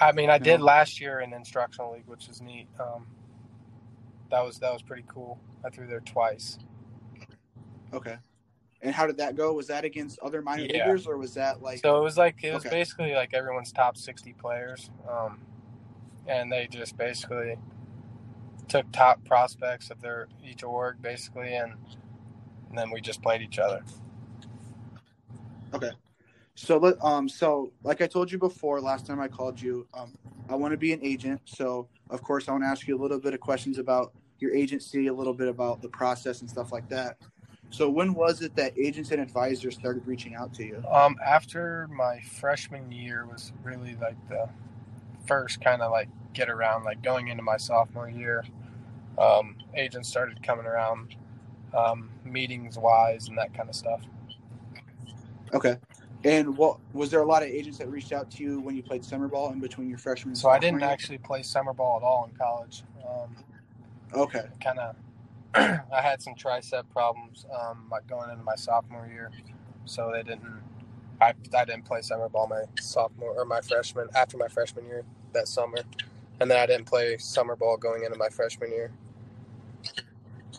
I 0.00 0.12
mean, 0.12 0.30
I 0.30 0.38
no. 0.38 0.44
did 0.44 0.60
last 0.60 1.00
year 1.00 1.20
in 1.20 1.32
instructional 1.32 1.92
league, 1.92 2.06
which 2.06 2.28
is 2.28 2.40
neat. 2.40 2.68
Um, 2.78 3.06
that 4.30 4.44
was 4.44 4.58
that 4.58 4.72
was 4.72 4.82
pretty 4.82 5.04
cool. 5.06 5.38
I 5.64 5.70
threw 5.70 5.86
there 5.86 6.00
twice. 6.00 6.58
Okay. 7.92 8.16
And 8.82 8.94
how 8.94 9.06
did 9.06 9.18
that 9.18 9.36
go? 9.36 9.52
Was 9.52 9.66
that 9.66 9.84
against 9.84 10.18
other 10.20 10.40
minor 10.40 10.62
yeah. 10.62 10.86
leaguers, 10.86 11.06
or 11.06 11.18
was 11.18 11.34
that 11.34 11.62
like? 11.62 11.80
So 11.80 11.98
it 11.98 12.02
was 12.02 12.16
like 12.16 12.42
it 12.42 12.54
was 12.54 12.64
okay. 12.64 12.74
basically 12.74 13.14
like 13.14 13.34
everyone's 13.34 13.72
top 13.72 13.96
sixty 13.96 14.32
players, 14.32 14.90
um, 15.08 15.42
and 16.26 16.50
they 16.50 16.66
just 16.66 16.96
basically 16.96 17.58
took 18.68 18.90
top 18.92 19.22
prospects 19.24 19.90
of 19.90 20.00
their 20.00 20.28
each 20.42 20.62
org 20.62 21.02
basically, 21.02 21.54
and, 21.54 21.72
and 22.68 22.78
then 22.78 22.90
we 22.90 23.00
just 23.00 23.20
played 23.20 23.42
each 23.42 23.58
other. 23.58 23.82
Okay. 25.74 25.90
So 26.54 26.78
let 26.78 27.02
um 27.04 27.28
so 27.28 27.72
like 27.82 28.00
I 28.00 28.06
told 28.06 28.30
you 28.30 28.38
before 28.38 28.80
last 28.80 29.06
time 29.06 29.20
I 29.20 29.28
called 29.28 29.60
you, 29.60 29.86
um 29.92 30.16
I 30.48 30.54
want 30.54 30.72
to 30.72 30.78
be 30.78 30.92
an 30.92 31.00
agent. 31.02 31.40
So 31.44 31.88
of 32.08 32.22
course 32.22 32.48
I 32.48 32.52
want 32.52 32.64
to 32.64 32.68
ask 32.68 32.86
you 32.86 32.96
a 32.96 33.00
little 33.00 33.18
bit 33.18 33.34
of 33.34 33.40
questions 33.40 33.78
about 33.78 34.12
your 34.40 34.54
agency, 34.54 35.06
a 35.06 35.12
little 35.12 35.34
bit 35.34 35.48
about 35.48 35.82
the 35.82 35.88
process 35.88 36.40
and 36.40 36.50
stuff 36.50 36.72
like 36.72 36.88
that. 36.88 37.16
So 37.70 37.88
when 37.88 38.14
was 38.14 38.42
it 38.42 38.56
that 38.56 38.76
agents 38.76 39.12
and 39.12 39.20
advisors 39.20 39.74
started 39.74 40.06
reaching 40.06 40.34
out 40.34 40.52
to 40.54 40.64
you? 40.64 40.82
Um, 40.90 41.16
after 41.24 41.88
my 41.92 42.20
freshman 42.20 42.90
year 42.90 43.26
was 43.26 43.52
really 43.62 43.96
like 44.00 44.16
the 44.28 44.48
first 45.26 45.60
kind 45.60 45.80
of 45.80 45.92
like 45.92 46.08
get 46.32 46.50
around, 46.50 46.84
like 46.84 47.02
going 47.02 47.28
into 47.28 47.42
my 47.42 47.56
sophomore 47.56 48.08
year. 48.08 48.44
Um, 49.18 49.56
agents 49.76 50.08
started 50.08 50.42
coming 50.42 50.66
around, 50.66 51.14
um, 51.76 52.10
meetings 52.24 52.78
wise 52.78 53.28
and 53.28 53.38
that 53.38 53.54
kind 53.54 53.68
of 53.68 53.74
stuff. 53.74 54.00
Okay. 55.52 55.76
And 56.24 56.56
what 56.56 56.78
was 56.92 57.10
there 57.10 57.20
a 57.20 57.26
lot 57.26 57.42
of 57.42 57.48
agents 57.48 57.78
that 57.78 57.88
reached 57.88 58.12
out 58.12 58.30
to 58.32 58.42
you 58.42 58.60
when 58.60 58.76
you 58.76 58.82
played 58.82 59.04
summer 59.04 59.28
ball 59.28 59.52
in 59.52 59.60
between 59.60 59.88
your 59.88 59.98
freshman? 59.98 60.34
So 60.34 60.50
I 60.50 60.58
didn't 60.58 60.80
year? 60.80 60.88
actually 60.88 61.18
play 61.18 61.42
summer 61.42 61.72
ball 61.72 61.96
at 61.96 62.02
all 62.02 62.28
in 62.30 62.36
college. 62.36 62.82
Um, 63.08 63.36
okay. 64.14 64.44
Kind 64.62 64.78
of 64.78 64.96
I 65.54 66.00
had 66.00 66.22
some 66.22 66.34
tricep 66.34 66.84
problems 66.92 67.44
um, 67.52 67.86
like 67.90 68.06
going 68.06 68.30
into 68.30 68.44
my 68.44 68.54
sophomore 68.54 69.08
year, 69.12 69.30
so 69.84 70.10
they 70.12 70.22
didn't. 70.22 70.62
I, 71.20 71.34
I 71.56 71.64
didn't 71.64 71.84
play 71.84 72.00
summer 72.02 72.28
ball 72.28 72.46
my 72.46 72.62
sophomore 72.80 73.34
or 73.36 73.44
my 73.44 73.60
freshman 73.60 74.08
after 74.14 74.36
my 74.36 74.48
freshman 74.48 74.86
year 74.86 75.02
that 75.32 75.48
summer, 75.48 75.78
and 76.38 76.50
then 76.50 76.58
I 76.58 76.66
didn't 76.66 76.86
play 76.86 77.18
summer 77.18 77.56
ball 77.56 77.76
going 77.76 78.04
into 78.04 78.16
my 78.16 78.28
freshman 78.28 78.70
year. 78.70 78.92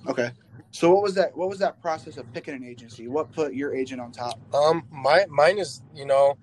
Okay, 0.07 0.31
so 0.71 0.91
what 0.91 1.03
was 1.03 1.15
that? 1.15 1.35
What 1.37 1.47
was 1.47 1.59
that 1.59 1.81
process 1.81 2.17
of 2.17 2.31
picking 2.33 2.53
an 2.53 2.65
agency? 2.65 3.07
What 3.07 3.31
put 3.31 3.53
your 3.53 3.73
agent 3.73 4.01
on 4.01 4.11
top? 4.11 4.39
Um, 4.53 4.83
my 4.91 5.25
mine 5.29 5.57
is 5.57 5.81
you 5.95 6.05
know 6.05 6.37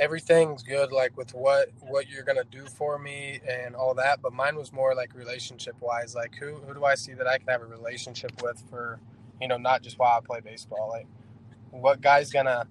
everything's 0.00 0.64
good 0.64 0.92
like 0.92 1.16
with 1.16 1.34
what 1.34 1.68
what 1.80 2.08
you're 2.08 2.24
gonna 2.24 2.44
do 2.50 2.66
for 2.66 2.98
me 2.98 3.40
and 3.48 3.76
all 3.76 3.94
that 3.94 4.22
but 4.22 4.32
mine 4.32 4.56
was 4.56 4.72
more 4.72 4.94
like 4.94 5.14
relationship 5.14 5.76
wise 5.80 6.14
like 6.14 6.34
who 6.36 6.56
who 6.66 6.74
do 6.74 6.84
i 6.84 6.96
see 6.96 7.14
that 7.14 7.28
i 7.28 7.38
can 7.38 7.48
have 7.48 7.62
a 7.62 7.66
relationship 7.66 8.32
with 8.42 8.62
for 8.70 8.98
you 9.40 9.48
know 9.48 9.58
not 9.58 9.82
just 9.82 9.98
while 9.98 10.18
i 10.18 10.26
play 10.26 10.40
baseball? 10.40 10.88
Like 10.90 11.06
what 11.70 12.00
guy's 12.00 12.30
gonna 12.30 12.66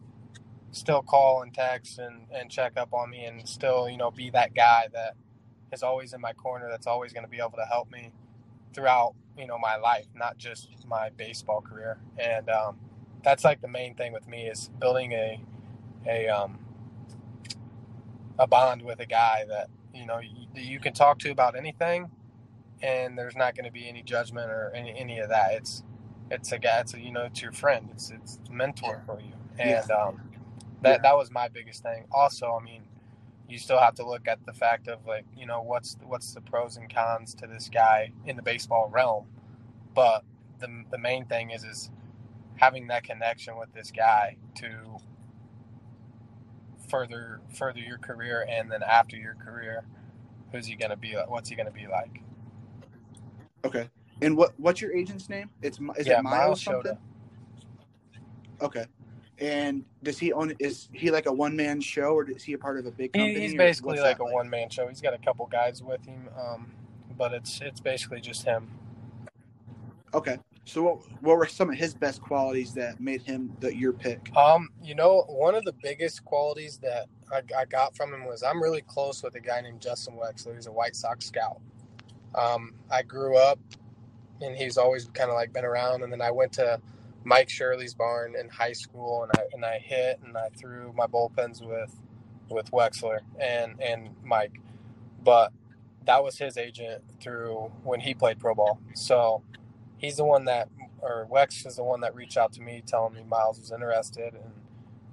still 0.71 1.01
call 1.01 1.41
and 1.41 1.53
text 1.53 1.99
and 1.99 2.27
and 2.31 2.49
check 2.51 2.73
up 2.77 2.93
on 2.93 3.09
me 3.09 3.25
and 3.25 3.47
still 3.47 3.89
you 3.89 3.97
know 3.97 4.11
be 4.11 4.29
that 4.31 4.53
guy 4.53 4.87
that 4.93 5.15
is 5.73 5.83
always 5.83 6.13
in 6.13 6.21
my 6.21 6.33
corner 6.33 6.67
that's 6.69 6.87
always 6.87 7.13
going 7.13 7.23
to 7.23 7.29
be 7.29 7.37
able 7.37 7.51
to 7.51 7.65
help 7.65 7.91
me 7.91 8.11
throughout 8.73 9.13
you 9.37 9.47
know 9.47 9.57
my 9.57 9.77
life 9.77 10.07
not 10.15 10.37
just 10.37 10.69
my 10.87 11.09
baseball 11.17 11.61
career? 11.61 11.99
And 12.17 12.49
um, 12.49 12.79
that's 13.23 13.43
like 13.43 13.61
the 13.61 13.67
main 13.67 13.95
thing 13.95 14.13
with 14.13 14.27
me 14.27 14.47
is 14.47 14.69
building 14.79 15.13
a 15.13 15.41
a 16.07 16.27
um, 16.29 16.59
a 18.39 18.47
bond 18.47 18.81
with 18.81 18.99
a 18.99 19.05
guy 19.05 19.45
that 19.49 19.69
you 19.93 20.05
know 20.05 20.19
you, 20.19 20.47
you 20.55 20.79
can 20.79 20.93
talk 20.93 21.19
to 21.19 21.29
about 21.29 21.55
anything, 21.55 22.09
and 22.81 23.17
there's 23.17 23.35
not 23.35 23.55
going 23.55 23.65
to 23.65 23.71
be 23.71 23.87
any 23.87 24.01
judgment 24.01 24.49
or 24.49 24.71
any, 24.73 24.97
any 24.97 25.19
of 25.19 25.29
that. 25.29 25.53
It's 25.53 25.83
it's 26.31 26.51
a 26.51 26.57
guy. 26.57 26.79
It's 26.79 26.93
a, 26.93 26.99
you 26.99 27.11
know 27.11 27.25
it's 27.25 27.41
your 27.41 27.51
friend. 27.51 27.89
It's 27.91 28.09
it's 28.09 28.39
a 28.49 28.53
mentor 28.53 29.03
for 29.05 29.19
you, 29.19 29.33
and 29.59 29.83
yeah. 29.87 29.95
um, 29.95 30.21
that 30.81 30.89
yeah. 30.89 30.97
that 31.03 31.17
was 31.17 31.29
my 31.29 31.49
biggest 31.49 31.83
thing. 31.83 32.05
Also, 32.11 32.57
I 32.59 32.63
mean, 32.63 32.83
you 33.49 33.59
still 33.59 33.79
have 33.79 33.95
to 33.95 34.07
look 34.07 34.27
at 34.27 34.45
the 34.45 34.53
fact 34.53 34.87
of 34.87 35.05
like 35.05 35.25
you 35.35 35.45
know 35.45 35.61
what's 35.61 35.97
what's 36.03 36.33
the 36.33 36.41
pros 36.41 36.77
and 36.77 36.93
cons 36.93 37.35
to 37.35 37.47
this 37.47 37.69
guy 37.69 38.13
in 38.25 38.37
the 38.37 38.41
baseball 38.41 38.89
realm, 38.91 39.25
but 39.93 40.23
the 40.59 40.85
the 40.91 40.97
main 40.97 41.25
thing 41.25 41.51
is 41.51 41.63
is 41.63 41.91
having 42.55 42.87
that 42.87 43.03
connection 43.03 43.57
with 43.57 43.73
this 43.73 43.91
guy 43.91 44.35
to 44.53 44.97
further 46.89 47.41
further 47.53 47.79
your 47.79 47.97
career 47.97 48.45
and 48.49 48.71
then 48.71 48.81
after 48.83 49.15
your 49.15 49.35
career 49.35 49.83
who's 50.51 50.65
he 50.65 50.75
going 50.75 50.89
to 50.89 50.97
be 50.97 51.15
like 51.15 51.29
what's 51.29 51.49
he 51.49 51.55
going 51.55 51.65
to 51.65 51.71
be 51.71 51.87
like? 51.87 52.21
Okay. 53.65 53.89
And 54.21 54.35
what 54.35 54.53
what's 54.57 54.81
your 54.81 54.95
agent's 54.95 55.29
name? 55.29 55.49
It's 55.61 55.79
is 55.97 56.07
yeah, 56.07 56.19
it 56.19 56.23
miles, 56.23 56.33
miles 56.33 56.61
something? 56.61 56.97
Okay. 58.61 58.85
And 59.37 59.85
does 60.03 60.19
he 60.19 60.33
own 60.33 60.53
is 60.59 60.89
he 60.91 61.11
like 61.11 61.25
a 61.25 61.31
one-man 61.31 61.79
show 61.79 62.13
or 62.13 62.29
is 62.29 62.43
he 62.43 62.53
a 62.53 62.57
part 62.57 62.77
of 62.77 62.85
a 62.85 62.91
big 62.91 63.13
company 63.13 63.39
he's 63.39 63.55
basically 63.55 63.99
like 63.99 64.19
a 64.19 64.23
like? 64.23 64.33
one-man 64.33 64.69
show. 64.69 64.87
He's 64.87 65.01
got 65.01 65.13
a 65.13 65.17
couple 65.17 65.45
guys 65.45 65.81
with 65.81 66.05
him 66.05 66.27
um, 66.37 66.71
but 67.17 67.33
it's 67.33 67.61
it's 67.61 67.79
basically 67.79 68.19
just 68.19 68.43
him. 68.43 68.69
Okay 70.13 70.39
so 70.69 70.83
what, 70.83 70.97
what 71.21 71.37
were 71.37 71.47
some 71.47 71.69
of 71.69 71.75
his 71.75 71.95
best 71.95 72.21
qualities 72.21 72.73
that 72.75 72.99
made 72.99 73.23
him 73.23 73.51
the 73.59 73.75
your 73.75 73.91
pick? 73.91 74.35
Um, 74.37 74.69
you 74.83 74.93
know, 74.93 75.23
one 75.27 75.55
of 75.55 75.65
the 75.65 75.73
biggest 75.73 76.23
qualities 76.25 76.77
that 76.83 77.07
I, 77.31 77.41
I 77.57 77.65
got 77.65 77.95
from 77.95 78.13
him 78.13 78.25
was 78.25 78.43
I'm 78.43 78.61
really 78.61 78.81
close 78.81 79.23
with 79.23 79.33
a 79.35 79.39
guy 79.39 79.61
named 79.61 79.81
Justin 79.81 80.15
Wexler. 80.15 80.55
He's 80.55 80.67
a 80.67 80.71
White 80.71 80.95
Sox 80.95 81.25
scout. 81.25 81.59
Um, 82.35 82.75
I 82.91 83.01
grew 83.01 83.35
up 83.35 83.59
and 84.41 84.55
he's 84.55 84.77
always 84.77 85.09
kind 85.13 85.31
of 85.31 85.35
like 85.35 85.51
been 85.51 85.65
around. 85.65 86.03
And 86.03 86.13
then 86.13 86.21
I 86.21 86.29
went 86.29 86.53
to 86.53 86.79
Mike 87.23 87.49
Shirley's 87.49 87.95
barn 87.95 88.35
in 88.39 88.47
high 88.47 88.73
school 88.73 89.23
and 89.23 89.31
I, 89.37 89.47
and 89.53 89.65
I 89.65 89.79
hit 89.79 90.19
and 90.23 90.37
I 90.37 90.49
threw 90.55 90.93
my 90.93 91.07
bullpens 91.07 91.63
with, 91.63 91.95
with 92.49 92.69
Wexler 92.69 93.19
and, 93.41 93.81
and 93.81 94.09
Mike, 94.23 94.61
but 95.23 95.51
that 96.05 96.23
was 96.23 96.37
his 96.37 96.57
agent 96.57 97.03
through 97.19 97.71
when 97.83 97.99
he 97.99 98.13
played 98.13 98.39
pro 98.39 98.53
ball. 98.53 98.79
So 98.93 99.41
he's 99.99 100.17
the 100.17 100.25
one 100.25 100.45
that, 100.45 100.69
or 101.01 101.27
Wex 101.31 101.67
is 101.67 101.75
the 101.75 101.83
one 101.83 102.01
that 102.01 102.15
reached 102.15 102.37
out 102.37 102.51
to 102.53 102.61
me 102.61 102.81
telling 102.85 103.13
me 103.13 103.23
Miles 103.23 103.59
was 103.59 103.71
interested 103.71 104.33
and 104.33 104.51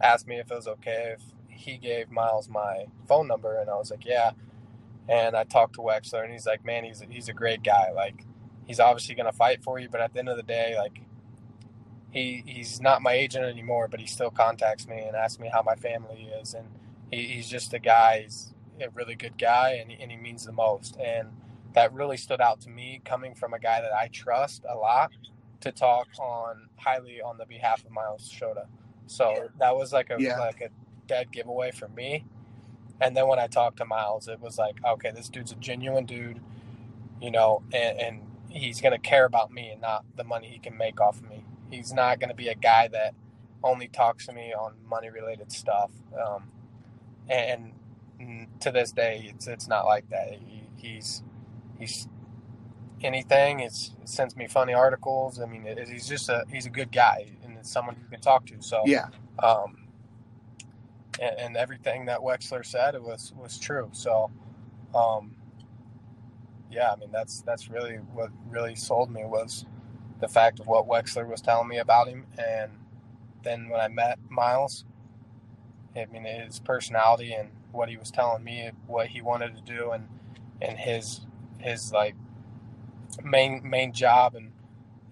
asked 0.01 0.27
me 0.27 0.39
if 0.39 0.51
it 0.51 0.55
was 0.55 0.69
okay 0.69 1.15
if 1.17 1.23
he 1.49 1.77
gave 1.77 2.11
Miles 2.11 2.49
my 2.49 2.87
phone 3.07 3.29
number. 3.29 3.59
And 3.61 3.69
I 3.69 3.75
was 3.75 3.91
like, 3.91 4.07
yeah. 4.07 4.31
And 5.09 5.37
I 5.37 5.45
talked 5.45 5.75
to 5.75 5.81
Wexler 5.81 6.25
and 6.25 6.33
he's 6.33 6.47
like, 6.47 6.65
man, 6.65 6.85
he's, 6.85 7.03
a, 7.03 7.07
he's 7.07 7.29
a 7.29 7.33
great 7.33 7.63
guy. 7.63 7.91
Like, 7.95 8.25
he's 8.65 8.81
obviously 8.81 9.15
going 9.15 9.31
to 9.31 9.37
fight 9.37 9.63
for 9.63 9.79
you, 9.79 9.89
but 9.89 10.01
at 10.01 10.13
the 10.13 10.21
end 10.21 10.29
of 10.29 10.37
the 10.37 10.43
day, 10.43 10.77
like, 10.79 11.01
he, 12.11 12.43
he's 12.47 12.81
not 12.81 13.03
my 13.03 13.13
agent 13.13 13.45
anymore, 13.45 13.89
but 13.89 14.01
he 14.01 14.07
still 14.07 14.31
contacts 14.31 14.87
me 14.87 15.01
and 15.01 15.17
asks 15.17 15.39
me 15.39 15.51
how 15.53 15.63
my 15.63 15.75
family 15.75 16.31
is. 16.41 16.55
And 16.55 16.69
he, 17.11 17.25
he's 17.27 17.49
just 17.49 17.75
a 17.75 17.79
guy. 17.79 18.23
He's 18.23 18.55
a 18.81 18.91
really 18.91 19.15
good 19.15 19.39
guy 19.39 19.73
and, 19.73 19.93
and 20.01 20.11
he 20.11 20.17
means 20.17 20.47
the 20.47 20.53
most. 20.53 20.97
And, 20.99 21.29
that 21.77 21.93
really 21.93 22.17
stood 22.17 22.41
out 22.41 22.59
to 22.63 22.71
me 22.71 23.03
coming 23.05 23.35
from 23.35 23.53
a 23.53 23.59
guy 23.59 23.83
that 23.83 23.93
I 23.93 24.09
trust 24.09 24.65
a 24.69 24.75
lot 24.75 25.13
to 25.61 25.71
talk 25.71 26.09
on 26.19 26.69
highly 26.77 27.21
on 27.21 27.37
the 27.37 27.45
behalf 27.45 27.85
of 27.85 27.93
Miles 27.93 28.33
Shota. 28.33 28.65
So 29.07 29.51
that 29.59 29.77
was 29.77 29.93
like 29.93 30.09
a 30.09 30.17
yeah. 30.19 30.39
like 30.39 30.63
a 30.63 30.71
dead 31.07 31.31
giveaway 31.31 31.71
for 31.71 31.89
me. 31.89 32.25
And 32.99 33.15
then 33.15 33.29
when 33.29 33.39
I 33.39 33.47
talked 33.47 33.77
to 33.77 33.85
Miles, 33.85 34.27
it 34.27 34.41
was 34.41 34.57
like, 34.57 34.77
okay, 34.85 35.11
this 35.15 35.29
dude's 35.29 35.53
a 35.53 35.57
genuine 35.57 36.07
dude, 36.07 36.41
you 37.21 37.31
know, 37.31 37.63
and, 37.75 38.01
and 38.01 38.21
he's 38.49 38.81
gonna 38.81 38.99
care 38.99 39.27
about 39.27 39.53
me 39.53 39.69
and 39.69 39.83
not 39.83 40.07
the 40.17 40.25
money 40.25 40.49
he 40.49 40.59
can 40.59 40.79
make 40.79 40.99
off 40.99 41.19
of 41.19 41.29
me. 41.29 41.45
He's 41.71 41.93
not 41.93 42.21
gonna 42.21 42.35
be 42.35 42.49
a 42.49 42.55
guy 42.55 42.89
that 42.89 43.15
only 43.63 43.89
talks 43.89 44.25
to 44.27 44.33
me 44.33 44.55
on 44.55 44.77
money 44.89 45.11
related 45.11 45.53
stuff. 45.53 45.91
Um, 46.19 46.45
and, 47.29 47.73
and, 48.19 48.49
to 48.61 48.71
this 48.71 48.93
day, 48.93 49.31
it's 49.35 49.47
it's 49.47 49.69
not 49.69 49.85
like 49.85 50.09
that. 50.09 50.33
He, 50.33 50.63
he's 50.77 51.23
he's 51.79 52.09
anything. 53.03 53.61
It's, 53.61 53.93
it 54.03 54.09
sends 54.09 54.37
me 54.37 54.47
funny 54.47 54.75
articles. 54.75 55.41
I 55.41 55.47
mean, 55.47 55.67
it, 55.67 55.89
he's 55.89 56.09
just 56.09 56.29
a 56.29 56.45
he's 56.51 56.67
a 56.67 56.71
good 56.71 56.93
guy 56.93 57.27
and 57.45 57.57
it's 57.59 57.71
someone 57.71 57.97
you 58.01 58.09
can 58.11 58.21
talk 58.21 58.47
to. 58.47 58.61
So 58.61 58.83
yeah. 58.87 59.09
Um, 59.43 59.87
and, 61.21 61.39
and 61.39 61.57
everything 61.57 62.07
that 62.07 62.21
Wexler 62.21 62.65
said 62.65 62.95
it 62.95 63.03
was 63.03 63.33
was 63.37 63.59
true. 63.59 63.89
So, 63.93 64.31
um, 64.95 65.35
yeah, 66.71 66.93
I 66.93 66.97
mean 66.97 67.11
that's 67.13 67.43
that's 67.43 67.69
really 67.69 67.97
what 67.97 68.31
really 68.49 68.75
sold 68.75 69.11
me 69.11 69.25
was 69.25 69.65
the 70.21 70.29
fact 70.29 70.61
of 70.61 70.67
what 70.67 70.87
Wexler 70.87 71.29
was 71.29 71.41
telling 71.41 71.69
me 71.69 71.79
about 71.79 72.09
him, 72.09 72.27
and 72.39 72.73
then 73.43 73.69
when 73.69 73.81
I 73.81 73.89
met 73.89 74.19
Miles, 74.29 74.85
I 75.95 76.07
mean, 76.07 76.25
his 76.25 76.59
personality 76.59 77.33
and 77.33 77.51
what 77.73 77.89
he 77.89 77.97
was 77.97 78.11
telling 78.11 78.43
me, 78.43 78.71
what 78.87 79.09
he 79.09 79.21
wanted 79.21 79.55
to 79.57 79.63
do, 79.63 79.91
and 79.91 80.09
and 80.61 80.79
his 80.79 81.21
his 81.67 81.93
like 81.93 82.15
main 83.23 83.69
main 83.69 83.93
job 83.93 84.35
and 84.35 84.53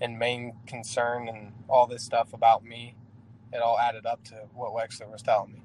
and 0.00 0.18
main 0.18 0.52
concern 0.66 1.28
and 1.28 1.52
all 1.68 1.86
this 1.86 2.02
stuff 2.02 2.32
about 2.32 2.64
me, 2.64 2.94
it 3.52 3.58
all 3.58 3.78
added 3.78 4.06
up 4.06 4.22
to 4.24 4.34
what 4.54 4.72
Wexler 4.72 5.10
was 5.10 5.22
telling 5.22 5.52
me. 5.52 5.62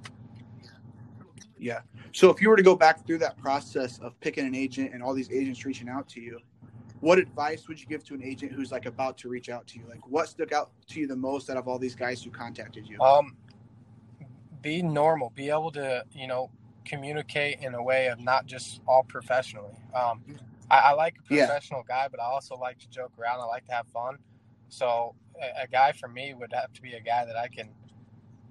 Yeah. 1.57 1.81
So 2.13 2.29
if 2.29 2.41
you 2.41 2.49
were 2.49 2.55
to 2.55 2.63
go 2.63 2.75
back 2.75 3.05
through 3.05 3.17
that 3.19 3.37
process 3.37 3.99
of 3.99 4.19
picking 4.21 4.45
an 4.45 4.55
agent 4.55 4.93
and 4.93 5.03
all 5.03 5.13
these 5.13 5.29
agents 5.31 5.65
reaching 5.65 5.89
out 5.89 6.07
to 6.09 6.21
you, 6.21 6.39
what 7.01 7.19
advice 7.19 7.67
would 7.67 7.79
you 7.79 7.87
give 7.87 8.03
to 8.05 8.13
an 8.13 8.23
agent 8.23 8.51
who's 8.51 8.71
like 8.71 8.85
about 8.85 9.17
to 9.19 9.29
reach 9.29 9.49
out 9.49 9.67
to 9.67 9.79
you? 9.79 9.85
Like 9.87 10.07
what 10.07 10.29
stuck 10.29 10.53
out 10.53 10.71
to 10.89 10.99
you 10.99 11.07
the 11.07 11.15
most 11.15 11.49
out 11.49 11.57
of 11.57 11.67
all 11.67 11.77
these 11.77 11.95
guys 11.95 12.23
who 12.23 12.29
contacted 12.29 12.87
you? 12.87 12.99
Um, 13.01 13.35
be 14.61 14.81
normal. 14.81 15.31
Be 15.35 15.49
able 15.49 15.71
to, 15.71 16.03
you 16.13 16.27
know, 16.27 16.49
communicate 16.85 17.59
in 17.61 17.73
a 17.75 17.83
way 17.83 18.07
of 18.07 18.19
not 18.19 18.45
just 18.45 18.81
all 18.87 19.03
professionally. 19.03 19.75
Um, 19.93 20.23
I, 20.70 20.78
I 20.78 20.91
like 20.91 21.15
a 21.20 21.28
professional 21.28 21.84
yeah. 21.89 22.03
guy, 22.03 22.07
but 22.09 22.20
I 22.20 22.26
also 22.26 22.55
like 22.55 22.80
to 22.80 22.89
joke 22.89 23.11
around. 23.20 23.41
I 23.41 23.45
like 23.45 23.65
to 23.65 23.72
have 23.72 23.88
fun. 23.88 24.17
So 24.70 25.15
a, 25.41 25.63
a, 25.63 25.67
guy 25.67 25.91
for 25.93 26.07
me 26.07 26.34
would 26.34 26.53
have 26.53 26.72
to 26.74 26.82
be 26.82 26.93
a 26.93 27.01
guy 27.01 27.26
that 27.26 27.36
I 27.36 27.47
can 27.47 27.70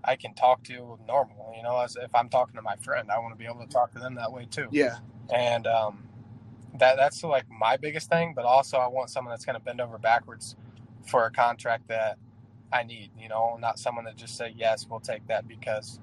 I 0.05 0.17
can 0.17 0.35
talk 0.35 0.63
to 0.65 0.99
normal. 1.07 1.53
You 1.57 1.63
know, 1.63 1.79
as 1.81 1.97
if 1.97 2.15
I'm 2.15 2.29
talking 2.29 2.57
to 2.57 2.63
my 2.63 2.77
friend, 2.77 3.11
I 3.11 3.19
want 3.19 3.35
to 3.35 3.39
be 3.39 3.45
able 3.45 3.65
to 3.65 3.73
talk 3.73 3.93
to 3.93 3.99
them 3.99 4.15
that 4.17 4.33
way 4.33 4.47
too. 4.51 4.69
Yeah. 4.71 4.99
And 5.33 5.67
um, 5.67 6.09
that 6.79 6.97
that's 6.97 7.23
like 7.23 7.45
my 7.51 7.77
biggest 7.77 8.11
thing. 8.11 8.33
But 8.35 8.45
also, 8.45 8.79
I 8.79 8.89
want 8.89 9.11
someone 9.11 9.33
that's 9.33 9.45
going 9.45 9.59
to 9.59 9.65
bend 9.65 9.81
over 9.81 9.99
backwards 9.99 10.57
for 11.07 11.25
a 11.25 11.31
contract 11.31 11.89
that 11.89 12.19
I 12.73 12.83
need. 12.83 13.11
You 13.19 13.29
know, 13.29 13.57
not 13.61 13.79
someone 13.79 14.05
that 14.07 14.17
just 14.17 14.37
say 14.37 14.53
yes, 14.57 14.87
we'll 14.89 15.01
take 15.01 15.27
that 15.29 15.47
because 15.47 16.01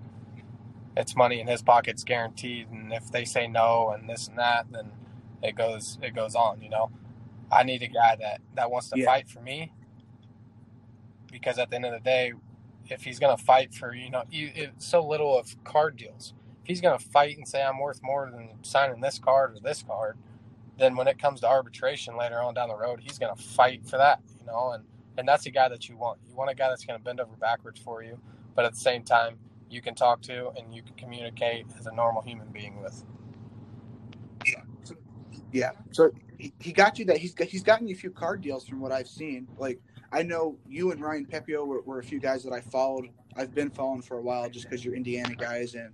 it's 0.95 1.16
money 1.16 1.39
in 1.41 1.47
his 1.47 1.61
pocket's 1.61 2.03
guaranteed. 2.03 2.70
And 2.70 2.93
if 2.93 3.11
they 3.11 3.26
say 3.26 3.47
no 3.47 3.89
and 3.89 4.09
this 4.09 4.28
and 4.28 4.38
that, 4.38 4.68
then 4.72 4.91
it 5.46 5.56
goes 5.56 5.98
it 6.02 6.16
goes 6.16 6.36
on. 6.36 6.62
You 6.62 6.70
know, 6.70 6.91
I 7.52 7.64
need 7.64 7.82
a 7.82 7.88
guy 7.88 8.16
that 8.20 8.41
that 8.56 8.70
wants 8.72 8.89
to 8.89 9.00
yeah. 9.00 9.06
fight 9.06 9.30
for 9.30 9.41
me 9.41 9.72
because 11.32 11.58
at 11.58 11.70
the 11.70 11.76
end 11.76 11.86
of 11.86 11.91
the 11.91 12.00
day, 12.00 12.34
if 12.89 13.04
he's 13.04 13.20
going 13.20 13.36
to 13.36 13.43
fight 13.43 13.74
for 13.74 13.93
you 13.93 14.10
know 14.10 14.24
it's 14.32 14.86
so 14.86 15.06
little 15.06 15.38
of 15.38 15.64
card 15.64 15.98
deals. 15.98 16.34
If 16.64 16.70
he's 16.70 16.82
going 16.82 16.98
to 16.98 17.06
fight 17.06 17.38
and 17.38 17.48
say 17.48 17.62
I'm 17.62 17.78
worth 17.78 18.02
more 18.02 18.30
than 18.32 18.50
signing 18.64 19.00
this 19.00 19.20
card 19.20 19.56
or 19.56 19.60
this 19.60 19.84
card, 19.84 20.18
then 20.80 20.96
when 20.96 21.08
it 21.08 21.20
comes 21.20 21.41
to 21.41 21.48
arbitration 21.48 22.18
later 22.18 22.41
on 22.41 22.56
down 22.56 22.70
the 22.70 22.76
road, 22.76 23.02
he's 23.04 23.20
going 23.20 23.36
to 23.36 23.41
fight 23.41 23.86
for 23.86 23.98
that. 23.98 24.22
You 24.39 24.48
know, 24.48 24.72
and 24.72 24.84
and 25.18 25.28
that's 25.28 25.46
a 25.46 25.52
guy 25.52 25.70
that 25.70 25.88
you 25.88 25.98
want. 25.98 26.20
You 26.28 26.36
want 26.36 26.50
a 26.50 26.56
guy 26.56 26.70
that's 26.70 26.86
going 26.86 27.00
to 27.00 27.04
bend 27.04 27.20
over 27.20 27.36
backwards 27.36 27.80
for 27.80 28.04
you, 28.04 28.20
but 28.56 28.66
at 28.66 28.74
the 28.74 28.80
same 28.80 29.04
time 29.04 29.38
you 29.70 29.82
can 29.82 29.96
talk 29.96 30.22
to 30.22 30.52
and 30.58 30.74
you 30.74 30.82
can 30.82 30.96
communicate 30.96 31.66
as 31.78 31.86
a 31.86 31.91
normal 31.91 32.22
human 32.22 32.48
being 32.50 32.82
with. 32.82 33.04
Yeah. 35.56 35.72
So, 35.91 36.12
he, 36.38 36.53
he 36.60 36.72
got 36.72 36.99
you 36.99 37.06
that 37.06 37.18
he's 37.18 37.34
got, 37.34 37.47
he's 37.47 37.64
gotten 37.64 37.88
you 37.88 37.95
a 37.95 37.97
few 37.97 38.12
card 38.12 38.41
deals 38.41 38.68
from 38.68 38.80
what 38.82 38.91
I've 38.91 39.08
seen. 39.08 39.47
Like 39.58 39.80
I 40.12 40.24
know 40.24 40.58
you 40.68 40.91
and 40.91 41.01
Ryan 41.01 41.26
Pepiot 41.26 41.66
were, 41.66 41.82
were 41.82 41.99
a 41.99 42.03
few 42.03 42.20
guys 42.20 42.43
that 42.43 42.53
I 42.53 42.62
followed. 42.62 43.10
I've 43.36 43.53
been 43.53 43.70
following 43.70 44.01
for 44.01 44.18
a 44.18 44.22
while 44.22 44.49
just 44.49 44.66
because 44.66 44.84
you're 44.84 44.95
Indiana 44.95 45.36
guys, 45.36 45.76
and 45.76 45.93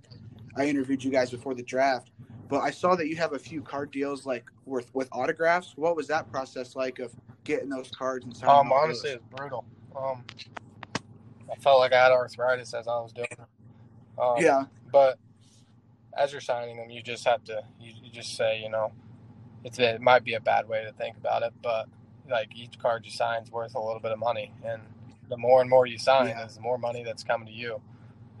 I 0.56 0.66
interviewed 0.66 1.02
you 1.02 1.10
guys 1.10 1.30
before 1.30 1.54
the 1.54 1.62
draft. 1.62 2.10
But 2.48 2.60
I 2.60 2.70
saw 2.70 2.94
that 2.96 3.08
you 3.08 3.16
have 3.16 3.32
a 3.32 3.38
few 3.38 3.62
card 3.62 3.90
deals 3.90 4.26
like 4.26 4.44
with 4.66 4.92
with 4.94 5.08
autographs. 5.12 5.72
What 5.76 5.96
was 5.96 6.06
that 6.08 6.30
process 6.30 6.76
like 6.76 6.98
of 6.98 7.12
getting 7.44 7.68
those 7.68 7.90
cards 7.90 8.24
and 8.24 8.36
signing? 8.36 8.54
Um, 8.54 8.72
honestly, 8.72 9.10
it's 9.10 9.24
brutal. 9.34 9.64
Um, 9.96 10.24
I 11.50 11.56
felt 11.56 11.80
like 11.80 11.92
I 11.92 12.02
had 12.02 12.12
arthritis 12.12 12.74
as 12.74 12.86
I 12.88 12.98
was 13.00 13.12
doing 13.12 13.28
it. 13.30 13.40
Um, 14.18 14.36
yeah. 14.38 14.64
But 14.92 15.18
as 16.16 16.32
you're 16.32 16.40
signing 16.40 16.76
them, 16.76 16.90
you 16.90 17.02
just 17.02 17.24
have 17.24 17.42
to 17.44 17.62
you, 17.80 17.92
you 18.02 18.10
just 18.10 18.36
say, 18.36 18.60
you 18.60 18.68
know, 18.68 18.92
it's 19.64 19.78
it 19.78 20.00
might 20.00 20.24
be 20.24 20.34
a 20.34 20.40
bad 20.40 20.68
way 20.68 20.84
to 20.84 20.92
think 20.92 21.16
about 21.16 21.42
it, 21.42 21.52
but 21.62 21.88
like 22.30 22.54
each 22.56 22.78
card 22.78 23.04
you 23.04 23.10
sign 23.10 23.42
is 23.42 23.50
worth 23.50 23.74
a 23.74 23.80
little 23.80 24.00
bit 24.00 24.12
of 24.12 24.18
money, 24.18 24.52
and 24.64 24.82
the 25.28 25.36
more 25.36 25.60
and 25.60 25.70
more 25.70 25.86
you 25.86 25.98
sign, 25.98 26.28
yeah. 26.28 26.44
is 26.44 26.56
the 26.56 26.60
more 26.60 26.78
money 26.78 27.02
that's 27.04 27.24
coming 27.24 27.46
to 27.46 27.52
you, 27.52 27.80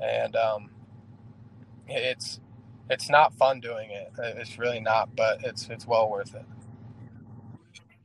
and 0.00 0.36
um, 0.36 0.70
it's 1.88 2.40
it's 2.90 3.08
not 3.08 3.34
fun 3.34 3.60
doing 3.60 3.90
it. 3.90 4.12
It's 4.18 4.58
really 4.58 4.80
not, 4.80 5.14
but 5.16 5.44
it's 5.44 5.68
it's 5.68 5.86
well 5.86 6.10
worth 6.10 6.34
it. 6.34 6.44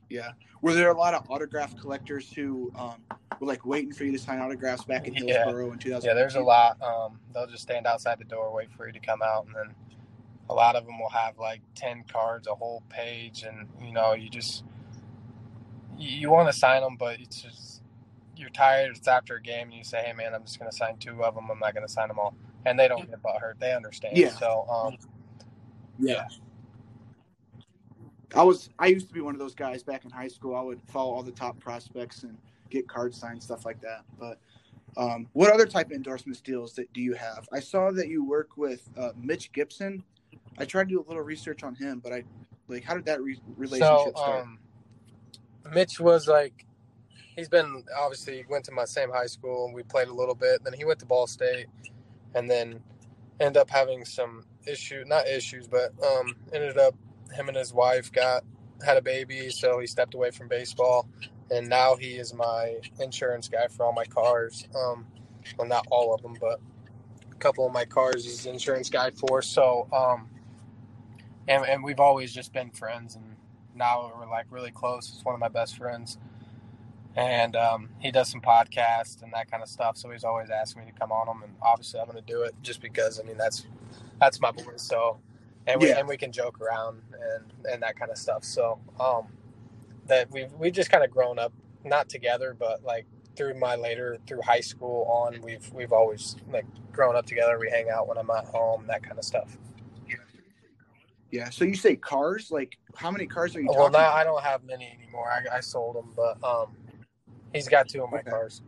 Yeah. 0.08 0.32
Were 0.62 0.74
there 0.74 0.90
a 0.90 0.96
lot 0.96 1.14
of 1.14 1.30
autograph 1.30 1.76
collectors 1.76 2.32
who 2.32 2.72
um, 2.76 2.96
were 3.40 3.46
like 3.46 3.64
waiting 3.64 3.92
for 3.92 4.04
you 4.04 4.12
to 4.12 4.18
sign 4.18 4.40
autographs 4.40 4.84
back 4.84 5.06
in 5.06 5.14
Hillsboro 5.14 5.66
yeah. 5.66 5.72
in 5.72 5.78
2000? 5.78 6.08
Yeah, 6.08 6.14
there's 6.14 6.34
a 6.34 6.40
lot. 6.40 6.80
Um, 6.82 7.20
they'll 7.32 7.46
just 7.46 7.62
stand 7.62 7.86
outside 7.86 8.18
the 8.18 8.24
door, 8.24 8.52
wait 8.52 8.72
for 8.72 8.86
you 8.86 8.92
to 8.92 8.98
come 8.98 9.22
out, 9.22 9.46
and 9.46 9.54
then 9.54 9.74
a 10.50 10.54
lot 10.54 10.76
of 10.76 10.86
them 10.86 10.98
will 10.98 11.10
have 11.10 11.38
like 11.38 11.60
10 11.74 12.04
cards, 12.10 12.46
a 12.46 12.54
whole 12.54 12.82
page, 12.88 13.42
and 13.42 13.68
you 13.80 13.92
know, 13.92 14.14
you 14.14 14.30
just 14.30 14.64
you, 15.96 16.20
you 16.20 16.30
want 16.30 16.48
to 16.48 16.58
sign 16.58 16.82
them, 16.82 16.96
but 16.96 17.20
it's 17.20 17.42
just 17.42 17.82
you're 18.36 18.50
tired. 18.50 18.96
It's 18.96 19.08
after 19.08 19.36
a 19.36 19.42
game, 19.42 19.68
and 19.68 19.74
you 19.74 19.84
say, 19.84 20.02
"Hey, 20.04 20.12
man, 20.12 20.34
I'm 20.34 20.44
just 20.44 20.58
going 20.58 20.70
to 20.70 20.76
sign 20.76 20.96
two 20.98 21.22
of 21.24 21.34
them. 21.34 21.50
I'm 21.50 21.58
not 21.58 21.74
going 21.74 21.86
to 21.86 21.92
sign 21.92 22.08
them 22.08 22.18
all." 22.18 22.34
And 22.64 22.78
they 22.78 22.88
don't 22.88 23.08
get 23.08 23.22
butthurt. 23.22 23.58
They 23.58 23.74
understand. 23.74 24.16
Yeah. 24.16 24.30
So, 24.30 24.66
um, 24.70 24.96
yeah. 25.98 26.14
yeah. 26.14 26.28
I 28.34 28.42
was 28.42 28.70
I 28.78 28.86
used 28.86 29.08
to 29.08 29.14
be 29.14 29.20
one 29.20 29.34
of 29.34 29.38
those 29.38 29.54
guys 29.54 29.82
back 29.82 30.04
in 30.04 30.10
high 30.10 30.28
school. 30.28 30.54
I 30.54 30.62
would 30.62 30.80
follow 30.88 31.12
all 31.12 31.22
the 31.22 31.32
top 31.32 31.58
prospects 31.58 32.22
and 32.22 32.36
get 32.70 32.88
cards 32.88 33.18
signed, 33.18 33.42
stuff 33.42 33.64
like 33.64 33.80
that. 33.80 34.02
But 34.18 34.38
um, 34.96 35.28
what 35.32 35.52
other 35.52 35.66
type 35.66 35.86
of 35.86 35.92
endorsement 35.92 36.42
deals 36.42 36.74
that 36.74 36.92
do 36.92 37.00
you 37.00 37.14
have? 37.14 37.48
I 37.52 37.60
saw 37.60 37.90
that 37.92 38.08
you 38.08 38.24
work 38.24 38.56
with 38.56 38.88
uh, 38.96 39.10
Mitch 39.16 39.52
Gibson. 39.52 40.04
I 40.58 40.64
tried 40.64 40.84
to 40.84 40.90
do 40.90 41.00
a 41.00 41.06
little 41.06 41.22
research 41.22 41.62
on 41.62 41.74
him, 41.74 42.00
but 42.00 42.12
I 42.12 42.24
like 42.68 42.84
how 42.84 42.94
did 42.94 43.06
that 43.06 43.22
re- 43.22 43.40
relationship 43.56 44.12
so, 44.16 44.22
start? 44.22 44.42
Um, 44.42 44.58
Mitch 45.72 46.00
was 46.00 46.28
like 46.28 46.66
he's 47.36 47.48
been 47.48 47.84
obviously 47.96 48.44
went 48.48 48.64
to 48.66 48.72
my 48.72 48.84
same 48.84 49.10
high 49.10 49.26
school 49.26 49.66
and 49.66 49.74
we 49.74 49.82
played 49.82 50.08
a 50.08 50.14
little 50.14 50.34
bit. 50.34 50.62
Then 50.64 50.72
he 50.72 50.84
went 50.84 50.98
to 51.00 51.06
Ball 51.06 51.26
State, 51.26 51.66
and 52.34 52.50
then 52.50 52.80
ended 53.40 53.56
up 53.56 53.70
having 53.70 54.04
some 54.04 54.44
issue 54.66 55.04
not 55.06 55.26
issues, 55.26 55.68
but 55.68 55.92
um, 56.04 56.34
ended 56.52 56.78
up 56.78 56.94
him 57.32 57.48
and 57.48 57.56
his 57.56 57.72
wife 57.72 58.12
got 58.12 58.44
had 58.84 58.96
a 58.96 59.02
baby, 59.02 59.50
so 59.50 59.78
he 59.80 59.86
stepped 59.86 60.14
away 60.14 60.30
from 60.30 60.48
baseball, 60.48 61.08
and 61.50 61.68
now 61.68 61.96
he 61.96 62.12
is 62.16 62.32
my 62.34 62.76
insurance 63.00 63.48
guy 63.48 63.66
for 63.68 63.84
all 63.84 63.92
my 63.92 64.04
cars. 64.04 64.66
Um, 64.74 65.06
well, 65.56 65.66
not 65.66 65.86
all 65.90 66.14
of 66.14 66.22
them, 66.22 66.36
but 66.40 66.60
a 67.30 67.34
couple 67.36 67.66
of 67.66 67.72
my 67.72 67.84
cars 67.84 68.24
he's 68.24 68.46
insurance 68.46 68.90
guy 68.90 69.10
for. 69.10 69.42
So, 69.42 69.88
um, 69.92 70.28
and 71.48 71.64
and 71.64 71.82
we've 71.82 72.00
always 72.00 72.32
just 72.32 72.52
been 72.52 72.70
friends, 72.70 73.16
and 73.16 73.36
now 73.74 74.12
we're 74.16 74.28
like 74.28 74.46
really 74.50 74.70
close. 74.70 75.08
He's 75.10 75.24
one 75.24 75.34
of 75.34 75.40
my 75.40 75.48
best 75.48 75.76
friends, 75.76 76.18
and 77.16 77.56
um, 77.56 77.90
he 77.98 78.10
does 78.12 78.28
some 78.30 78.40
podcasts 78.40 79.22
and 79.22 79.32
that 79.32 79.50
kind 79.50 79.62
of 79.62 79.68
stuff. 79.68 79.96
So 79.96 80.10
he's 80.10 80.24
always 80.24 80.50
asking 80.50 80.84
me 80.84 80.92
to 80.92 80.98
come 80.98 81.12
on 81.12 81.26
them, 81.26 81.42
and 81.42 81.54
obviously 81.62 82.00
I'm 82.00 82.06
going 82.06 82.24
to 82.24 82.32
do 82.32 82.42
it 82.42 82.54
just 82.62 82.80
because 82.80 83.18
I 83.20 83.24
mean 83.24 83.38
that's 83.38 83.66
that's 84.20 84.40
my 84.40 84.52
boy. 84.52 84.74
So 84.76 85.18
and 85.66 85.80
we 85.80 85.88
yeah. 85.88 85.98
and 85.98 86.08
we 86.08 86.16
can 86.16 86.32
joke 86.32 86.60
around 86.60 87.02
and 87.12 87.52
and 87.72 87.82
that 87.82 87.98
kind 87.98 88.10
of 88.10 88.18
stuff. 88.18 88.44
So 88.44 88.80
um, 89.00 89.28
that 90.06 90.30
we've 90.30 90.52
we've 90.54 90.72
just 90.72 90.90
kind 90.90 91.04
of 91.04 91.10
grown 91.10 91.38
up, 91.38 91.52
not 91.84 92.08
together, 92.08 92.56
but 92.58 92.84
like 92.84 93.06
through 93.36 93.54
my 93.58 93.76
later 93.76 94.18
through 94.26 94.42
high 94.42 94.60
school 94.60 95.04
on, 95.04 95.40
we've 95.42 95.70
we've 95.72 95.92
always 95.92 96.36
like 96.50 96.66
grown 96.92 97.16
up 97.16 97.26
together. 97.26 97.58
We 97.58 97.70
hang 97.70 97.90
out 97.90 98.08
when 98.08 98.18
I'm 98.18 98.30
at 98.30 98.46
home, 98.46 98.86
that 98.88 99.02
kind 99.02 99.18
of 99.18 99.24
stuff. 99.24 99.56
Yeah. 101.30 101.50
So 101.50 101.64
you 101.64 101.74
say 101.74 101.96
cars? 101.96 102.50
Like 102.50 102.78
how 102.94 103.10
many 103.10 103.26
cars 103.26 103.54
are 103.56 103.60
you? 103.60 103.68
Well, 103.70 103.90
now 103.90 104.12
I 104.12 104.24
don't 104.24 104.42
have 104.42 104.64
many 104.64 104.86
anymore. 104.86 105.30
I, 105.30 105.56
I 105.56 105.60
sold 105.60 105.96
them, 105.96 106.12
but 106.16 106.42
um, 106.42 106.76
he's 107.52 107.68
got 107.68 107.88
two 107.88 108.02
of 108.02 108.10
my 108.10 108.18
okay. 108.18 108.30
cars. 108.30 108.62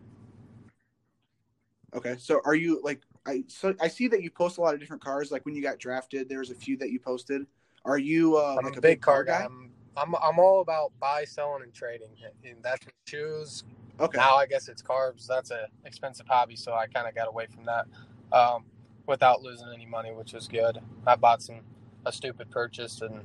Okay. 1.95 2.17
So 2.19 2.41
are 2.45 2.55
you 2.55 2.81
like 2.83 3.01
I 3.27 3.45
so 3.49 3.75
I 3.81 3.89
see 3.89 4.09
that 4.09 4.23
you 4.23 4.31
post 4.31 4.59
a 4.59 4.61
lot 4.61 4.75
of 4.75 4.81
different 4.81 5.03
cars. 5.03 5.31
Like 5.31 5.45
when 5.47 5.55
you 5.55 5.63
got 5.63 5.79
drafted, 5.79 6.29
there 6.29 6.39
was 6.39 6.51
a 6.51 6.55
few 6.55 6.77
that 6.79 6.91
you 6.91 7.01
posted. 7.01 7.47
Are 7.85 7.99
you 7.99 8.37
uh, 8.37 8.57
I'm 8.59 8.65
like 8.65 8.77
a 8.77 8.81
big, 8.81 8.99
big 8.99 9.01
car 9.01 9.25
guy? 9.25 9.45
I'm, 9.45 9.71
I'm 9.97 10.15
I'm 10.17 10.39
all 10.39 10.61
about 10.61 10.93
buy, 11.01 11.25
selling, 11.25 11.63
and 11.63 11.73
trading. 11.73 12.09
And 12.45 12.63
that's 12.63 12.87
shoes. 13.07 13.65
Okay. 13.99 14.19
Now 14.19 14.37
I 14.37 14.47
guess 14.47 14.69
it's 14.69 14.83
carbs. 14.83 15.27
That's 15.27 15.51
a 15.51 15.67
expensive 15.85 16.27
hobby, 16.27 16.57
so 16.57 16.73
I 16.73 16.87
kind 16.87 17.07
of 17.07 17.15
got 17.15 17.29
away 17.29 17.47
from 17.47 17.65
that 17.67 17.87
um, 18.33 18.65
without 19.07 19.43
losing 19.43 19.69
any 19.75 19.87
money, 19.87 20.13
which 20.13 20.33
was 20.33 20.49
good. 20.49 20.79
I 21.07 21.17
bought 21.17 21.43
some 21.43 21.61
a 22.07 22.13
stupid 22.13 22.51
purchase 22.51 23.01
and 23.01 23.21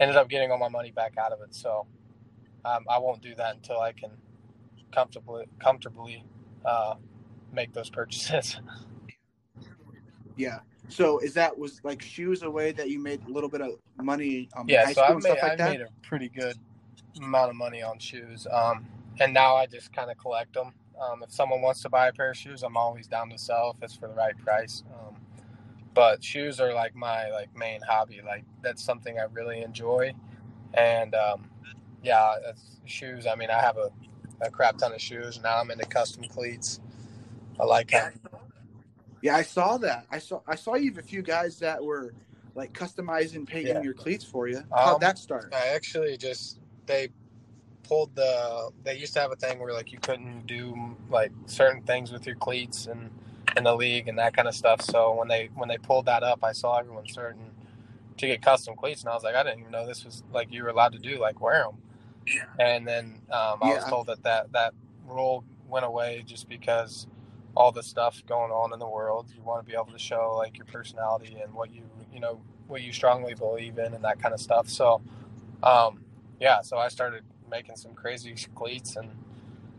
ended 0.00 0.16
up 0.16 0.28
getting 0.28 0.50
all 0.50 0.58
my 0.58 0.68
money 0.68 0.90
back 0.90 1.16
out 1.18 1.32
of 1.32 1.40
it. 1.40 1.54
So 1.54 1.86
um, 2.64 2.84
I 2.88 2.98
won't 2.98 3.22
do 3.22 3.34
that 3.34 3.56
until 3.56 3.80
I 3.80 3.92
can 3.92 4.10
comfortably 4.92 5.46
comfortably 5.58 6.24
uh, 6.64 6.94
make 7.52 7.72
those 7.72 7.90
purchases. 7.90 8.60
Yeah. 10.38 10.60
So 10.88 11.18
is 11.18 11.34
that 11.34 11.58
was 11.58 11.80
like 11.84 12.00
shoes 12.00 12.42
a 12.42 12.50
way 12.50 12.72
that 12.72 12.88
you 12.88 12.98
made 12.98 13.20
a 13.26 13.30
little 13.30 13.50
bit 13.50 13.60
of 13.60 13.72
money? 14.00 14.48
Um, 14.56 14.66
yeah. 14.68 14.90
so 14.92 15.02
I've, 15.02 15.22
made, 15.22 15.30
like 15.30 15.42
I've 15.42 15.58
made 15.58 15.80
a 15.82 15.88
pretty 16.02 16.30
good 16.30 16.56
amount 17.20 17.50
of 17.50 17.56
money 17.56 17.82
on 17.82 17.98
shoes. 17.98 18.46
Um, 18.50 18.86
and 19.20 19.34
now 19.34 19.56
I 19.56 19.66
just 19.66 19.92
kind 19.92 20.10
of 20.10 20.16
collect 20.16 20.54
them. 20.54 20.72
Um, 20.98 21.22
if 21.22 21.32
someone 21.32 21.60
wants 21.60 21.82
to 21.82 21.90
buy 21.90 22.08
a 22.08 22.12
pair 22.12 22.30
of 22.30 22.36
shoes, 22.36 22.62
I'm 22.62 22.76
always 22.76 23.06
down 23.06 23.30
to 23.30 23.38
sell 23.38 23.74
if 23.76 23.82
it's 23.82 23.94
for 23.94 24.08
the 24.08 24.14
right 24.14 24.36
price. 24.38 24.84
Um, 24.94 25.16
but 25.98 26.24
shoes 26.24 26.60
are 26.60 26.74
like 26.74 26.96
my 26.96 27.30
like 27.32 27.56
main 27.56 27.82
hobby. 27.82 28.22
Like 28.24 28.44
that's 28.62 28.84
something 28.84 29.18
I 29.18 29.24
really 29.32 29.62
enjoy, 29.62 30.14
and 30.74 31.14
um, 31.16 31.50
yeah, 32.04 32.36
that's 32.44 32.80
shoes. 32.86 33.26
I 33.26 33.34
mean, 33.36 33.50
I 33.50 33.60
have 33.60 33.78
a, 33.78 33.90
a 34.42 34.50
crap 34.50 34.78
ton 34.78 34.94
of 34.94 35.02
shoes. 35.02 35.40
Now 35.42 35.60
I'm 35.60 35.72
into 35.72 35.86
custom 35.86 36.24
cleats. 36.26 36.80
I 37.60 37.64
like 37.64 37.90
how 37.92 38.10
Yeah, 39.22 39.36
I 39.36 39.42
saw 39.42 39.78
that. 39.78 40.06
I 40.10 40.18
saw 40.20 40.40
I 40.46 40.56
saw 40.56 40.76
you 40.76 40.90
have 40.92 40.98
a 40.98 41.06
few 41.06 41.22
guys 41.22 41.60
that 41.60 41.84
were 41.84 42.14
like 42.54 42.72
customizing, 42.72 43.46
painting 43.46 43.76
Yeah. 43.76 43.82
your 43.82 43.94
cleats 43.94 44.24
for 44.24 44.48
you. 44.48 44.62
How'd 44.82 45.00
Um, 45.00 45.00
that 45.00 45.18
start? 45.18 45.52
I 45.52 45.68
actually 45.68 46.16
just 46.18 46.60
they 46.86 47.10
pulled 47.84 48.14
the 48.16 48.70
they 48.84 48.96
used 48.96 49.14
to 49.14 49.20
have 49.20 49.32
a 49.32 49.36
thing 49.36 49.58
where 49.60 49.72
like 49.74 49.92
you 49.92 49.98
couldn't 50.00 50.46
do 50.46 50.96
like 51.10 51.32
certain 51.46 51.82
things 51.82 52.12
with 52.12 52.26
your 52.26 52.36
cleats 52.36 52.86
and 52.86 53.10
in 53.56 53.64
the 53.64 53.74
league 53.74 54.08
and 54.08 54.18
that 54.18 54.34
kind 54.34 54.48
of 54.48 54.54
stuff. 54.54 54.82
So 54.82 55.14
when 55.14 55.28
they 55.28 55.50
when 55.54 55.68
they 55.68 55.78
pulled 55.78 56.06
that 56.06 56.22
up, 56.22 56.44
I 56.44 56.52
saw 56.52 56.78
everyone 56.78 57.06
starting 57.08 57.50
to 58.16 58.26
get 58.26 58.42
custom 58.42 58.74
cleats, 58.76 59.02
and 59.02 59.10
I 59.10 59.14
was 59.14 59.22
like, 59.22 59.34
I 59.34 59.42
didn't 59.42 59.60
even 59.60 59.72
know 59.72 59.86
this 59.86 60.04
was 60.04 60.22
like 60.32 60.52
you 60.52 60.62
were 60.62 60.70
allowed 60.70 60.92
to 60.92 60.98
do 60.98 61.18
like 61.18 61.40
wear 61.40 61.64
them. 61.64 61.78
Yeah. 62.26 62.44
And 62.58 62.86
then 62.86 63.22
um, 63.30 63.58
I 63.62 63.74
was 63.74 63.84
told 63.84 64.08
that, 64.08 64.22
that 64.24 64.52
that 64.52 64.74
rule 65.06 65.44
went 65.68 65.84
away 65.84 66.22
just 66.26 66.48
because 66.48 67.06
all 67.54 67.72
the 67.72 67.82
stuff 67.82 68.22
going 68.26 68.50
on 68.50 68.72
in 68.72 68.78
the 68.78 68.88
world. 68.88 69.30
You 69.34 69.42
want 69.42 69.64
to 69.64 69.68
be 69.68 69.74
able 69.74 69.92
to 69.92 69.98
show 69.98 70.34
like 70.36 70.56
your 70.56 70.66
personality 70.66 71.38
and 71.42 71.52
what 71.52 71.74
you 71.74 71.82
you 72.12 72.20
know 72.20 72.40
what 72.66 72.82
you 72.82 72.92
strongly 72.92 73.34
believe 73.34 73.78
in 73.78 73.94
and 73.94 74.04
that 74.04 74.20
kind 74.20 74.34
of 74.34 74.40
stuff. 74.40 74.68
So 74.68 75.00
um, 75.62 76.04
yeah, 76.40 76.60
so 76.62 76.76
I 76.76 76.88
started 76.88 77.24
making 77.50 77.76
some 77.76 77.94
crazy 77.94 78.34
cleats 78.54 78.96
and 78.96 79.10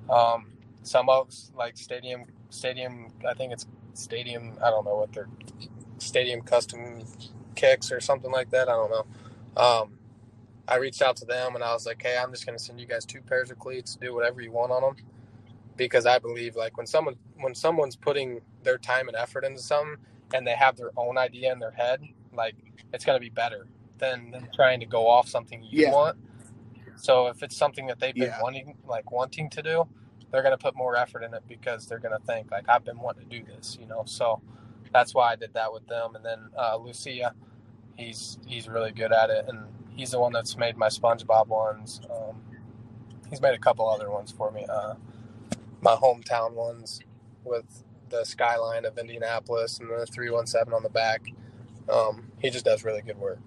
um, 0.10 0.48
some 0.84 1.10
of 1.10 1.34
like 1.56 1.78
stadium 1.78 2.26
stadium. 2.50 3.08
I 3.28 3.34
think 3.34 3.54
it's 3.54 3.68
stadium. 3.94 4.54
I 4.64 4.70
don't 4.70 4.86
know 4.86 4.98
what 4.98 5.14
they're 5.14 5.30
stadium 6.00 6.42
custom 6.42 7.04
kicks 7.56 7.92
or 7.92 8.00
something 8.02 8.32
like 8.32 8.52
that. 8.52 8.70
I 8.70 8.74
don't 8.74 8.92
know. 8.92 9.06
Um, 9.62 9.94
I 10.68 10.78
reached 10.78 11.02
out 11.02 11.18
to 11.18 11.26
them 11.26 11.56
and 11.56 11.64
I 11.64 11.74
was 11.74 11.86
like, 11.86 12.02
hey, 12.02 12.18
I'm 12.18 12.32
just 12.32 12.46
gonna 12.46 12.60
send 12.60 12.80
you 12.80 12.88
guys 12.88 13.06
two 13.06 13.22
pairs 13.22 13.52
of 13.52 13.60
cleats. 13.60 13.98
Do 14.02 14.16
whatever 14.16 14.42
you 14.42 14.52
want 14.52 14.72
on 14.72 14.82
them 14.82 14.96
because 15.78 16.06
I 16.06 16.20
believe 16.20 16.56
like 16.56 16.78
when 16.78 16.88
someone 16.88 17.16
when 17.42 17.56
someone's 17.56 17.98
putting 17.98 18.42
their 18.64 18.78
time 18.80 19.08
and 19.10 19.18
effort 19.18 19.46
into 19.46 19.62
something 19.62 19.98
and 20.34 20.48
they 20.48 20.54
have 20.56 20.78
their 20.78 20.92
own 20.98 21.18
idea 21.18 21.52
in 21.54 21.60
their 21.60 21.72
head, 21.72 22.02
like 22.34 22.56
it's 22.94 23.06
gonna 23.06 23.20
be 23.20 23.30
better 23.30 23.68
than, 24.00 24.32
than 24.32 24.50
trying 24.56 24.80
to 24.82 24.88
go 24.88 25.08
off 25.08 25.30
something 25.30 25.64
you 25.64 25.70
Yeah. 25.84 25.92
want. 25.94 26.18
So 26.96 27.28
if 27.28 27.44
it's 27.44 27.58
something 27.58 27.88
that 27.88 28.00
they've 28.00 28.16
been 28.16 28.30
Yeah. 28.30 28.42
wanting 28.42 28.78
like 28.88 29.12
wanting 29.12 29.50
to 29.52 29.62
do, 29.64 29.88
they're 30.32 30.44
gonna 30.44 30.58
put 30.58 30.76
more 30.76 30.96
effort 30.96 31.24
in 31.24 31.34
it 31.34 31.44
because 31.48 31.88
they're 31.88 32.00
gonna 32.00 32.20
think 32.28 32.52
like 32.52 32.70
I've 32.70 32.86
been 32.86 33.00
wanting 33.00 33.30
to 33.30 33.40
do 33.40 33.46
this, 33.46 33.78
you 33.80 33.88
know. 33.88 34.04
So 34.06 34.42
that's 34.94 35.14
why 35.16 35.34
I 35.34 35.36
did 35.36 35.54
that 35.56 35.74
with 35.74 35.88
them. 35.88 36.16
And 36.16 36.26
then 36.26 36.40
uh, 36.58 36.78
Lucia, 36.78 37.34
he's 37.98 38.40
he's 38.48 38.68
really 38.70 38.92
good 38.92 39.12
at 39.14 39.30
it, 39.30 39.46
and 39.48 39.66
he's 39.96 40.12
the 40.12 40.20
one 40.20 40.34
that's 40.34 40.58
made 40.58 40.78
my 40.78 40.90
SpongeBob 40.90 41.48
ones. 41.48 42.02
Um, 42.12 42.42
he's 43.30 43.42
made 43.42 43.56
a 43.56 43.60
couple 43.60 43.90
other 43.90 44.12
ones 44.12 44.32
for 44.32 44.52
me. 44.52 44.66
Uh, 44.70 44.96
my 45.82 45.96
hometown 45.96 46.54
ones 46.54 47.02
with 47.44 47.84
the 48.10 48.26
skyline 48.26 48.86
of 48.86 48.98
Indianapolis 48.98 49.80
and 49.80 49.90
the 49.90 50.06
317 50.06 50.74
on 50.74 50.84
the 50.84 50.90
back. 50.90 51.24
Um, 51.90 52.32
he 52.40 52.50
just 52.50 52.66
does 52.66 52.84
really 52.86 53.02
good 53.02 53.18
work. 53.18 53.40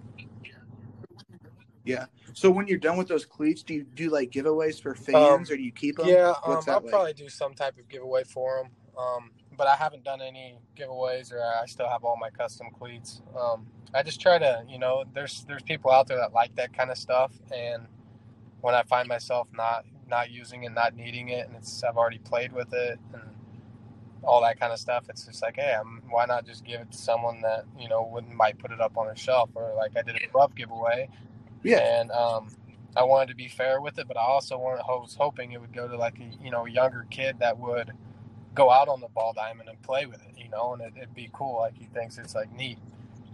So 2.33 2.49
when 2.49 2.67
you're 2.67 2.79
done 2.79 2.97
with 2.97 3.07
those 3.07 3.25
cleats, 3.25 3.63
do 3.63 3.73
you 3.73 3.83
do 3.83 4.09
like 4.09 4.31
giveaways 4.31 4.81
for 4.81 4.95
fans 4.95 5.51
or 5.51 5.57
do 5.57 5.63
you 5.63 5.71
keep 5.71 5.97
them? 5.97 6.05
Um, 6.05 6.11
Yeah, 6.11 6.29
um, 6.29 6.35
I'll 6.43 6.61
that 6.63 6.83
like? 6.83 6.91
probably 6.91 7.13
do 7.13 7.29
some 7.29 7.53
type 7.53 7.77
of 7.77 7.87
giveaway 7.89 8.23
for 8.23 8.57
them. 8.57 8.71
Um, 8.97 9.31
but 9.57 9.67
I 9.67 9.75
haven't 9.75 10.03
done 10.03 10.21
any 10.21 10.57
giveaways, 10.75 11.31
or 11.31 11.41
I 11.43 11.65
still 11.65 11.87
have 11.89 12.03
all 12.03 12.17
my 12.17 12.29
custom 12.29 12.67
cleats. 12.77 13.21
Um, 13.39 13.67
I 13.93 14.03
just 14.03 14.19
try 14.19 14.37
to, 14.39 14.63
you 14.67 14.79
know, 14.79 15.03
there's 15.13 15.45
there's 15.47 15.63
people 15.63 15.91
out 15.91 16.07
there 16.07 16.17
that 16.17 16.33
like 16.33 16.55
that 16.55 16.73
kind 16.73 16.89
of 16.91 16.97
stuff, 16.97 17.31
and 17.51 17.87
when 18.61 18.75
I 18.75 18.83
find 18.83 19.07
myself 19.07 19.47
not 19.53 19.85
not 20.07 20.31
using 20.31 20.63
it, 20.63 20.73
not 20.73 20.95
needing 20.95 21.29
it, 21.29 21.47
and 21.47 21.55
it's 21.55 21.83
I've 21.83 21.97
already 21.97 22.19
played 22.19 22.51
with 22.51 22.73
it 22.73 22.99
and 23.13 23.23
all 24.23 24.41
that 24.41 24.59
kind 24.59 24.71
of 24.71 24.79
stuff, 24.79 25.05
it's 25.09 25.25
just 25.25 25.41
like, 25.41 25.55
hey, 25.57 25.75
I'm, 25.77 26.01
why 26.09 26.25
not 26.25 26.45
just 26.45 26.63
give 26.63 26.79
it 26.79 26.91
to 26.91 26.97
someone 26.97 27.41
that 27.41 27.65
you 27.77 27.89
know 27.89 28.09
wouldn't 28.11 28.33
might 28.33 28.57
put 28.57 28.71
it 28.71 28.81
up 28.81 28.97
on 28.97 29.07
a 29.07 29.15
shelf, 29.15 29.49
or 29.55 29.73
like 29.75 29.97
I 29.97 30.01
did 30.01 30.15
a 30.15 30.27
glove 30.27 30.55
giveaway 30.55 31.09
Yeah. 31.63 31.79
and 31.79 32.11
um, 32.11 32.49
I 32.95 33.03
wanted 33.03 33.29
to 33.29 33.35
be 33.35 33.47
fair 33.47 33.81
with 33.81 33.99
it, 33.99 34.07
but 34.07 34.17
I 34.17 34.21
also 34.23 34.57
wanted, 34.57 34.81
I 34.83 34.93
was 34.93 35.15
hoping 35.19 35.51
it 35.53 35.61
would 35.61 35.73
go 35.73 35.87
to 35.87 35.97
like 35.97 36.19
a 36.19 36.43
you 36.43 36.51
know 36.51 36.65
younger 36.65 37.05
kid 37.09 37.37
that 37.39 37.57
would 37.57 37.91
go 38.55 38.71
out 38.71 38.87
on 38.89 39.01
the 39.01 39.09
ball 39.09 39.33
diamond 39.33 39.69
and 39.69 39.81
play 39.83 40.05
with 40.05 40.21
it, 40.23 40.35
you 40.37 40.49
know, 40.49 40.73
and 40.73 40.81
it, 40.83 40.93
it'd 40.97 41.15
be 41.15 41.29
cool. 41.33 41.59
Like 41.61 41.75
he 41.77 41.85
thinks 41.85 42.17
it's 42.17 42.35
like 42.35 42.51
neat, 42.53 42.79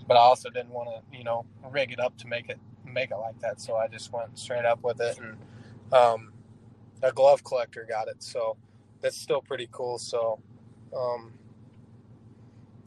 but 0.08 0.16
I 0.16 0.22
also 0.22 0.50
didn't 0.50 0.72
want 0.72 0.90
to 0.90 1.18
you 1.18 1.24
know 1.24 1.46
rig 1.72 1.92
it 1.92 2.00
up 2.00 2.18
to 2.20 2.28
make 2.28 2.50
it 2.50 2.60
make 2.86 3.12
it 3.12 3.18
like 3.18 3.40
that, 3.42 3.62
so 3.62 3.76
I 3.78 3.88
just 3.88 4.14
went 4.14 4.38
straight 4.40 4.66
up 4.66 4.84
with 4.84 5.02
it, 5.02 5.20
and 5.20 5.38
um, 5.94 6.34
a 7.04 7.12
glove 7.12 7.44
collector 7.44 7.86
got 7.90 8.08
it, 8.10 8.24
so 8.24 8.58
that's 9.02 9.18
still 9.18 9.42
pretty 9.42 9.70
cool. 9.72 10.00
So. 10.00 10.40
Um, 10.96 11.34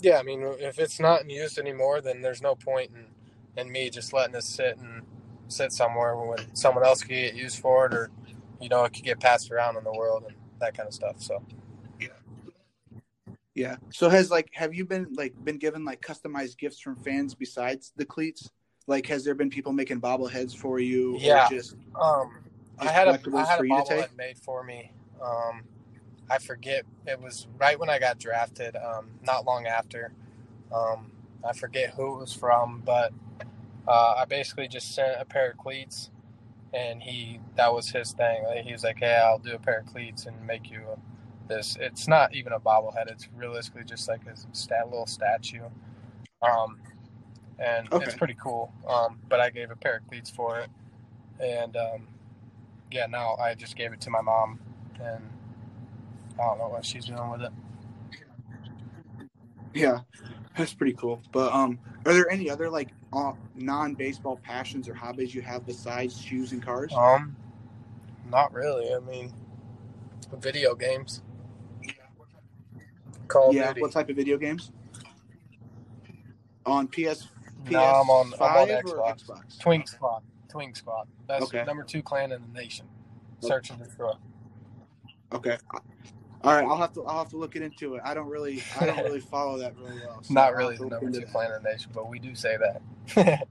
yeah, 0.01 0.18
I 0.18 0.22
mean, 0.22 0.43
if 0.61 0.78
it's 0.78 1.01
not 1.01 1.22
in 1.22 1.30
use 1.30 1.59
anymore, 1.59 2.01
then 2.01 2.20
there's 2.22 2.43
no 2.43 2.55
point 2.55 2.90
in, 2.95 3.07
in 3.61 3.72
me 3.72 3.90
just 3.90 4.12
letting 4.12 4.34
it 4.34 4.45
sit 4.45 4.78
and 4.78 5.03
sit 5.53 5.73
somewhere 5.73 6.17
when 6.17 6.39
someone 6.55 6.85
else 6.85 7.01
could 7.03 7.11
get 7.11 7.35
used 7.35 7.59
for 7.59 7.87
it 7.87 7.95
or 7.95 8.11
you 8.61 8.69
know 8.69 8.85
it 8.85 8.93
could 8.93 9.05
get 9.05 9.21
passed 9.21 9.51
around 9.51 9.77
in 9.77 9.85
the 9.85 9.93
world 9.93 10.25
and 10.27 10.37
that 10.61 10.77
kind 10.77 10.87
of 10.87 10.95
stuff 10.95 11.17
so 11.19 11.43
Yeah. 13.55 13.77
So 13.91 14.09
has 14.09 14.31
like 14.31 14.49
have 14.55 14.75
you 14.75 14.87
been 14.87 15.09
like 15.15 15.35
been 15.45 15.59
given 15.59 15.85
like 15.85 16.01
customized 16.01 16.57
gifts 16.57 16.81
from 16.81 16.97
fans 16.97 17.35
besides 17.35 17.93
the 17.97 18.05
cleats? 18.07 18.51
Like 18.87 19.07
has 19.07 19.25
there 19.25 19.35
been 19.35 19.51
people 19.51 19.73
making 19.73 20.01
bobbleheads 20.01 20.57
for 20.57 20.79
you 20.79 21.19
Yeah. 21.19 21.47
or 21.47 21.51
just 21.51 21.77
um 22.01 22.43
i 22.79 22.89
had 22.89 23.07
a 23.09 23.21
i 23.37 23.45
had 23.45 23.59
for 23.59 23.65
a 23.65 23.69
you 23.69 23.85
to 23.85 23.93
bobblehead 23.95 24.17
made 24.17 24.39
for 24.39 24.65
me 24.65 24.91
um 25.21 25.63
i 26.31 26.39
forget 26.39 26.85
it 27.07 27.21
was 27.21 27.47
right 27.59 27.79
when 27.79 27.91
i 27.91 27.99
got 27.99 28.19
drafted 28.19 28.75
um 28.77 29.11
not 29.23 29.45
long 29.45 29.67
after 29.67 30.13
um 30.75 31.13
i 31.47 31.53
forget 31.53 31.91
who 31.91 32.15
it 32.15 32.21
was 32.21 32.33
from 32.33 32.83
but 32.85 33.13
uh 33.89 34.14
i 34.18 34.24
basically 34.24 34.68
just 34.68 34.95
sent 34.95 35.20
a 35.20 35.24
pair 35.24 35.51
of 35.51 35.59
cleats 35.59 36.11
and 36.74 37.03
he 37.03 37.39
that 37.57 37.72
was 37.72 37.91
his 37.91 38.12
thing. 38.12 38.45
Like, 38.45 38.64
he 38.64 38.72
was 38.72 38.85
like 38.85 38.99
hey 38.99 39.20
i'll 39.24 39.39
do 39.39 39.55
a 39.55 39.59
pair 39.59 39.80
of 39.80 39.87
cleats 39.87 40.26
and 40.26 40.47
make 40.47 40.70
you 40.70 40.80
a, 40.80 40.99
this. 41.49 41.76
It's 41.80 42.09
not 42.09 42.35
even 42.35 42.53
a 42.53 42.61
bobblehead. 42.61 43.11
It's 43.11 43.28
realistically 43.37 43.85
just 43.85 44.09
like 44.09 44.20
a 44.26 44.37
stat 44.57 44.89
little 44.89 45.07
statue. 45.07 45.64
Um 46.41 46.78
and 47.59 47.89
it's 47.93 48.14
pretty 48.14 48.37
cool. 48.41 48.72
Um 48.89 49.18
but 49.28 49.41
i 49.41 49.51
gave 49.51 49.70
a 49.70 49.76
pair 49.76 49.97
of 49.97 50.09
cleats 50.09 50.30
for 50.30 50.61
it. 50.61 50.70
And 51.41 51.76
um 51.76 52.09
yeah 52.91 53.07
now 53.07 53.37
i 53.37 53.55
just 53.55 53.76
gave 53.76 53.93
it 53.93 54.01
to 54.03 54.11
my 54.11 54.20
mom 54.20 54.61
and 55.03 55.24
i 56.39 56.45
don't 56.45 56.59
know 56.59 56.68
what 56.68 56.85
she's 56.85 57.07
doing 57.07 57.30
with 57.30 57.43
it. 57.43 57.53
Yeah. 59.74 60.01
That's 60.57 60.75
pretty 60.75 60.93
cool. 60.95 61.23
But 61.33 61.53
um 61.53 61.79
are 62.07 62.13
there 62.13 62.31
any 62.31 62.51
other 62.51 62.69
like 62.69 62.89
uh, 63.13 63.33
non-baseball 63.55 64.39
passions 64.43 64.89
or 64.89 64.95
hobbies 64.95 65.35
you 65.35 65.43
have 65.43 65.67
besides 65.67 66.21
shoes 66.21 66.53
and 66.53 66.63
cars? 66.63 66.93
um 66.97 67.37
not 68.31 68.53
really 68.55 68.95
i 68.95 68.99
mean 69.01 69.31
video 70.39 70.75
games 70.75 71.21
call 73.29 73.53
yeah, 73.55 73.69
duty 73.69 73.81
what 73.83 73.93
type 73.93 74.09
of 74.09 74.17
video 74.17 74.39
games? 74.39 74.71
On 76.65 76.87
PS 76.89 77.27
PS5 77.65 77.71
no 77.71 77.85
i'm 77.85 78.11
on 78.11 78.33
i'm 78.41 78.57
on 78.57 78.69
xbox 78.69 79.25
Xbox? 79.25 79.59
twink 79.59 79.89
squad 79.89 80.23
twink 80.49 80.77
squad 80.77 81.07
that's 81.29 81.45
Okay. 81.45 81.65
number 81.65 81.83
two 81.83 82.03
clan 82.03 82.33
in 82.33 82.41
the 82.43 82.61
nation 82.61 82.87
search 83.41 83.71
and 83.71 83.79
destroy 83.83 84.13
Okay. 85.33 85.57
All 86.45 86.55
right, 86.55 86.64
I'll 86.64 86.76
have 86.76 86.93
to 86.95 87.05
I'll 87.05 87.18
have 87.18 87.28
to 87.30 87.36
look 87.36 87.55
it 87.57 87.62
into 87.62 87.95
it. 87.95 88.03
I 88.05 88.14
don't 88.14 88.28
really 88.28 88.62
I 88.80 88.86
don't 88.86 89.05
really 89.05 89.20
follow 89.30 89.59
that 89.59 89.76
really 89.78 90.01
well. 90.01 90.22
so 90.22 90.34
not 90.34 90.57
really 90.57 90.76
the 90.76 90.86
number 90.86 91.11
two 91.11 91.26
clan 91.26 91.53
in 91.53 91.62
the 91.62 91.70
nation 91.70 91.90
but 91.95 92.09
we 92.09 92.18
do 92.18 92.34
say 92.34 92.57
that 92.57 92.82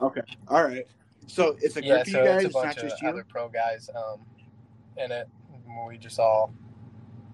Okay. 0.00 0.22
All 0.46 0.64
right. 0.64 0.86
So 1.26 1.56
it's 1.60 1.76
a 1.76 1.82
group 1.82 1.84
yeah 1.84 2.00
of 2.02 2.08
you 2.08 2.12
so 2.14 2.24
guys, 2.24 2.36
it's 2.36 2.44
a 2.44 2.46
it's 2.46 2.54
bunch 2.54 2.66
not 2.76 2.76
of 2.84 2.90
just 2.90 3.02
you. 3.02 3.08
other 3.08 3.24
pro 3.28 3.48
guys 3.48 3.90
um 3.94 4.20
in 4.96 5.12
it 5.12 5.28
we 5.88 5.98
just 5.98 6.18
all 6.18 6.52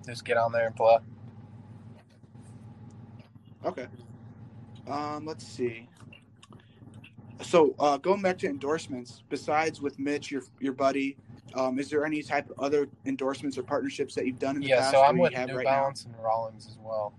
just 0.07 0.25
get 0.25 0.37
on 0.37 0.51
there 0.53 0.67
and 0.67 0.77
play 0.77 0.99
Okay. 3.65 3.87
Um, 4.87 5.25
let's 5.25 5.47
see. 5.47 5.89
So 7.43 7.75
uh, 7.79 7.97
going 7.97 8.23
back 8.23 8.39
to 8.39 8.47
endorsements, 8.49 9.23
besides 9.29 9.81
with 9.81 9.99
Mitch, 9.99 10.31
your 10.31 10.43
your 10.61 10.73
buddy, 10.73 11.17
um, 11.55 11.79
is 11.79 11.89
there 11.89 12.05
any 12.05 12.23
type 12.23 12.51
of 12.51 12.59
other 12.59 12.89
endorsements 13.07 13.57
or 13.59 13.63
partnerships 13.63 14.15
that 14.15 14.27
you've 14.27 14.39
done 14.39 14.57
in 14.57 14.63
the 14.63 14.69
Yeah, 14.69 14.79
past? 14.79 14.93
so 14.93 15.03
I'm 15.03 15.19
with 15.19 15.33
New 15.33 15.55
right 15.57 15.65
Balance 15.65 16.05
and 16.05 16.15
Rawlings 16.23 16.67
as 16.67 16.79
well. 16.83 17.15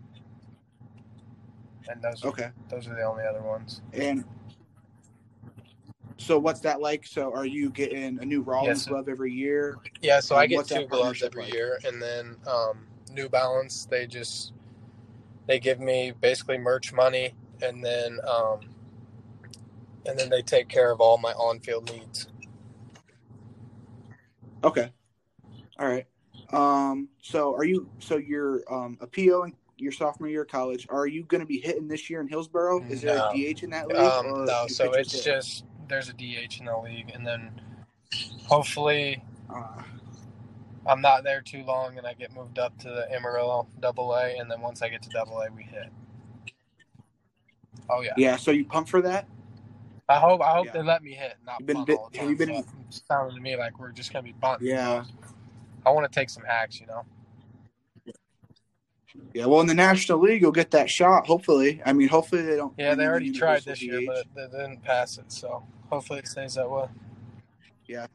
And 1.87 2.01
those 2.01 2.23
now? 2.23 2.29
Okay. 2.29 2.49
those 2.69 2.87
are 2.87 2.95
the 2.95 3.03
only 3.03 3.23
other 3.25 3.41
ones. 3.41 3.81
And 3.93 4.25
so 6.17 6.39
what's 6.39 6.59
that 6.61 6.81
like? 6.81 7.05
So 7.05 7.33
are 7.33 7.45
you 7.45 7.69
getting 7.69 8.19
a 8.19 8.25
new 8.25 8.41
Rawlings 8.41 8.79
Yes. 8.79 8.85
glove 8.87 9.07
every 9.09 9.31
year? 9.31 9.77
Yeah, 10.01 10.19
so 10.19 10.35
Um, 10.35 10.41
I 10.41 10.47
get 10.47 10.67
two 10.67 10.87
gloves 10.87 11.21
every 11.23 11.43
like? 11.43 11.53
year, 11.53 11.79
and 11.85 12.01
then 12.01 12.37
um, 12.47 12.87
New 13.11 13.29
Balance 13.29 13.85
they 13.85 14.07
just 14.07 14.53
they 15.47 15.59
give 15.59 15.79
me 15.79 16.11
basically 16.21 16.57
merch 16.57 16.91
money, 16.93 17.35
and 17.61 17.83
then 17.83 18.19
um, 18.27 18.59
and 20.05 20.17
then 20.17 20.29
they 20.29 20.41
take 20.41 20.67
care 20.67 20.91
of 20.91 20.99
all 21.01 21.17
my 21.17 21.31
on-field 21.33 21.91
needs. 21.91 22.27
Okay. 24.65 24.91
All 25.79 25.87
right. 25.87 26.05
Um, 26.51 27.09
so 27.21 27.53
are 27.55 27.63
you? 27.63 27.89
So 27.99 28.17
you're 28.17 28.61
um, 28.73 28.97
a 29.01 29.07
PO 29.07 29.43
in 29.43 29.53
your 29.77 29.91
sophomore 29.91 30.29
year 30.29 30.41
of 30.43 30.47
college. 30.47 30.87
Are 30.89 31.07
you 31.07 31.23
going 31.25 31.41
to 31.41 31.47
be 31.47 31.59
hitting 31.59 31.87
this 31.87 32.09
year 32.09 32.19
in 32.21 32.27
Hillsboro? 32.27 32.83
Is 32.89 33.01
there 33.01 33.15
No. 33.15 33.29
a 33.31 33.53
DH 33.53 33.63
in 33.63 33.69
that 33.71 33.87
league? 33.87 33.97
Um, 33.97 34.45
no, 34.45 34.65
so 34.67 34.91
it's 34.93 35.11
hit? 35.13 35.23
just 35.23 35.65
there's 35.87 36.09
a 36.09 36.13
DH 36.13 36.59
in 36.59 36.65
the 36.65 36.77
league, 36.77 37.11
and 37.13 37.25
then 37.25 37.61
hopefully 38.47 39.23
Uh, 39.53 39.83
I'm 40.87 41.01
not 41.01 41.23
there 41.23 41.41
too 41.41 41.63
long, 41.63 41.97
and 41.97 42.05
I 42.07 42.13
get 42.13 42.33
moved 42.33 42.57
up 42.59 42.77
to 42.79 42.89
the 42.89 43.11
Amarillo 43.13 43.67
Double 43.79 44.13
A, 44.13 44.37
and 44.37 44.49
then 44.49 44.61
once 44.61 44.81
I 44.81 44.89
get 44.89 45.01
to 45.03 45.09
Double 45.09 45.39
A, 45.39 45.49
we 45.51 45.63
hit. 45.63 45.87
Oh 47.89 48.01
yeah, 48.01 48.13
yeah. 48.17 48.35
So 48.37 48.51
you 48.51 48.65
pumped 48.65 48.89
for 48.89 49.01
that? 49.01 49.27
I 50.09 50.19
hope 50.19 50.41
I 50.41 50.53
hope 50.53 50.67
Yeah. 50.67 50.71
they 50.73 50.81
let 50.83 51.03
me 51.03 51.11
hit, 51.13 51.35
not 51.45 51.65
been 51.65 51.83
bit- 51.85 51.97
all 51.97 52.09
the 52.11 52.19
have 52.19 52.29
you 52.29 52.35
been- 52.37 52.63
so 52.89 52.97
it's 52.97 53.03
sounding 53.07 53.35
to 53.35 53.41
me 53.41 53.55
like 53.55 53.79
we're 53.79 53.91
just 53.91 54.11
gonna 54.11 54.23
be 54.23 54.33
bunting. 54.33 54.67
Yeah. 54.67 55.03
I 55.85 55.91
want 55.91 56.11
to 56.11 56.19
take 56.19 56.29
some 56.29 56.43
hacks, 56.43 56.79
you 56.79 56.87
know. 56.87 57.05
Yeah. 59.33 59.45
Well, 59.45 59.61
in 59.61 59.67
the 59.67 59.73
National 59.73 60.19
League, 60.19 60.41
you'll 60.41 60.51
get 60.51 60.71
that 60.71 60.89
shot. 60.89 61.27
Hopefully. 61.27 61.81
I 61.85 61.93
mean, 61.93 62.07
hopefully 62.07 62.41
they 62.41 62.55
don't. 62.55 62.73
Yeah, 62.77 62.95
they 62.95 63.05
already 63.05 63.31
tried 63.31 63.63
this 63.63 63.81
year, 63.81 64.01
but 64.05 64.25
they 64.35 64.57
didn't 64.57 64.83
pass 64.83 65.17
it. 65.17 65.31
So 65.31 65.63
hopefully 65.89 66.19
it 66.19 66.27
stays 66.27 66.55
that 66.55 66.69
way. 66.69 66.87
Yeah, 67.87 68.07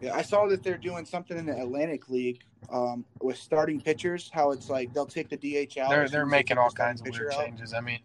yeah. 0.00 0.14
I 0.14 0.22
saw 0.22 0.46
that 0.46 0.62
they're 0.62 0.78
doing 0.78 1.04
something 1.04 1.36
in 1.36 1.46
the 1.46 1.60
Atlantic 1.60 2.08
League 2.08 2.40
um, 2.70 3.04
with 3.20 3.36
starting 3.36 3.80
pitchers. 3.80 4.30
How 4.32 4.52
it's 4.52 4.70
like 4.70 4.92
they'll 4.94 5.06
take 5.06 5.28
the 5.28 5.36
DH 5.36 5.78
out. 5.78 5.90
They're 5.90 6.08
they're 6.08 6.26
making 6.26 6.58
all 6.58 6.70
kinds 6.70 7.00
of 7.00 7.08
weird 7.08 7.32
out. 7.32 7.44
changes. 7.44 7.74
I 7.74 7.80
mean, 7.80 8.00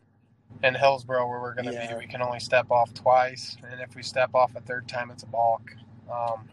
in 0.63 0.75
Hillsboro, 0.75 1.27
where 1.27 1.41
we're 1.41 1.55
going 1.55 1.67
to 1.67 1.73
Yeah. 1.73 1.73
be, 1.73 1.95
we 1.95 2.07
can 2.07 2.21
only 2.21 2.39
step 2.39 2.71
off 2.71 2.93
twice, 2.93 3.57
and 3.69 3.81
if 3.81 3.95
we 3.95 4.03
step 4.03 4.35
off 4.35 4.55
a 4.55 4.61
third 4.61 4.87
time, 4.87 5.11
it's 5.11 5.23
a 5.23 5.27
balk. 5.27 5.71
Um, 6.11 6.49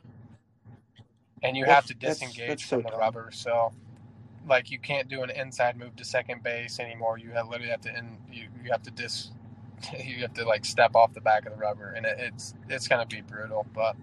and 1.42 1.56
you 1.56 1.66
have 1.66 1.86
to 1.86 1.94
disengage 1.94 2.46
that's 2.46 2.66
so 2.66 2.82
from 2.82 2.84
the 2.84 2.92
dumb. 2.92 2.98
rubber. 2.98 3.30
So, 3.32 3.72
like, 4.48 4.70
you 4.70 4.78
can't 4.80 5.08
do 5.08 5.22
an 5.22 5.30
inside 5.30 5.78
move 5.78 5.96
to 5.96 6.04
second 6.04 6.42
base 6.42 6.80
anymore. 6.80 7.18
You 7.18 7.30
have 7.32 7.48
literally 7.48 7.70
have 7.70 7.82
to 7.82 7.96
in, 7.96 8.18
you 8.32 8.48
you 8.64 8.70
have 8.72 8.82
to 8.84 8.92
dis 8.92 9.30
you 10.04 10.20
have 10.22 10.34
to 10.34 10.44
like 10.44 10.64
step 10.64 10.96
off 10.96 11.14
the 11.14 11.22
back 11.22 11.46
of 11.46 11.52
the 11.52 11.58
rubber, 11.58 11.92
and 11.96 12.06
it, 12.06 12.16
it's 12.18 12.54
it's 12.70 12.88
going 12.88 13.06
to 13.06 13.16
be 13.16 13.22
brutal. 13.22 13.66
But 13.74 13.96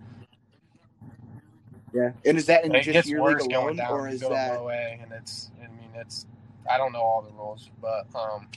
Yeah, 1.93 2.11
and 2.25 2.37
is 2.37 2.47
that 2.47 2.65
in 2.65 2.75
it 2.75 2.81
just 2.81 3.05
gets 3.05 3.05
your 3.05 3.23
worse 3.23 3.39
league 3.39 3.39
going 3.47 3.75
alone, 3.75 3.77
down. 3.77 3.99
or 3.99 4.09
is 4.09 4.27
go 4.27 4.29
that? 4.29 4.63
low 4.63 4.69
A, 4.69 4.99
and 5.01 5.11
it's 5.13 5.51
I 5.63 5.67
mean 5.69 5.91
it's 5.95 6.27
I 6.71 6.77
don't 6.77 6.93
know 6.93 7.01
all 7.01 7.21
the 7.23 7.33
rules, 7.33 7.69
but 7.81 8.07
um, 8.15 8.47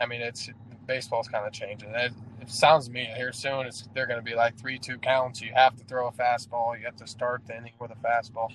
I 0.00 0.06
mean 0.06 0.22
it's 0.22 0.50
baseball's 0.88 1.28
kind 1.28 1.46
of 1.46 1.52
changing. 1.52 1.90
It, 1.90 2.12
it 2.40 2.50
sounds 2.50 2.86
to 2.86 2.90
me 2.92 3.04
here 3.16 3.32
soon. 3.32 3.66
It's 3.66 3.88
they're 3.94 4.06
going 4.08 4.18
to 4.18 4.24
be 4.24 4.34
like 4.34 4.58
three 4.58 4.78
two 4.78 4.98
counts. 4.98 5.40
You 5.40 5.52
have 5.54 5.76
to 5.76 5.84
throw 5.84 6.08
a 6.08 6.12
fastball. 6.12 6.76
You 6.76 6.84
have 6.86 6.96
to 6.96 7.06
start 7.06 7.42
the 7.46 7.56
inning 7.56 7.74
with 7.78 7.92
a 7.92 7.94
fastball. 7.96 8.48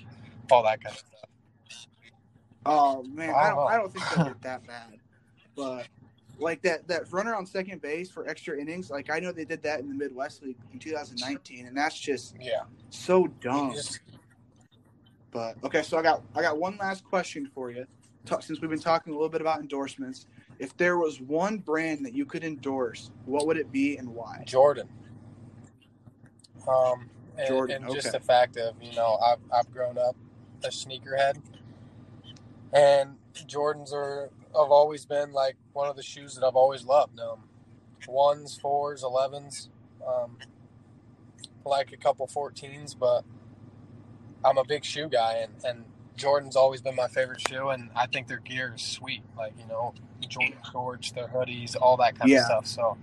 All 0.50 0.62
that 0.64 0.82
kind 0.84 0.94
of 0.96 0.98
stuff. 0.98 1.86
Oh 2.66 3.02
man, 3.04 3.30
I 3.30 3.32
I 3.32 3.48
don't 3.48 3.56
don't. 3.56 3.70
I 3.72 3.76
don't 3.76 3.92
think 3.92 4.04
they'll 4.14 4.24
get 4.26 4.42
that 4.42 4.66
bad, 4.66 4.98
but 5.56 5.86
like 6.38 6.62
that 6.62 6.88
that 6.88 7.10
runner 7.12 7.34
on 7.34 7.46
second 7.46 7.80
base 7.80 8.10
for 8.10 8.26
extra 8.28 8.58
innings. 8.58 8.90
Like 8.90 9.10
I 9.10 9.20
know 9.20 9.32
they 9.32 9.44
did 9.44 9.62
that 9.62 9.80
in 9.80 9.88
the 9.88 9.94
Midwest 9.94 10.42
League 10.42 10.56
in 10.72 10.78
2019, 10.78 11.66
and 11.66 11.76
that's 11.76 11.98
just 11.98 12.34
Yeah. 12.40 12.62
so 12.90 13.26
dumb. 13.40 13.74
But 15.30 15.56
okay, 15.64 15.82
so 15.82 15.98
I 15.98 16.02
got 16.02 16.22
I 16.34 16.42
got 16.42 16.58
one 16.58 16.76
last 16.78 17.04
question 17.04 17.50
for 17.54 17.70
you. 17.70 17.86
Since 18.40 18.60
we've 18.62 18.70
been 18.70 18.78
talking 18.78 19.12
a 19.12 19.16
little 19.16 19.28
bit 19.28 19.42
about 19.42 19.60
endorsements, 19.60 20.26
if 20.58 20.76
there 20.76 20.98
was 20.98 21.20
one 21.20 21.58
brand 21.58 22.04
that 22.06 22.14
you 22.14 22.24
could 22.24 22.44
endorse, 22.44 23.10
what 23.24 23.46
would 23.46 23.56
it 23.56 23.72
be 23.72 23.96
and 23.96 24.08
why? 24.08 24.44
Jordan. 24.46 24.88
Um, 26.68 27.10
and, 27.36 27.48
Jordan, 27.48 27.84
and 27.84 27.94
just 27.94 28.08
okay. 28.08 28.18
the 28.18 28.24
fact 28.24 28.56
of 28.56 28.74
you 28.80 28.94
know 28.94 29.16
I've 29.16 29.38
I've 29.52 29.70
grown 29.72 29.98
up 29.98 30.16
a 30.62 30.68
sneakerhead, 30.68 31.40
and 32.72 33.16
Jordans 33.46 33.92
are 33.92 34.30
have 34.54 34.70
always 34.70 35.04
been 35.04 35.32
like 35.32 35.56
one 35.72 35.88
of 35.88 35.96
the 35.96 36.02
shoes 36.02 36.34
that 36.36 36.44
I've 36.44 36.56
always 36.56 36.84
loved. 36.84 37.18
Um, 37.20 37.44
ones, 38.06 38.56
fours, 38.56 39.02
elevens, 39.02 39.70
um, 40.06 40.36
like 41.64 41.92
a 41.92 41.96
couple 41.96 42.26
fourteens, 42.26 42.96
but 42.98 43.24
I'm 44.44 44.58
a 44.58 44.64
big 44.64 44.84
shoe 44.84 45.08
guy, 45.08 45.38
and 45.38 45.52
and 45.64 45.84
Jordan's 46.16 46.56
always 46.56 46.80
been 46.80 46.94
my 46.96 47.08
favorite 47.08 47.40
shoe, 47.48 47.70
and 47.70 47.90
I 47.96 48.06
think 48.06 48.28
their 48.28 48.38
gear 48.38 48.74
is 48.76 48.82
sweet. 48.82 49.22
Like 49.36 49.52
you 49.58 49.66
know, 49.66 49.94
Jordan 50.28 50.58
shorts, 50.70 51.12
their 51.12 51.28
hoodies, 51.28 51.76
all 51.80 51.96
that 51.98 52.18
kind 52.18 52.30
Yeah. 52.30 52.38
of 52.40 52.44
stuff. 52.44 52.66
So 52.66 52.96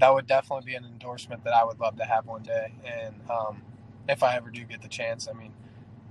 that 0.00 0.12
would 0.12 0.26
definitely 0.26 0.66
be 0.66 0.74
an 0.74 0.84
endorsement 0.84 1.44
that 1.44 1.52
I 1.54 1.64
would 1.64 1.78
love 1.80 1.96
to 1.98 2.04
have 2.04 2.26
one 2.26 2.42
day. 2.42 2.72
And 2.84 3.14
um, 3.30 3.62
if 4.08 4.22
I 4.22 4.36
ever 4.36 4.50
do 4.50 4.64
get 4.64 4.82
the 4.82 4.88
chance, 4.88 5.28
I 5.28 5.32
mean, 5.34 5.52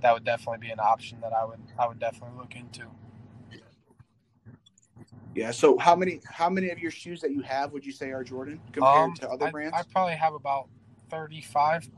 that 0.02 0.14
would 0.14 0.24
definitely 0.24 0.66
be 0.66 0.72
an 0.72 0.80
option 0.80 1.20
that 1.22 1.32
I 1.32 1.44
would 1.44 1.60
I 1.78 1.88
would 1.88 1.98
definitely 1.98 2.38
look 2.38 2.56
into. 2.56 2.82
Yeah. 5.34 5.50
So 5.50 5.76
how 5.78 5.96
many 5.96 6.20
how 6.24 6.48
many 6.48 6.70
of 6.70 6.78
your 6.78 6.90
shoes 6.92 7.20
that 7.22 7.32
you 7.32 7.42
have 7.42 7.72
would 7.72 7.84
you 7.84 7.92
say 7.92 8.12
are 8.12 8.22
Jordan 8.24 8.60
compared 8.72 8.94
Um, 8.94 9.14
to 9.16 9.28
other 9.30 9.46
I, 9.46 9.50
brands? 9.50 9.76
I 9.76 9.82
probably 9.92 10.14
have 10.14 10.34
about 10.34 10.68
thirty 11.10 11.40
five 11.42 11.88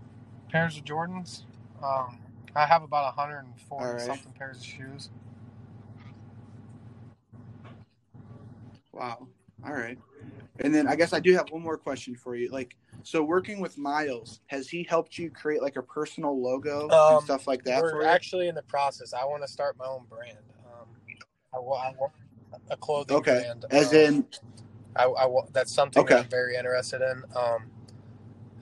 pairs 0.51 0.77
of 0.79 0.85
Jordans. 0.85 1.43
Um, 1.83 2.19
I 2.57 2.67
have 2.67 2.83
about 2.83 3.15
hundred 3.15 3.41
and 3.41 3.61
forty 3.69 3.85
All 3.85 3.95
right. 3.95 4.07
something 4.07 4.33
pairs 4.33 4.59
of 4.59 4.65
shoes. 4.65 5.11
Wow. 8.93 9.29
All 9.65 9.73
right. 9.73 9.99
And 10.61 10.75
then 10.75 10.89
I 10.89 10.97
guess 10.97 11.13
I 11.13 11.21
do 11.21 11.35
have 11.35 11.51
one 11.51 11.63
more 11.63 11.77
question 11.77 12.15
for 12.15 12.35
you. 12.35 12.51
Like, 12.51 12.77
so 13.03 13.23
working 13.23 13.61
with 13.61 13.77
Miles, 13.77 14.41
has 14.47 14.69
he 14.69 14.83
helped 14.85 15.19
you 15.19 15.31
create 15.31 15.63
like 15.63 15.77
a 15.77 15.83
personal 15.83 16.41
logo 16.41 16.89
Um, 16.91 17.15
and 17.17 17.23
stuff 17.23 17.47
like 17.47 17.63
that 17.65 17.83
We're 17.83 17.91
for 17.91 18.03
you? 18.03 18.09
actually 18.09 18.49
in 18.49 18.55
the 18.55 18.63
process. 18.63 19.13
I 19.13 19.25
want 19.25 19.43
to 19.43 19.49
start 19.49 19.77
my 19.79 19.87
own 19.87 20.07
brand. 20.09 20.39
Um, 20.65 20.89
I, 21.53 21.59
I 21.59 21.61
want 21.61 22.13
a 22.71 22.77
clothing 22.77 23.17
Okay. 23.19 23.43
brand. 23.43 23.67
As 23.71 23.93
Um, 23.93 23.95
in, 23.95 24.27
I, 24.97 25.05
I 25.05 25.29
that's 25.53 25.73
something 25.75 26.03
Okay. 26.03 26.15
that 26.15 26.25
I'm 26.25 26.31
very 26.31 26.57
interested 26.57 27.03
in. 27.03 27.23
Um, 27.37 27.71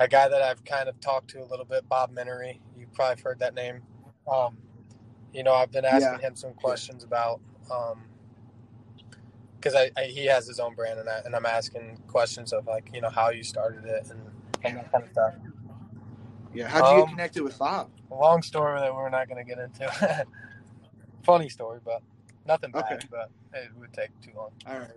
a 0.00 0.08
guy 0.08 0.28
that 0.28 0.42
I've 0.42 0.64
kind 0.64 0.88
of 0.88 0.98
talked 1.00 1.30
to 1.30 1.42
a 1.42 1.46
little 1.46 1.64
bit, 1.64 1.88
Bob 1.88 2.14
Menery. 2.14 2.58
You've 2.76 2.92
probably 2.92 3.22
heard 3.22 3.38
that 3.40 3.54
name. 3.54 3.82
Um, 4.30 4.58
you 5.32 5.42
know, 5.42 5.54
I've 5.54 5.70
been 5.70 5.84
asking 5.84 6.20
him 6.20 6.36
some 6.36 6.54
questions 6.54 7.04
about 7.04 7.40
because 9.58 9.74
I 9.74 10.04
he 10.04 10.26
has 10.26 10.46
his 10.46 10.60
own 10.60 10.74
brand, 10.74 11.00
and 11.00 11.08
I 11.08 11.20
and 11.24 11.34
I'm 11.34 11.46
asking 11.46 11.98
questions 12.06 12.52
of 12.52 12.66
like 12.66 12.90
you 12.92 13.00
know 13.00 13.10
how 13.10 13.30
you 13.30 13.42
started 13.42 13.84
it 13.84 14.08
and, 14.10 14.20
and 14.64 14.76
that 14.76 14.92
kind 14.92 15.04
of 15.04 15.10
stuff. 15.10 15.34
yeah. 16.54 16.68
How'd 16.68 16.90
you 16.90 16.96
get 16.98 17.02
um, 17.02 17.08
connected 17.10 17.42
with 17.42 17.58
Bob? 17.58 17.90
Long 18.10 18.42
story 18.42 18.80
that 18.80 18.94
we're 18.94 19.10
not 19.10 19.28
going 19.28 19.44
to 19.44 19.48
get 19.48 19.58
into. 19.58 20.26
Funny 21.24 21.48
story, 21.48 21.80
but 21.84 22.02
nothing 22.46 22.70
bad. 22.70 22.84
Okay. 22.84 23.06
But 23.10 23.30
it 23.54 23.70
would 23.78 23.92
take 23.92 24.10
too 24.20 24.32
long. 24.36 24.50
All 24.66 24.78
right. 24.78 24.90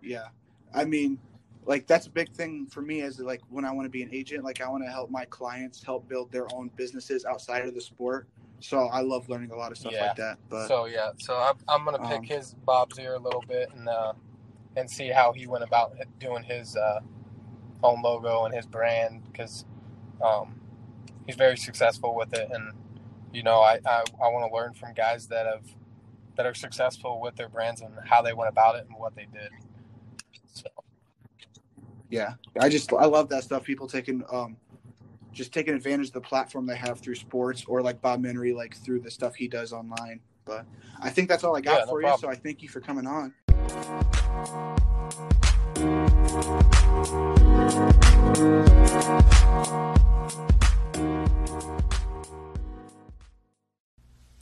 Yeah. 0.00 0.28
I 0.72 0.84
mean, 0.84 1.18
like 1.66 1.86
that's 1.86 2.06
a 2.06 2.10
big 2.10 2.30
thing 2.32 2.66
for 2.66 2.82
me 2.82 3.00
is 3.00 3.20
like 3.20 3.40
when 3.48 3.64
I 3.64 3.72
want 3.72 3.86
to 3.86 3.90
be 3.90 4.02
an 4.02 4.10
agent, 4.12 4.44
like 4.44 4.60
I 4.60 4.68
want 4.68 4.84
to 4.84 4.90
help 4.90 5.10
my 5.10 5.24
clients 5.26 5.82
help 5.82 6.08
build 6.08 6.30
their 6.32 6.52
own 6.54 6.70
businesses 6.76 7.24
outside 7.24 7.66
of 7.66 7.74
the 7.74 7.80
sport. 7.80 8.28
So 8.60 8.86
I 8.86 9.00
love 9.00 9.28
learning 9.28 9.50
a 9.50 9.56
lot 9.56 9.72
of 9.72 9.78
stuff 9.78 9.92
Yeah. 9.92 10.06
like 10.06 10.16
that. 10.16 10.38
But 10.48 10.68
so 10.68 10.86
yeah, 10.86 11.10
so 11.18 11.36
I'm, 11.36 11.56
I'm 11.68 11.84
gonna 11.84 11.98
pick 11.98 12.18
um, 12.18 12.24
his 12.24 12.54
Bob's 12.64 12.98
ear 12.98 13.14
a 13.14 13.18
little 13.18 13.44
bit 13.46 13.70
and 13.74 13.88
uh, 13.88 14.12
and 14.76 14.90
see 14.90 15.08
how 15.08 15.32
he 15.32 15.46
went 15.46 15.64
about 15.64 15.94
doing 16.18 16.42
his 16.42 16.76
uh, 16.76 17.00
own 17.82 18.02
logo 18.02 18.44
and 18.44 18.54
his 18.54 18.66
brand 18.66 19.22
because 19.30 19.64
um, 20.22 20.60
he's 21.26 21.36
very 21.36 21.56
successful 21.56 22.14
with 22.14 22.32
it, 22.34 22.50
and 22.52 22.72
you 23.32 23.42
know 23.42 23.60
I 23.60 23.80
I, 23.86 24.04
I 24.22 24.28
want 24.28 24.50
to 24.50 24.54
learn 24.54 24.74
from 24.74 24.94
guys 24.94 25.28
that 25.28 25.46
have 25.46 25.64
that 26.36 26.46
are 26.46 26.54
successful 26.54 27.20
with 27.20 27.36
their 27.36 27.48
brands 27.48 27.80
and 27.80 27.92
how 28.06 28.22
they 28.22 28.32
went 28.32 28.50
about 28.50 28.76
it 28.76 28.86
and 28.88 28.98
what 28.98 29.14
they 29.14 29.26
did. 29.32 29.50
So 30.52 30.68
yeah, 32.14 32.34
I 32.60 32.68
just 32.68 32.92
I 32.92 33.06
love 33.06 33.28
that 33.30 33.42
stuff. 33.42 33.64
People 33.64 33.88
taking 33.88 34.22
um 34.30 34.56
just 35.32 35.52
taking 35.52 35.74
advantage 35.74 36.06
of 36.08 36.12
the 36.12 36.20
platform 36.20 36.64
they 36.64 36.76
have 36.76 37.00
through 37.00 37.16
sports 37.16 37.64
or 37.66 37.82
like 37.82 38.00
Bob 38.00 38.22
Menery, 38.22 38.54
like 38.54 38.76
through 38.76 39.00
the 39.00 39.10
stuff 39.10 39.34
he 39.34 39.48
does 39.48 39.72
online. 39.72 40.20
But 40.44 40.64
I 41.02 41.10
think 41.10 41.28
that's 41.28 41.42
all 41.42 41.56
I 41.56 41.60
got 41.60 41.80
Yeah, 41.80 41.84
no 41.86 41.90
for 41.90 42.00
you. 42.00 42.06
problem. 42.06 42.20
So 42.20 42.28
I 42.30 42.36
thank 42.40 42.62
you 42.62 42.68
for 42.68 42.80
coming 42.80 43.06
on. 43.08 43.34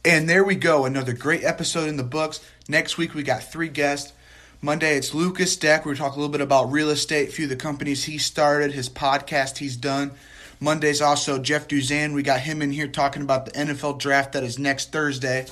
And 0.05 0.29
there 0.29 0.45
we 0.45 0.57
go, 0.57 0.85
another 0.85 1.13
great 1.15 1.45
episode 1.45 1.89
in 1.89 1.97
the 1.97 2.03
books. 2.03 2.41
Next 2.69 2.99
week 2.99 3.15
we 3.15 3.23
got 3.23 3.45
three 3.45 3.69
guests. 3.69 4.13
Monday 4.65 4.97
it's 4.97 5.13
Lucas 5.13 5.57
Deck. 5.57 5.85
We're 5.85 5.97
talking 5.97 6.19
a 6.19 6.21
little 6.21 6.31
bit 6.31 6.41
about 6.41 6.71
real 6.71 6.91
estate, 6.91 7.31
a 7.31 7.33
few 7.33 7.47
of 7.47 7.51
the 7.51 7.57
companies 7.57 8.05
he 8.05 8.17
started, 8.17 8.71
his 8.71 8.89
podcast 8.89 9.59
he's 9.59 9.77
done. 9.77 10.13
Monday's 10.61 11.03
also 11.03 11.41
Jeff 11.41 11.67
Duzan. 11.67 12.15
We 12.15 12.23
got 12.23 12.39
him 12.39 12.63
in 12.63 12.71
here 12.71 12.87
talking 12.87 13.23
about 13.23 13.45
the 13.45 13.51
NFL 13.51 13.99
draft 13.99 14.35
that 14.35 14.45
is 14.45 14.61
next 14.61 14.93
Thursday. 14.93 15.47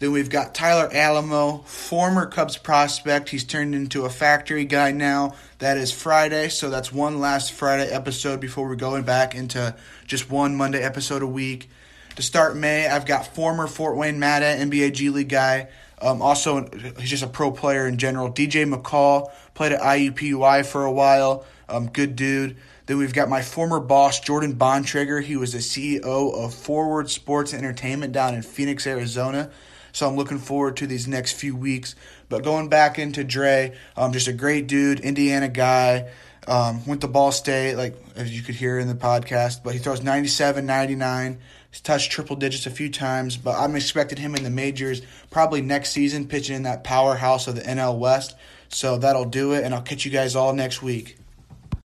Then 0.00 0.12
we've 0.12 0.28
got 0.28 0.54
Tyler 0.54 0.90
Alamo, 0.92 1.62
former 1.64 2.26
Cubs 2.26 2.58
prospect. 2.58 3.30
He's 3.30 3.44
turned 3.44 3.74
into 3.74 4.04
a 4.04 4.10
factory 4.10 4.66
guy 4.66 4.92
now. 4.92 5.34
That 5.58 5.78
is 5.78 5.90
Friday, 5.90 6.50
so 6.50 6.68
that's 6.68 6.92
one 6.92 7.20
last 7.20 7.52
Friday 7.52 7.90
episode 7.90 8.38
before 8.38 8.68
we're 8.68 8.76
going 8.76 9.04
back 9.04 9.34
into 9.34 9.74
just 10.06 10.30
one 10.30 10.56
Monday 10.56 10.82
episode 10.82 11.22
a 11.22 11.26
week. 11.26 11.70
To 12.16 12.22
start 12.22 12.54
May, 12.54 12.86
I've 12.86 13.06
got 13.06 13.34
former 13.34 13.66
Fort 13.66 13.96
Wayne 13.96 14.18
Mad 14.18 14.42
Ants 14.42 14.62
NBA 14.62 14.92
G 14.92 15.08
League 15.08 15.30
guy. 15.30 15.68
Um, 16.02 16.20
also, 16.20 16.68
he's 16.98 17.10
just 17.10 17.22
a 17.22 17.28
pro 17.28 17.52
player 17.52 17.86
in 17.86 17.96
general. 17.96 18.30
DJ 18.30 18.70
McCall 18.70 19.30
played 19.54 19.72
at 19.72 19.80
IUPUI 19.80 20.66
for 20.66 20.84
a 20.84 20.92
while. 20.92 21.46
Um, 21.68 21.88
good 21.88 22.16
dude. 22.16 22.56
Then 22.86 22.98
we've 22.98 23.14
got 23.14 23.28
my 23.28 23.40
former 23.40 23.78
boss, 23.78 24.18
Jordan 24.18 24.56
Bontrager. 24.56 25.22
He 25.22 25.36
was 25.36 25.52
the 25.52 25.58
CEO 25.58 26.34
of 26.34 26.52
Forward 26.52 27.08
Sports 27.08 27.54
Entertainment 27.54 28.12
down 28.12 28.34
in 28.34 28.42
Phoenix, 28.42 28.86
Arizona. 28.86 29.50
So 29.92 30.08
I'm 30.08 30.16
looking 30.16 30.38
forward 30.38 30.76
to 30.78 30.86
these 30.86 31.06
next 31.06 31.32
few 31.32 31.54
weeks. 31.54 31.94
But 32.28 32.42
going 32.42 32.68
back 32.68 32.98
into 32.98 33.24
Drey, 33.24 33.76
um, 33.96 34.12
just 34.12 34.26
a 34.26 34.32
great 34.32 34.66
dude, 34.66 35.00
Indiana 35.00 35.48
guy. 35.48 36.10
Um, 36.48 36.84
went 36.86 37.02
to 37.02 37.08
Ball 37.08 37.30
State, 37.30 37.76
like 37.76 37.94
as 38.16 38.34
you 38.34 38.42
could 38.42 38.56
hear 38.56 38.80
in 38.80 38.88
the 38.88 38.96
podcast, 38.96 39.62
but 39.62 39.74
he 39.74 39.78
throws 39.78 40.02
97, 40.02 40.66
99. 40.66 41.38
He's 41.72 41.80
touched 41.80 42.12
triple 42.12 42.36
digits 42.36 42.66
a 42.66 42.70
few 42.70 42.90
times, 42.90 43.38
but 43.38 43.58
I'm 43.58 43.74
expecting 43.74 44.18
him 44.18 44.34
in 44.34 44.44
the 44.44 44.50
majors 44.50 45.00
probably 45.30 45.62
next 45.62 45.90
season, 45.90 46.28
pitching 46.28 46.54
in 46.54 46.62
that 46.64 46.84
powerhouse 46.84 47.48
of 47.48 47.56
the 47.56 47.62
NL 47.62 47.98
West. 47.98 48.36
So 48.68 48.98
that'll 48.98 49.24
do 49.24 49.54
it, 49.54 49.64
and 49.64 49.74
I'll 49.74 49.80
catch 49.80 50.04
you 50.04 50.10
guys 50.10 50.36
all 50.36 50.52
next 50.52 50.82
week. 50.82 51.16